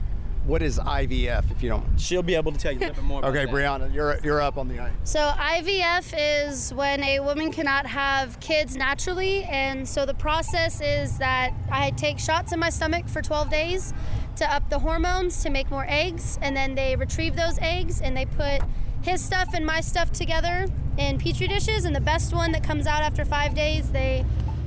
what 0.47 0.63
is 0.63 0.79
IVF 0.79 1.51
if 1.51 1.61
you 1.63 1.69
don't? 1.69 1.99
She'll 2.01 2.23
be 2.23 2.37
able 2.37 2.53
to 2.53 2.59
tell 2.59 2.71
you 2.71 2.79
a 2.79 2.81
little 2.81 2.95
bit 2.95 3.05
more. 3.05 3.19
about 3.19 3.31
Okay, 3.37 3.47
that. 3.47 3.53
Brianna, 3.55 3.93
you're 3.93 4.19
you're 4.23 4.41
up 4.41 4.57
on 4.57 4.69
the 4.69 4.79
ice. 4.79 4.93
So 5.05 5.19
IVF 5.21 6.15
is 6.17 6.73
when 6.73 7.03
a 7.03 7.19
woman 7.21 7.51
cannot 7.53 7.87
have 7.87 8.39
kids 8.41 8.77
naturally, 8.77 9.43
and 9.45 9.87
so 9.89 10.07
the 10.07 10.15
process 10.15 10.81
is 10.81 11.19
that 11.19 11.53
I 11.71 11.91
take 11.91 12.19
shots 12.19 12.53
in 12.53 12.61
my 12.61 12.71
stomach 12.71 13.09
for 13.09 13.23
12 13.23 13.51
days 13.51 13.93
to 14.37 14.53
up 14.53 14.69
the 14.71 14.79
hormones 14.79 15.43
to 15.43 15.51
make 15.51 15.71
more 15.71 15.85
eggs, 15.89 16.39
and 16.41 16.57
then 16.57 16.75
they 16.75 16.95
retrieve 16.95 17.35
those 17.37 17.59
eggs 17.61 18.01
and 18.01 18.17
they 18.17 18.27
put 18.27 18.61
his 19.03 19.25
stuff 19.25 19.49
and 19.55 19.65
my 19.67 19.81
stuff 19.81 20.13
together 20.13 20.67
in 20.97 21.19
petri 21.19 21.49
dishes, 21.49 21.85
and 21.85 21.95
the 21.97 22.01
best 22.01 22.33
one 22.33 22.53
that 22.53 22.63
comes 22.63 22.87
out 22.87 23.03
after 23.03 23.25
five 23.25 23.55
days 23.55 23.91
they 23.91 24.25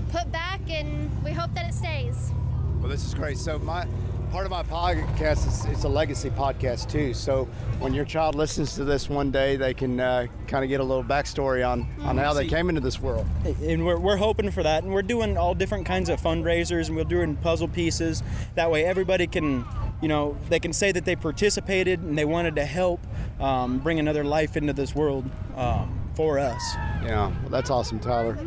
put 0.10 0.32
back, 0.32 0.60
and 0.70 1.10
we 1.24 1.32
hope 1.32 1.54
that 1.54 1.70
it 1.70 1.74
stays. 1.74 2.32
Well, 2.80 2.90
this 2.90 3.06
is 3.06 3.14
great. 3.14 3.38
So 3.38 3.60
my 3.60 3.88
part 4.32 4.46
of 4.46 4.52
my 4.52 4.62
podcast 4.64 5.48
is 5.48 5.66
it's 5.66 5.84
a 5.86 5.90
legacy 5.90 6.30
podcast 6.30 6.90
too. 6.90 7.14
So 7.14 7.46
when 7.80 7.94
your 7.94 8.06
child 8.06 8.36
listens 8.36 8.76
to 8.76 8.84
this 8.84 9.10
one 9.10 9.32
day, 9.32 9.56
they 9.56 9.74
can 9.74 10.00
uh, 10.00 10.28
kind 10.48 10.64
of 10.64 10.70
get 10.70 10.80
a 10.80 10.84
little 10.84 11.04
backstory 11.04 11.68
on 11.68 11.88
on 12.02 12.18
how 12.18 12.34
they 12.34 12.48
came 12.48 12.70
into 12.70 12.82
this 12.82 13.00
world. 13.02 13.26
and 13.64 13.86
we're, 13.86 13.98
we're 13.98 14.18
hoping 14.18 14.52
for 14.52 14.64
that 14.64 14.84
and 14.84 14.94
we're 14.94 15.02
doing 15.02 15.36
all 15.38 15.56
different 15.56 15.86
kinds 15.86 16.10
of 16.10 16.22
fundraisers 16.22 16.88
and 16.88 16.96
we're 16.96 17.04
doing 17.04 17.36
puzzle 17.38 17.68
pieces 17.68 18.22
that 18.56 18.70
way 18.70 18.86
everybody 18.86 19.26
can 19.28 19.66
you 20.02 20.08
know 20.08 20.38
they 20.50 20.60
can 20.60 20.72
say 20.74 20.92
that 20.92 21.06
they 21.06 21.16
participated 21.16 22.00
and 22.02 22.18
they 22.18 22.26
wanted 22.26 22.56
to 22.56 22.66
help 22.66 23.00
um, 23.40 23.80
bring 23.80 24.00
another 24.00 24.24
life 24.24 24.56
into 24.56 24.74
this 24.74 24.94
world 24.96 25.26
um, 25.56 26.00
for 26.16 26.38
us 26.40 26.62
Yeah, 27.04 27.32
well, 27.42 27.50
that's 27.50 27.70
awesome, 27.72 28.00
Tyler. 28.00 28.38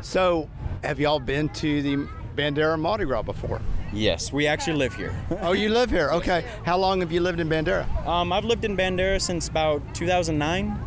So 0.00 0.48
have 0.82 1.00
y'all 1.00 1.20
been 1.20 1.48
to 1.50 1.82
the 1.82 2.08
Bandera 2.36 2.78
Mardi 2.78 3.04
Gras 3.04 3.22
before? 3.22 3.60
yes 3.92 4.32
we 4.32 4.46
actually 4.48 4.76
live 4.76 4.94
here 4.94 5.14
Oh, 5.42 5.52
you 5.52 5.68
live 5.68 5.90
here. 5.90 6.10
Okay. 6.10 6.44
How 6.64 6.76
long 6.76 7.00
have 7.00 7.12
you 7.12 7.20
lived 7.20 7.38
in 7.40 7.48
Bandera? 7.48 7.86
um, 8.06 8.32
i've 8.32 8.44
lived 8.44 8.64
in 8.64 8.76
bandera 8.76 9.20
since 9.20 9.48
about 9.48 9.80
2009 9.94 10.82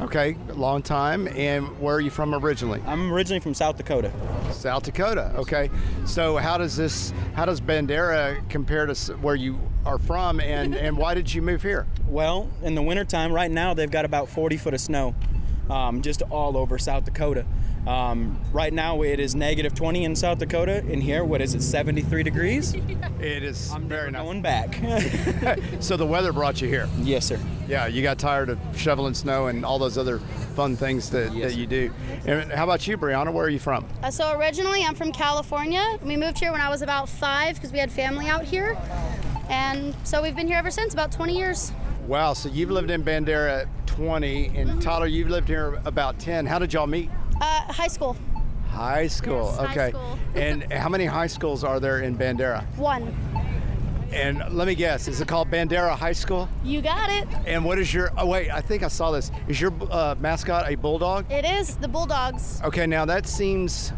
Okay, 0.00 0.36
a 0.48 0.54
long 0.54 0.82
time. 0.82 1.28
And 1.28 1.78
where 1.78 1.94
are 1.94 2.00
you 2.00 2.10
from 2.10 2.34
originally? 2.34 2.82
i'm 2.86 3.12
originally 3.12 3.38
from 3.40 3.54
south 3.54 3.76
dakota 3.76 4.10
South 4.50 4.82
Dakota. 4.82 5.32
Okay. 5.36 5.70
So 6.04 6.36
how 6.36 6.56
does 6.58 6.76
this? 6.76 7.12
How 7.34 7.46
does 7.46 7.60
Bandera 7.60 8.46
compare 8.50 8.84
to 8.86 8.94
where 9.14 9.34
you 9.34 9.58
are 9.86 9.98
from? 9.98 10.40
And 10.40 10.74
and 10.76 10.96
why 10.96 11.14
did 11.14 11.32
you 11.32 11.40
move 11.42 11.62
here? 11.62 11.86
Well, 12.06 12.48
in 12.62 12.74
the 12.74 12.82
wintertime, 12.82 13.32
right 13.32 13.50
now, 13.50 13.72
they've 13.74 13.90
got 13.90 14.04
about 14.04 14.28
40 14.28 14.58
foot 14.58 14.74
of 14.74 14.80
snow 14.80 15.14
um, 15.70 16.00
just 16.02 16.20
all 16.30 16.56
over 16.58 16.78
South 16.78 17.04
Dakota. 17.06 17.44
Um, 17.86 18.38
right 18.52 18.72
now, 18.72 19.02
it 19.02 19.18
is 19.18 19.34
negative 19.34 19.74
20 19.74 20.04
in 20.04 20.14
South 20.14 20.38
Dakota. 20.38 20.84
In 20.86 21.00
here, 21.00 21.24
what 21.24 21.40
is 21.40 21.54
it, 21.54 21.62
73 21.62 22.22
degrees? 22.22 22.74
It 23.22 23.44
is 23.44 23.70
I'm 23.70 23.86
very 23.88 24.10
never 24.10 24.24
nice. 24.24 24.24
going 24.24 24.42
back. 24.42 25.58
So 25.80 25.96
the 25.96 26.06
weather 26.06 26.32
brought 26.32 26.60
you 26.60 26.66
here. 26.68 26.88
yes, 26.98 27.26
sir. 27.26 27.38
Yeah, 27.68 27.86
you 27.86 28.02
got 28.02 28.18
tired 28.18 28.48
of 28.50 28.58
shoveling 28.76 29.14
snow 29.14 29.46
and 29.46 29.64
all 29.64 29.78
those 29.78 29.96
other 29.96 30.18
fun 30.56 30.74
things 30.76 31.08
that, 31.10 31.32
Yes. 31.32 31.52
that 31.52 31.58
you 31.58 31.66
do. 31.68 31.92
And 32.26 32.50
how 32.52 32.64
about 32.64 32.84
you, 32.88 32.98
Brianna? 32.98 33.32
Where 33.32 33.44
are 33.46 33.48
you 33.48 33.60
from? 33.60 33.86
Uh, 34.02 34.10
so 34.10 34.36
originally, 34.36 34.82
I'm 34.84 34.96
from 34.96 35.12
California. 35.12 35.84
We 36.02 36.16
moved 36.16 36.38
here 36.40 36.50
when 36.50 36.60
I 36.60 36.68
was 36.68 36.82
about 36.82 37.08
five 37.08 37.54
because 37.54 37.70
we 37.72 37.78
had 37.78 37.92
family 37.92 38.26
out 38.28 38.42
here, 38.44 38.76
and 39.48 39.94
so 40.02 40.20
we've 40.20 40.34
been 40.36 40.48
here 40.48 40.56
ever 40.58 40.70
since, 40.72 40.92
about 40.92 41.12
20 41.12 41.36
years. 41.36 41.70
Wow. 42.08 42.32
So 42.32 42.48
you've 42.48 42.70
lived 42.72 42.90
in 42.90 43.04
Bandera 43.04 43.68
20, 43.86 44.46
and 44.56 44.82
Tyler, 44.82 45.06
you've 45.06 45.30
lived 45.30 45.46
here 45.48 45.80
about 45.84 46.18
10. 46.18 46.44
How 46.46 46.58
did 46.58 46.72
y'all 46.72 46.86
meet? 46.88 47.08
High 47.72 47.88
school, 47.88 48.16
High 48.68 49.06
school. 49.08 49.46
Yes, 49.46 49.56
high 49.56 49.72
okay. 49.72 49.90
school. 49.90 50.18
and 50.34 50.72
how 50.72 50.88
many 50.88 51.04
high 51.04 51.26
schools 51.26 51.62
are 51.64 51.78
there 51.80 52.00
in 52.00 52.16
Bandera? 52.16 52.64
one. 52.76 53.14
And 54.12 54.42
let 54.54 54.66
me 54.66 54.74
guess, 54.74 55.08
is 55.08 55.22
it 55.22 55.28
called 55.28 55.50
Bandera 55.50 55.96
High 55.96 56.12
School? 56.12 56.46
You 56.62 56.82
got 56.82 57.08
it. 57.08 57.26
And 57.46 57.64
what 57.64 57.78
is 57.78 57.94
your? 57.94 58.10
Oh 58.18 58.26
wait, 58.26 58.50
I 58.50 58.60
think 58.60 58.82
I 58.82 58.88
saw 58.88 59.10
this. 59.10 59.30
Is 59.48 59.58
your 59.58 59.72
uh, 59.90 60.16
mascot 60.20 60.70
a 60.70 60.74
bulldog? 60.74 61.30
It 61.32 61.46
is 61.46 61.76
the 61.76 61.88
Bulldogs. 61.88 62.60
Okay, 62.62 62.86
now 62.86 63.06
that 63.06 63.26
seems 63.26 63.90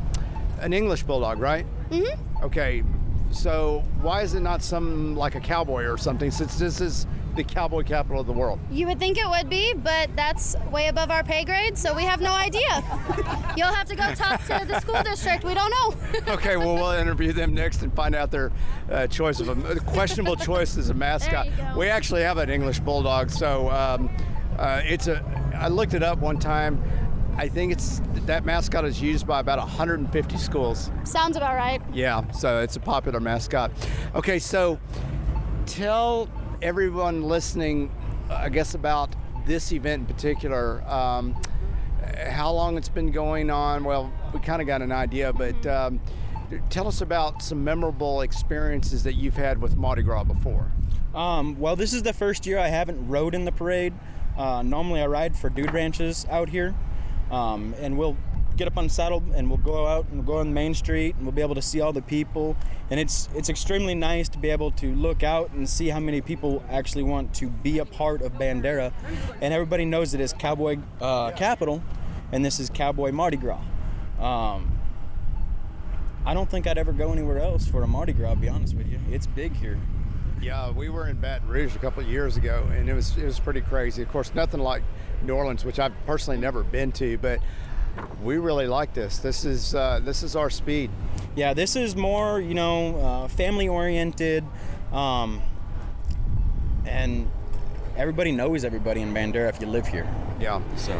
an 0.60 0.72
English 0.72 1.02
bulldog, 1.02 1.40
right? 1.40 1.66
Mm-hmm. 1.90 2.44
Okay, 2.44 2.84
so 3.32 3.82
why 4.02 4.22
is 4.22 4.34
it 4.34 4.40
not 4.40 4.62
some 4.62 5.16
like 5.16 5.34
a 5.34 5.40
cowboy 5.40 5.84
or 5.84 5.98
something? 5.98 6.30
Since 6.30 6.60
this 6.60 6.80
is 6.80 7.08
the 7.36 7.44
cowboy 7.44 7.82
capital 7.82 8.20
of 8.20 8.26
the 8.26 8.32
world. 8.32 8.58
You 8.70 8.86
would 8.86 8.98
think 8.98 9.18
it 9.18 9.28
would 9.28 9.48
be, 9.48 9.74
but 9.74 10.10
that's 10.16 10.56
way 10.70 10.88
above 10.88 11.10
our 11.10 11.22
pay 11.22 11.44
grade, 11.44 11.76
so 11.76 11.94
we 11.94 12.02
have 12.04 12.20
no 12.20 12.32
idea. 12.32 12.60
You'll 13.56 13.72
have 13.72 13.86
to 13.88 13.96
go 13.96 14.14
talk 14.14 14.40
to 14.44 14.64
the 14.66 14.80
school 14.80 15.02
district. 15.02 15.44
We 15.44 15.54
don't 15.54 15.70
know. 15.70 15.94
Okay, 16.34 16.56
well 16.56 16.74
we'll 16.74 16.92
interview 16.92 17.32
them 17.32 17.54
next 17.54 17.82
and 17.82 17.94
find 17.94 18.14
out 18.14 18.30
their 18.30 18.50
uh, 18.90 19.06
choice 19.06 19.40
of 19.40 19.48
a 19.48 19.80
questionable 19.80 20.36
choice 20.36 20.76
as 20.76 20.90
a 20.90 20.94
mascot. 20.94 21.46
There 21.46 21.66
you 21.66 21.72
go. 21.72 21.78
We 21.78 21.88
actually 21.88 22.22
have 22.22 22.38
an 22.38 22.50
English 22.50 22.80
bulldog, 22.80 23.30
so 23.30 23.70
um, 23.70 24.10
uh, 24.58 24.80
it's 24.84 25.06
a. 25.06 25.22
I 25.54 25.68
looked 25.68 25.94
it 25.94 26.02
up 26.02 26.18
one 26.18 26.38
time. 26.38 26.82
I 27.36 27.48
think 27.48 27.72
it's 27.72 28.00
that 28.26 28.44
mascot 28.44 28.84
is 28.84 29.02
used 29.02 29.26
by 29.26 29.40
about 29.40 29.58
150 29.58 30.36
schools. 30.38 30.90
Sounds 31.04 31.36
about 31.36 31.56
right. 31.56 31.82
Yeah, 31.92 32.30
so 32.30 32.60
it's 32.60 32.76
a 32.76 32.80
popular 32.80 33.20
mascot. 33.20 33.70
Okay, 34.14 34.38
so 34.38 34.78
tell 35.66 36.28
everyone 36.64 37.22
listening, 37.22 37.92
I 38.30 38.48
guess, 38.48 38.74
about 38.74 39.14
this 39.46 39.70
event 39.70 40.08
in 40.08 40.14
particular. 40.14 40.82
Um, 40.90 41.36
how 42.26 42.52
long 42.52 42.78
it's 42.78 42.88
been 42.88 43.12
going 43.12 43.50
on? 43.50 43.84
Well, 43.84 44.10
we 44.32 44.40
kind 44.40 44.62
of 44.62 44.66
got 44.66 44.80
an 44.80 44.90
idea, 44.90 45.30
but 45.34 45.66
um, 45.66 46.00
tell 46.70 46.88
us 46.88 47.02
about 47.02 47.42
some 47.42 47.62
memorable 47.62 48.22
experiences 48.22 49.02
that 49.02 49.12
you've 49.12 49.36
had 49.36 49.60
with 49.60 49.76
Mardi 49.76 50.02
Gras 50.02 50.24
before. 50.24 50.72
Um, 51.14 51.60
well, 51.60 51.76
this 51.76 51.92
is 51.92 52.02
the 52.02 52.14
first 52.14 52.46
year 52.46 52.58
I 52.58 52.68
haven't 52.68 53.08
rode 53.08 53.34
in 53.34 53.44
the 53.44 53.52
parade. 53.52 53.92
Uh, 54.38 54.62
normally, 54.62 55.02
I 55.02 55.06
ride 55.06 55.36
for 55.36 55.50
dude 55.50 55.74
ranches 55.74 56.26
out 56.30 56.48
here, 56.48 56.74
um, 57.30 57.74
and 57.78 57.98
we'll 57.98 58.16
get 58.56 58.68
up 58.68 58.76
on 58.76 58.88
saddle 58.88 59.22
and 59.34 59.48
we'll 59.48 59.58
go 59.58 59.86
out 59.86 60.06
and 60.08 60.18
we'll 60.18 60.36
go 60.36 60.40
on 60.40 60.54
Main 60.54 60.74
Street 60.74 61.14
and 61.16 61.24
we'll 61.24 61.32
be 61.34 61.42
able 61.42 61.54
to 61.54 61.62
see 61.62 61.80
all 61.80 61.92
the 61.92 62.02
people. 62.02 62.56
And 62.90 63.00
it's 63.00 63.28
it's 63.34 63.48
extremely 63.48 63.94
nice 63.94 64.28
to 64.30 64.38
be 64.38 64.50
able 64.50 64.70
to 64.72 64.94
look 64.94 65.22
out 65.22 65.50
and 65.52 65.68
see 65.68 65.88
how 65.88 66.00
many 66.00 66.20
people 66.20 66.62
actually 66.68 67.02
want 67.02 67.34
to 67.34 67.48
be 67.48 67.78
a 67.78 67.84
part 67.84 68.22
of 68.22 68.32
Bandera. 68.34 68.92
And 69.40 69.52
everybody 69.52 69.84
knows 69.84 70.14
it 70.14 70.20
is 70.20 70.32
Cowboy 70.32 70.78
uh, 71.00 71.32
Capital, 71.32 71.82
and 72.32 72.44
this 72.44 72.60
is 72.60 72.70
Cowboy 72.70 73.12
Mardi 73.12 73.36
Gras. 73.36 73.62
Um, 74.18 74.78
I 76.26 76.32
don't 76.32 76.50
think 76.50 76.66
I'd 76.66 76.78
ever 76.78 76.92
go 76.92 77.12
anywhere 77.12 77.38
else 77.38 77.66
for 77.66 77.82
a 77.82 77.86
Mardi 77.86 78.12
Gras. 78.12 78.34
To 78.34 78.40
be 78.40 78.48
honest 78.48 78.74
with 78.74 78.88
you, 78.88 78.98
it's 79.10 79.26
big 79.26 79.56
here. 79.56 79.78
Yeah, 80.40 80.70
we 80.70 80.90
were 80.90 81.08
in 81.08 81.16
Baton 81.16 81.48
Rouge 81.48 81.74
a 81.74 81.78
couple 81.78 82.02
of 82.02 82.08
years 82.08 82.36
ago, 82.36 82.68
and 82.72 82.88
it 82.88 82.94
was 82.94 83.16
it 83.16 83.24
was 83.24 83.40
pretty 83.40 83.62
crazy. 83.62 84.02
Of 84.02 84.10
course, 84.10 84.34
nothing 84.34 84.60
like 84.60 84.82
New 85.22 85.34
Orleans, 85.34 85.64
which 85.64 85.78
I've 85.78 85.94
personally 86.06 86.38
never 86.38 86.62
been 86.62 86.92
to, 86.92 87.16
but 87.18 87.40
we 88.22 88.38
really 88.38 88.66
like 88.66 88.94
this. 88.94 89.18
This 89.18 89.44
is 89.44 89.74
uh, 89.74 90.00
this 90.02 90.22
is 90.22 90.34
our 90.36 90.50
speed. 90.50 90.90
Yeah, 91.36 91.52
this 91.54 91.76
is 91.76 91.96
more, 91.96 92.40
you 92.40 92.54
know, 92.54 92.96
uh, 92.96 93.28
family 93.28 93.68
oriented, 93.68 94.44
um, 94.92 95.42
and 96.86 97.28
everybody 97.96 98.32
knows 98.32 98.64
everybody 98.64 99.00
in 99.00 99.12
Bandera 99.12 99.48
if 99.48 99.60
you 99.60 99.66
live 99.66 99.86
here. 99.86 100.08
Yeah. 100.40 100.62
So, 100.76 100.94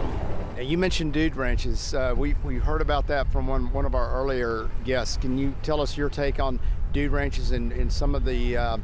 Now, 0.57 0.63
you 0.63 0.77
mentioned 0.79 1.13
dude 1.13 1.37
ranches. 1.37 1.95
Uh, 1.95 2.15
we 2.17 2.35
we 2.45 2.57
heard 2.57 2.81
about 2.81 3.07
that 3.09 3.31
from 3.33 3.47
one 3.47 3.73
one 3.73 3.85
of 3.85 3.95
our 3.95 4.13
earlier 4.13 4.71
guests. 4.85 5.17
Can 5.17 5.39
you 5.39 5.55
tell 5.63 5.81
us 5.81 5.97
your 5.97 6.09
take 6.09 6.41
on 6.41 6.61
dude 6.93 7.13
ranches 7.13 7.51
and, 7.51 7.73
and 7.73 7.93
some 7.93 8.15
of 8.15 8.25
the 8.25 8.57
uh, 8.57 8.79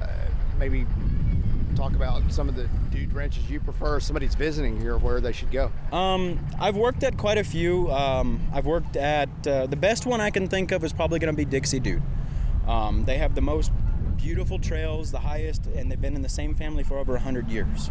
uh, 0.00 0.08
maybe 0.58 0.86
talk 1.74 1.94
about 1.94 2.30
some 2.32 2.48
of 2.48 2.56
the 2.56 2.68
dude 2.90 3.12
ranches 3.12 3.50
you 3.50 3.60
prefer? 3.60 4.00
Somebody's 4.00 4.34
visiting 4.34 4.80
here, 4.80 4.96
where 4.96 5.20
they 5.20 5.32
should 5.32 5.50
go. 5.50 5.70
um, 5.92 6.44
I've 6.58 6.76
worked 6.76 7.02
at 7.02 7.16
quite 7.16 7.38
a 7.38 7.44
few. 7.44 7.90
Um, 7.90 8.40
I've 8.52 8.66
worked 8.66 8.96
at 8.96 9.28
uh, 9.46 9.66
the 9.66 9.76
best 9.76 10.06
one 10.06 10.20
I 10.20 10.30
can 10.30 10.48
think 10.48 10.72
of 10.72 10.84
is 10.84 10.92
probably 10.92 11.18
going 11.18 11.32
to 11.32 11.36
be 11.36 11.44
Dixie 11.44 11.80
Dude. 11.80 12.02
Um, 12.66 13.04
they 13.04 13.18
have 13.18 13.34
the 13.34 13.42
most 13.42 13.72
beautiful 14.16 14.58
trails, 14.58 15.10
the 15.10 15.18
highest, 15.20 15.66
and 15.66 15.90
they've 15.90 16.00
been 16.00 16.16
in 16.16 16.22
the 16.22 16.28
same 16.28 16.54
family 16.54 16.82
for 16.82 16.98
over 16.98 17.12
100 17.12 17.48
years. 17.48 17.90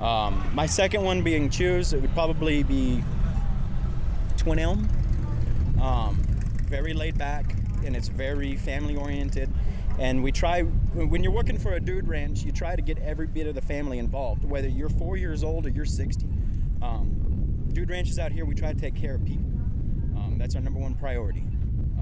Um, 0.00 0.50
my 0.54 0.66
second 0.66 1.04
one 1.04 1.22
being 1.22 1.50
Choose, 1.50 1.92
it 1.92 2.00
would 2.00 2.14
probably 2.14 2.62
be 2.62 3.04
Twin 4.36 4.58
Elm. 4.58 4.88
Um, 5.80 6.16
very 6.68 6.94
laid 6.94 7.18
back 7.18 7.54
and 7.84 7.96
it's 7.96 8.08
very 8.08 8.56
family 8.56 8.96
oriented. 8.96 9.50
And 10.00 10.24
we 10.24 10.32
try, 10.32 10.62
when 10.62 11.22
you're 11.22 11.30
working 11.32 11.58
for 11.58 11.74
a 11.74 11.80
dude 11.80 12.08
ranch, 12.08 12.42
you 12.42 12.52
try 12.52 12.74
to 12.74 12.80
get 12.80 12.98
every 13.00 13.26
bit 13.26 13.46
of 13.46 13.54
the 13.54 13.60
family 13.60 13.98
involved, 13.98 14.44
whether 14.44 14.66
you're 14.66 14.88
four 14.88 15.18
years 15.18 15.44
old 15.44 15.66
or 15.66 15.68
you're 15.68 15.84
60. 15.84 16.26
Um, 16.80 17.68
dude 17.74 17.90
ranches 17.90 18.18
out 18.18 18.32
here, 18.32 18.46
we 18.46 18.54
try 18.54 18.72
to 18.72 18.80
take 18.80 18.94
care 18.94 19.16
of 19.16 19.24
people. 19.26 19.44
Um, 20.16 20.36
that's 20.38 20.54
our 20.56 20.62
number 20.62 20.80
one 20.80 20.94
priority. 20.94 21.44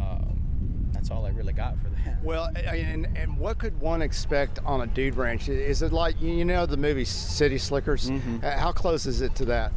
Um, 0.01 0.89
that's 0.93 1.11
all 1.11 1.27
I 1.27 1.31
really 1.31 1.53
got 1.53 1.77
for 1.81 1.89
that. 1.89 2.23
Well, 2.23 2.51
and, 2.57 3.09
and 3.17 3.37
what 3.37 3.59
could 3.59 3.79
one 3.81 4.01
expect 4.01 4.61
on 4.65 4.83
a 4.83 4.87
dude 4.87 5.17
ranch? 5.17 5.49
Is 5.49 5.83
it 5.83 5.93
like 5.93 6.23
you 6.23 6.45
know 6.45 6.67
the 6.67 6.77
movie 6.77 7.05
City 7.05 7.59
Slickers? 7.59 8.09
Uh, 8.11 8.57
How 8.57 8.71
close 8.71 9.07
is 9.07 9.23
it 9.23 9.35
to 9.37 9.45
that? 9.47 9.73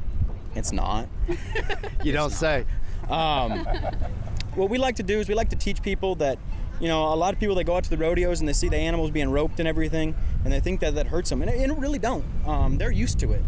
It's 0.56 0.72
not. 0.72 1.08
You 2.04 2.14
don't 2.14 2.32
say. 2.32 2.66
Um, 3.10 3.60
what 4.56 4.72
we 4.72 4.80
like 4.80 4.96
to 4.96 5.04
do 5.04 5.20
is 5.20 5.30
we 5.30 5.36
like 5.36 5.50
to 5.52 5.56
teach 5.56 5.84
people 5.84 6.16
that 6.16 6.40
You 6.82 6.88
know, 6.88 7.14
a 7.14 7.16
lot 7.16 7.32
of 7.32 7.40
people 7.40 7.54
that 7.56 7.66
go 7.66 7.76
out 7.76 7.84
to 7.84 7.92
the 7.92 7.98
rodeos 7.98 8.40
and 8.40 8.50
they 8.50 8.54
see 8.54 8.68
the 8.68 8.76
animals 8.76 9.12
being 9.12 9.30
roped 9.30 9.60
and 9.60 9.68
everything, 9.68 10.16
and 10.44 10.52
they 10.52 10.60
think 10.60 10.80
that 10.80 10.96
that 10.96 11.08
hurts 11.08 11.30
them, 11.30 11.44
and 11.44 11.52
it, 11.52 11.60
and 11.60 11.72
it 11.72 11.78
really 11.78 12.00
don't. 12.00 12.26
Um, 12.48 12.80
they're 12.80 12.92
used 12.92 13.20
to 13.20 13.34
it. 13.34 13.44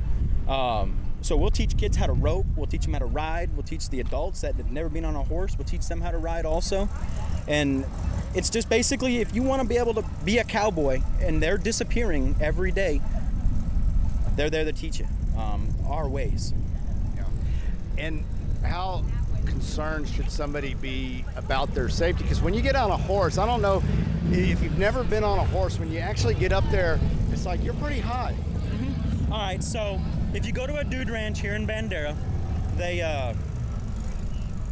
Um, 0.48 1.00
so 1.22 1.36
we'll 1.36 1.50
teach 1.50 1.76
kids 1.76 1.98
how 1.98 2.06
to 2.06 2.14
rope. 2.14 2.46
We'll 2.56 2.68
teach 2.68 2.84
them 2.84 2.94
how 2.94 3.00
to 3.00 3.08
ride. 3.08 3.50
We'll 3.56 3.64
teach 3.64 3.90
the 3.90 4.02
adults 4.02 4.42
that 4.42 4.54
have 4.56 4.70
never 4.70 4.88
been 4.88 5.04
on 5.04 5.16
a 5.16 5.24
horse. 5.24 5.58
We'll 5.58 5.66
teach 5.66 5.88
them 5.88 6.00
how 6.00 6.12
to 6.12 6.20
ride 6.20 6.46
also. 6.46 6.88
And 7.48 7.86
it's 8.36 8.52
just 8.52 8.70
basically 8.70 9.18
if 9.18 9.34
you 9.34 9.42
want 9.42 9.64
to 9.64 9.68
be 9.68 9.78
able 9.78 9.96
to 9.96 10.06
be 10.24 10.38
a 10.38 10.44
cowboy, 10.44 11.02
and 11.20 11.42
they're 11.42 11.58
disappearing 11.58 12.36
every 12.40 12.72
day, 12.72 13.02
they're 14.36 14.52
there 14.52 14.66
to 14.66 14.74
teach 14.74 15.00
you 15.00 15.08
um, 15.36 15.70
our 15.88 16.08
ways. 16.08 16.54
And 17.98 18.26
how 18.64 19.04
concerned 19.46 20.08
should 20.08 20.30
somebody 20.30 20.74
be 20.74 21.24
about 21.36 21.74
their 21.74 21.90
safety? 21.90 22.24
Because 22.24 22.42
when 22.42 22.54
you 22.54 22.62
get 22.62 22.76
on 22.76 22.92
a 22.92 22.98
horse, 22.98 23.38
I 23.38 23.46
don't 23.46 23.62
know 23.62 23.84
if 24.32 24.62
you've 24.64 24.78
never 24.78 25.04
been 25.04 25.24
on 25.24 25.40
a 25.40 25.46
horse, 25.46 25.80
when 25.80 25.92
you 25.92 26.00
actually 26.00 26.34
get 26.34 26.52
up 26.52 26.64
there, 26.72 27.00
it's 27.32 27.46
like 27.46 27.64
you're 27.64 27.74
pretty 27.76 28.00
high. 28.00 28.36
All 29.32 29.40
right, 29.40 29.64
so 29.64 30.00
if 30.34 30.46
you 30.46 30.52
go 30.52 30.68
to 30.68 30.78
a 30.78 30.84
dude 30.84 31.10
ranch 31.10 31.42
here 31.42 31.56
in 31.56 31.68
Bandera, 31.68 32.16
they 32.78 33.02
uh, 33.02 33.34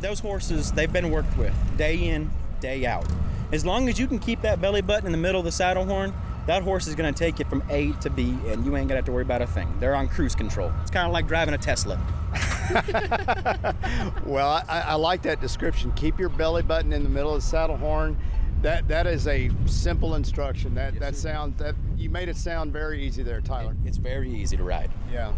those 0.02 0.20
horses 0.20 0.72
they've 0.72 0.92
been 0.92 1.12
worked 1.12 1.38
with 1.38 1.54
day 1.78 1.96
in, 2.10 2.32
day 2.60 2.86
out. 2.86 3.06
As 3.52 3.66
long 3.66 3.90
as 3.90 4.00
you 4.00 4.08
can 4.08 4.20
keep 4.20 4.42
that 4.42 4.62
belly 4.62 4.82
button 4.82 5.06
in 5.06 5.12
the 5.12 5.18
middle 5.18 5.40
of 5.40 5.46
the 5.46 5.52
saddle 5.52 5.86
horn, 5.86 6.14
that 6.48 6.64
horse 6.64 6.88
is 6.88 6.96
going 6.96 7.14
to 7.14 7.18
take 7.18 7.40
you 7.40 7.46
from 7.46 7.64
A 7.70 7.92
to 8.02 8.10
B, 8.10 8.36
and 8.48 8.66
you 8.66 8.76
ain't 8.76 8.88
gonna 8.88 8.98
have 8.98 9.06
to 9.06 9.12
worry 9.12 9.24
about 9.24 9.42
a 9.42 9.48
thing. 9.48 9.72
They're 9.80 9.96
on 9.96 10.08
cruise 10.08 10.36
control. 10.36 10.72
It's 10.82 10.92
kind 10.92 11.06
of 11.06 11.14
like 11.14 11.28
driving 11.28 11.54
a 11.54 11.58
Tesla. 11.58 12.00
Well, 14.26 14.64
I, 14.70 14.82
I 14.82 14.94
like 14.96 15.24
that 15.24 15.42
description. 15.42 15.92
Keep 15.94 16.20
your 16.20 16.30
belly 16.30 16.62
button 16.62 16.94
in 16.94 17.04
the 17.04 17.10
middle 17.10 17.34
of 17.34 17.42
the 17.42 17.48
saddle 17.48 17.78
horn. 17.78 18.18
That 18.62 18.88
that 18.88 19.08
is 19.08 19.28
a 19.28 19.50
simple 19.66 20.16
instruction. 20.16 20.76
That 20.76 21.00
that 21.00 21.16
sounds 21.16 21.58
that 21.60 21.76
you 21.98 22.10
made 22.10 22.30
it 22.30 22.38
sound 22.38 22.72
very 22.72 23.04
easy 23.04 23.24
there, 23.24 23.42
Tyler. 23.42 23.76
It's 23.86 23.98
very 23.98 24.32
easy 24.32 24.56
to 24.58 24.64
ride. 24.64 24.92
Yeah. 25.12 25.34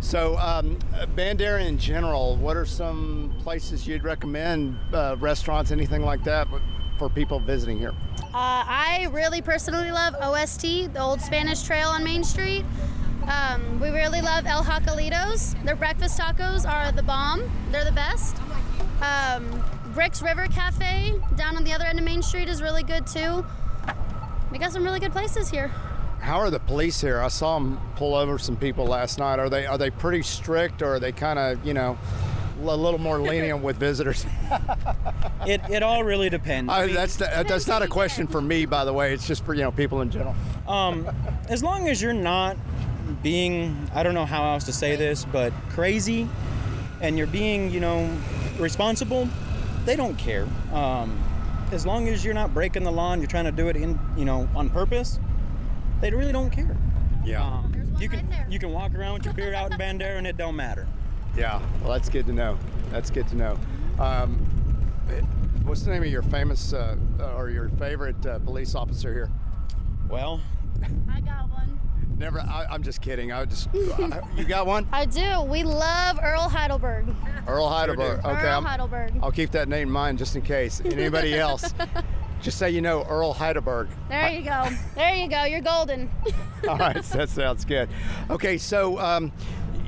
So, 0.00 0.36
um, 0.38 0.78
uh, 0.94 1.06
Bandera 1.06 1.64
in 1.64 1.78
general, 1.78 2.36
what 2.36 2.56
are 2.56 2.66
some 2.66 3.32
places 3.40 3.86
you'd 3.86 4.02
recommend, 4.02 4.76
uh, 4.92 5.16
restaurants, 5.20 5.70
anything 5.70 6.04
like 6.04 6.24
that, 6.24 6.48
for 6.98 7.08
people 7.08 7.38
visiting 7.38 7.78
here? 7.78 7.94
Uh, 8.18 8.64
I 8.66 9.08
really 9.12 9.40
personally 9.42 9.92
love 9.92 10.14
OST, 10.20 10.92
the 10.92 11.00
Old 11.00 11.20
Spanish 11.20 11.62
Trail 11.62 11.88
on 11.88 12.02
Main 12.02 12.24
Street. 12.24 12.64
Um, 13.28 13.80
we 13.80 13.90
really 13.90 14.20
love 14.20 14.46
El 14.46 14.64
Jacalitos. 14.64 15.62
Their 15.64 15.76
breakfast 15.76 16.18
tacos 16.18 16.68
are 16.68 16.90
the 16.92 17.02
bomb. 17.02 17.42
They're 17.70 17.84
the 17.84 17.92
best. 17.92 18.36
Um, 19.00 19.62
Rick's 19.94 20.22
River 20.22 20.46
Cafe 20.48 21.14
down 21.36 21.56
on 21.56 21.64
the 21.64 21.72
other 21.72 21.84
end 21.84 21.98
of 21.98 22.04
Main 22.04 22.22
Street 22.22 22.48
is 22.48 22.62
really 22.62 22.82
good 22.82 23.06
too. 23.06 23.44
We 24.50 24.58
got 24.58 24.72
some 24.72 24.84
really 24.84 25.00
good 25.00 25.12
places 25.12 25.50
here. 25.50 25.68
How 26.20 26.38
are 26.38 26.50
the 26.50 26.60
police 26.60 27.00
here? 27.00 27.20
I 27.20 27.28
saw 27.28 27.58
them 27.58 27.80
pull 27.96 28.14
over 28.14 28.38
some 28.38 28.56
people 28.56 28.86
last 28.86 29.18
night. 29.18 29.38
Are 29.38 29.48
they 29.50 29.66
are 29.66 29.78
they 29.78 29.90
pretty 29.90 30.22
strict, 30.22 30.82
or 30.82 30.94
are 30.94 31.00
they 31.00 31.10
kind 31.10 31.38
of 31.38 31.64
you 31.66 31.74
know 31.74 31.98
a 32.62 32.76
little 32.76 33.00
more 33.00 33.18
lenient 33.22 33.62
with 33.62 33.76
visitors? 33.76 34.24
It, 35.44 35.60
it 35.68 35.82
all 35.82 36.04
really 36.04 36.30
depends. 36.30 36.70
I, 36.70 36.86
that's 36.86 37.16
the, 37.16 37.24
that's 37.48 37.66
not 37.66 37.82
a 37.82 37.88
question 37.88 38.28
for 38.28 38.40
me, 38.40 38.64
by 38.64 38.84
the 38.84 38.92
way. 38.92 39.12
It's 39.12 39.26
just 39.26 39.44
for 39.44 39.54
you 39.54 39.62
know 39.62 39.72
people 39.72 40.00
in 40.00 40.08
general. 40.08 40.36
Um, 40.68 41.08
as 41.48 41.64
long 41.64 41.88
as 41.88 42.00
you're 42.00 42.12
not 42.12 42.56
being, 43.22 43.90
I 43.94 44.02
don't 44.02 44.14
know 44.14 44.26
how 44.26 44.52
else 44.52 44.64
to 44.64 44.72
say 44.72 44.96
this, 44.96 45.24
but 45.24 45.52
crazy, 45.70 46.28
and 47.00 47.18
you're 47.18 47.26
being, 47.26 47.70
you 47.70 47.80
know, 47.80 48.10
responsible, 48.58 49.28
they 49.84 49.96
don't 49.96 50.16
care. 50.16 50.46
Um, 50.72 51.18
as 51.72 51.86
long 51.86 52.08
as 52.08 52.24
you're 52.24 52.34
not 52.34 52.52
breaking 52.52 52.84
the 52.84 52.92
law 52.92 53.12
and 53.12 53.22
you're 53.22 53.30
trying 53.30 53.44
to 53.46 53.52
do 53.52 53.68
it 53.68 53.76
in, 53.76 53.98
you 54.16 54.24
know, 54.24 54.48
on 54.54 54.70
purpose, 54.70 55.18
they 56.00 56.10
really 56.10 56.32
don't 56.32 56.50
care. 56.50 56.76
Yeah. 57.24 57.44
Um, 57.44 57.72
you 57.98 58.08
can 58.08 58.28
you 58.50 58.58
can 58.58 58.72
walk 58.72 58.94
around 58.94 59.14
with 59.14 59.24
your 59.24 59.34
beard 59.34 59.54
out 59.54 59.72
in 59.72 59.78
Bandera 59.78 60.18
and 60.18 60.26
it 60.26 60.36
don't 60.36 60.56
matter. 60.56 60.86
Yeah. 61.36 61.62
Well, 61.80 61.92
that's 61.92 62.08
good 62.08 62.26
to 62.26 62.32
know. 62.32 62.58
That's 62.90 63.10
good 63.10 63.28
to 63.28 63.36
know. 63.36 63.58
Um, 63.98 64.36
what's 65.64 65.82
the 65.82 65.90
name 65.90 66.02
of 66.02 66.08
your 66.08 66.22
famous 66.22 66.72
uh, 66.72 66.96
or 67.36 67.50
your 67.50 67.68
favorite 67.70 68.24
uh, 68.26 68.38
police 68.40 68.74
officer 68.74 69.12
here? 69.12 69.30
Well, 70.08 70.40
I 71.08 71.20
got 71.20 71.48
one. 71.50 71.71
Never. 72.22 72.38
I, 72.38 72.66
I'm 72.70 72.84
just 72.84 73.00
kidding. 73.00 73.32
I 73.32 73.44
just. 73.44 73.68
you 73.74 74.44
got 74.46 74.64
one? 74.64 74.86
I 74.92 75.06
do. 75.06 75.42
We 75.42 75.64
love 75.64 76.20
Earl 76.22 76.48
Heidelberg. 76.48 77.12
Earl 77.48 77.68
Heidelberg. 77.68 78.20
Okay. 78.20 78.28
Earl 78.28 78.46
I'm- 78.46 78.64
Heidelberg. 78.64 79.14
I'll 79.20 79.32
keep 79.32 79.50
that 79.50 79.68
name 79.68 79.88
in 79.88 79.92
mind 79.92 80.18
just 80.18 80.36
in 80.36 80.42
case. 80.42 80.78
And 80.78 80.92
anybody 80.92 81.34
else, 81.34 81.74
just 82.40 82.58
say 82.58 82.70
you 82.70 82.80
know 82.80 83.02
Earl 83.08 83.32
Heidelberg. 83.32 83.88
There 84.08 84.30
you 84.30 84.44
go. 84.44 84.68
There 84.94 85.14
you 85.16 85.28
go. 85.28 85.42
You're 85.46 85.62
golden. 85.62 86.08
All 86.68 86.78
right, 86.78 87.02
that 87.02 87.28
sounds 87.28 87.64
good. 87.64 87.88
Okay, 88.30 88.56
so 88.56 89.00
um, 89.00 89.32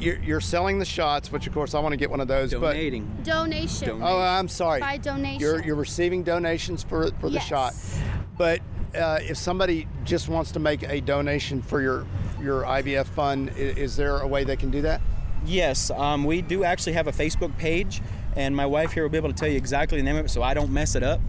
you're, 0.01 0.21
you're 0.21 0.41
selling 0.41 0.81
the 0.81 0.85
shots, 0.85 1.31
which 1.31 1.47
of 1.47 1.55
course 1.55 1.73
I 1.73 1.79
want 1.79 1.93
to 1.93 1.97
get 1.97 2.11
one 2.11 2.21
of 2.21 2.27
those. 2.27 2.51
Donating. 2.51 3.09
Donation. 3.23 4.01
But, 4.01 4.13
oh, 4.13 4.19
I'm 4.19 4.49
sorry. 4.49 4.81
By 4.81 4.97
donation. 4.97 5.41
You're 5.41 5.65
you're 5.65 5.77
receiving 5.77 6.25
donations 6.25 6.83
for 6.83 7.13
for 7.21 7.29
the 7.31 7.35
Yes. 7.35 7.47
shot, 7.47 7.75
but 8.37 8.61
uh, 8.97 9.19
if 9.23 9.37
somebody 9.37 9.87
just 10.05 10.29
wants 10.29 10.53
to 10.53 10.59
make 10.59 10.83
a 10.83 11.01
donation 11.01 11.63
for 11.63 11.81
your 11.81 12.07
your 12.45 12.63
IVF 12.63 13.07
fund. 13.07 13.51
Is 13.57 13.97
there 13.97 14.19
a 14.19 14.27
way 14.27 14.45
they 14.45 14.57
can 14.57 14.71
do 14.71 14.83
that? 14.83 15.01
Yes, 15.47 15.91
um, 15.91 16.25
we 16.25 16.43
do 16.43 16.65
actually 16.65 16.93
have 16.93 17.07
a 17.07 17.13
Facebook 17.13 17.57
page, 17.59 18.01
and 18.37 18.55
my 18.55 18.67
wife 18.67 18.93
here 18.93 19.03
will 19.03 19.11
be 19.11 19.19
able 19.19 19.31
to 19.31 19.35
tell 19.35 19.49
you 19.49 19.57
exactly 19.57 19.99
the 19.99 20.05
name 20.05 20.17
of 20.17 20.27
it, 20.27 20.29
so 20.29 20.43
I 20.43 20.55
don't 20.55 20.71
mess 20.71 20.95
it 20.95 21.03
up. 21.03 21.21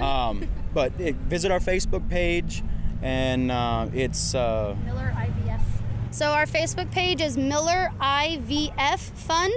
Um, 0.00 0.48
but 0.74 0.92
eh, 1.00 1.12
visit 1.22 1.50
our 1.50 1.58
Facebook 1.58 2.08
page, 2.08 2.62
and 3.02 3.50
uh, 3.50 3.88
it's 3.92 4.34
uh, 4.34 4.76
Miller 4.84 5.12
IVF. 5.16 5.62
So 6.10 6.26
our 6.26 6.46
Facebook 6.46 6.90
page 6.90 7.20
is 7.20 7.36
Miller 7.36 7.90
IVF 8.00 8.98
Fund, 8.98 9.54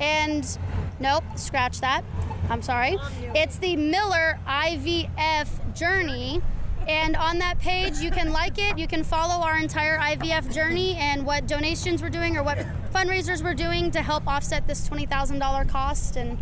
and 0.00 0.58
nope, 0.98 1.24
scratch 1.36 1.80
that. 1.80 2.04
I'm 2.50 2.62
sorry. 2.62 2.98
It's 3.34 3.58
the 3.58 3.76
Miller 3.76 4.38
IVF 4.46 5.74
Journey. 5.74 6.42
And 6.90 7.14
on 7.14 7.38
that 7.38 7.60
page, 7.60 7.98
you 7.98 8.10
can 8.10 8.32
like 8.32 8.58
it. 8.58 8.76
You 8.76 8.88
can 8.88 9.04
follow 9.04 9.44
our 9.44 9.56
entire 9.56 9.96
IVF 9.98 10.52
journey 10.52 10.96
and 10.96 11.24
what 11.24 11.46
donations 11.46 12.02
we're 12.02 12.10
doing 12.10 12.36
or 12.36 12.42
what 12.42 12.58
fundraisers 12.92 13.44
we're 13.44 13.54
doing 13.54 13.92
to 13.92 14.02
help 14.02 14.26
offset 14.26 14.66
this 14.66 14.88
$20,000 14.88 15.68
cost. 15.68 16.16
And 16.16 16.36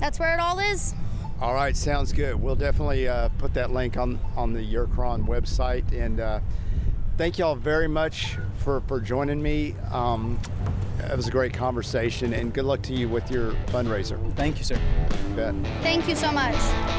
that's 0.00 0.18
where 0.18 0.32
it 0.32 0.40
all 0.40 0.58
is. 0.58 0.94
All 1.38 1.52
right, 1.52 1.76
sounds 1.76 2.14
good. 2.14 2.40
We'll 2.40 2.56
definitely 2.56 3.08
uh, 3.08 3.28
put 3.36 3.52
that 3.54 3.72
link 3.72 3.98
on 3.98 4.18
on 4.36 4.54
the 4.54 4.62
Your 4.62 4.86
Chron 4.86 5.26
website. 5.26 5.92
And 5.92 6.18
uh, 6.18 6.40
thank 7.18 7.36
y'all 7.36 7.54
very 7.54 7.88
much 7.88 8.38
for 8.56 8.80
for 8.82 9.00
joining 9.00 9.42
me. 9.42 9.74
Um, 9.92 10.40
it 11.00 11.14
was 11.14 11.28
a 11.28 11.30
great 11.30 11.52
conversation, 11.52 12.32
and 12.32 12.54
good 12.54 12.64
luck 12.64 12.80
to 12.82 12.94
you 12.94 13.10
with 13.10 13.30
your 13.30 13.52
fundraiser. 13.66 14.18
Thank 14.34 14.56
you, 14.56 14.64
sir. 14.64 14.78
You 15.28 15.34
bet. 15.34 15.54
Thank 15.82 16.08
you 16.08 16.16
so 16.16 16.32
much. 16.32 16.54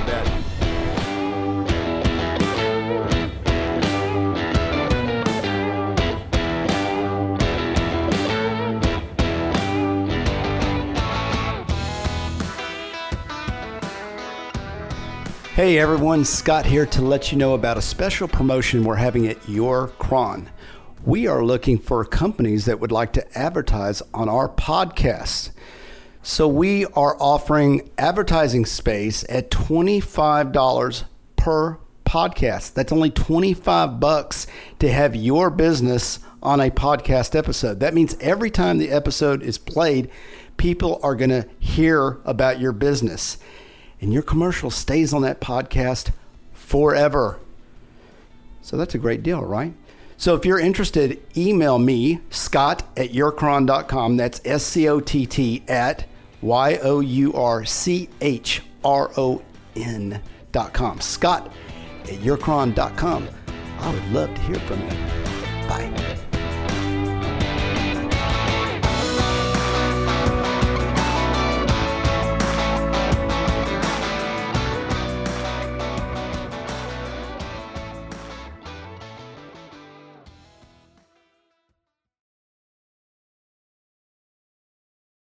bet. 0.06 1.15
Hey 15.56 15.80
everyone, 15.80 16.26
Scott 16.26 16.66
here 16.66 16.86
to 16.88 17.02
let 17.02 17.32
you 17.32 17.38
know 17.38 17.54
about 17.54 17.78
a 17.78 17.82
special 17.82 18.28
promotion 18.28 18.84
we're 18.84 18.96
having 18.96 19.26
at 19.26 19.48
Your 19.48 19.88
Chron. 20.00 20.50
We 21.06 21.28
are 21.28 21.46
looking 21.46 21.78
for 21.78 22.04
companies 22.04 22.66
that 22.66 22.82
would 22.82 22.92
like 22.92 23.14
to 23.14 23.38
advertise 23.38 24.02
on 24.14 24.28
our 24.28 24.50
podcast. 24.50 25.52
So 26.22 26.46
we 26.46 26.84
are 26.88 27.16
offering 27.22 27.90
advertising 27.98 28.66
space 28.66 29.24
at 29.30 29.50
$25 29.50 31.06
per 31.38 31.80
podcast. 32.04 32.74
That's 32.74 32.92
only 32.92 33.12
25 33.12 33.98
bucks 33.98 34.48
to 34.80 34.92
have 34.92 35.16
your 35.16 35.50
business 35.50 36.20
on 36.44 36.60
a 36.60 36.70
podcast 36.70 37.34
episode. 37.34 37.80
That 37.80 37.94
means 37.94 38.18
every 38.20 38.52
time 38.52 38.78
the 38.78 38.90
episode 38.90 39.42
is 39.42 39.58
played, 39.58 40.10
people 40.58 41.00
are 41.02 41.16
going 41.16 41.30
to 41.30 41.48
hear 41.60 42.20
about 42.26 42.60
your 42.60 42.74
business. 42.74 43.38
And 44.06 44.14
your 44.14 44.22
commercial 44.22 44.70
stays 44.70 45.16
on 45.16 45.24
that 45.24 45.42
podcast 45.42 46.12
forever. 46.54 47.40
So 48.62 48.78
that's 48.78 48.94
a 48.94 49.00
great 49.00 49.24
deal, 49.24 49.42
right? 49.42 49.74
So 50.16 50.36
if 50.36 50.46
you're 50.46 50.60
interested, 50.60 51.20
email 51.36 51.80
me, 51.80 52.20
scott 52.30 52.84
at 52.96 53.14
yourchron.com. 53.14 54.16
That's 54.18 54.42
S 54.46 54.64
C 54.64 54.88
O 54.88 55.00
T 55.00 55.26
T 55.26 55.64
at 55.68 56.06
Y 56.44 56.78
O 56.84 57.00
U 57.00 57.34
R 57.34 57.66
C 57.66 58.08
H 58.22 58.62
R 58.84 59.10
O 59.18 59.42
N.com. 59.76 61.02
Scott 61.02 61.52
at 62.04 62.20
yourchron.com. 62.20 63.28
I 63.80 63.92
would 63.92 64.12
love 64.12 64.36
to 64.36 64.42
hear 64.42 64.60
from 64.60 64.82
you. 64.84 64.90
Bye. 65.68 66.35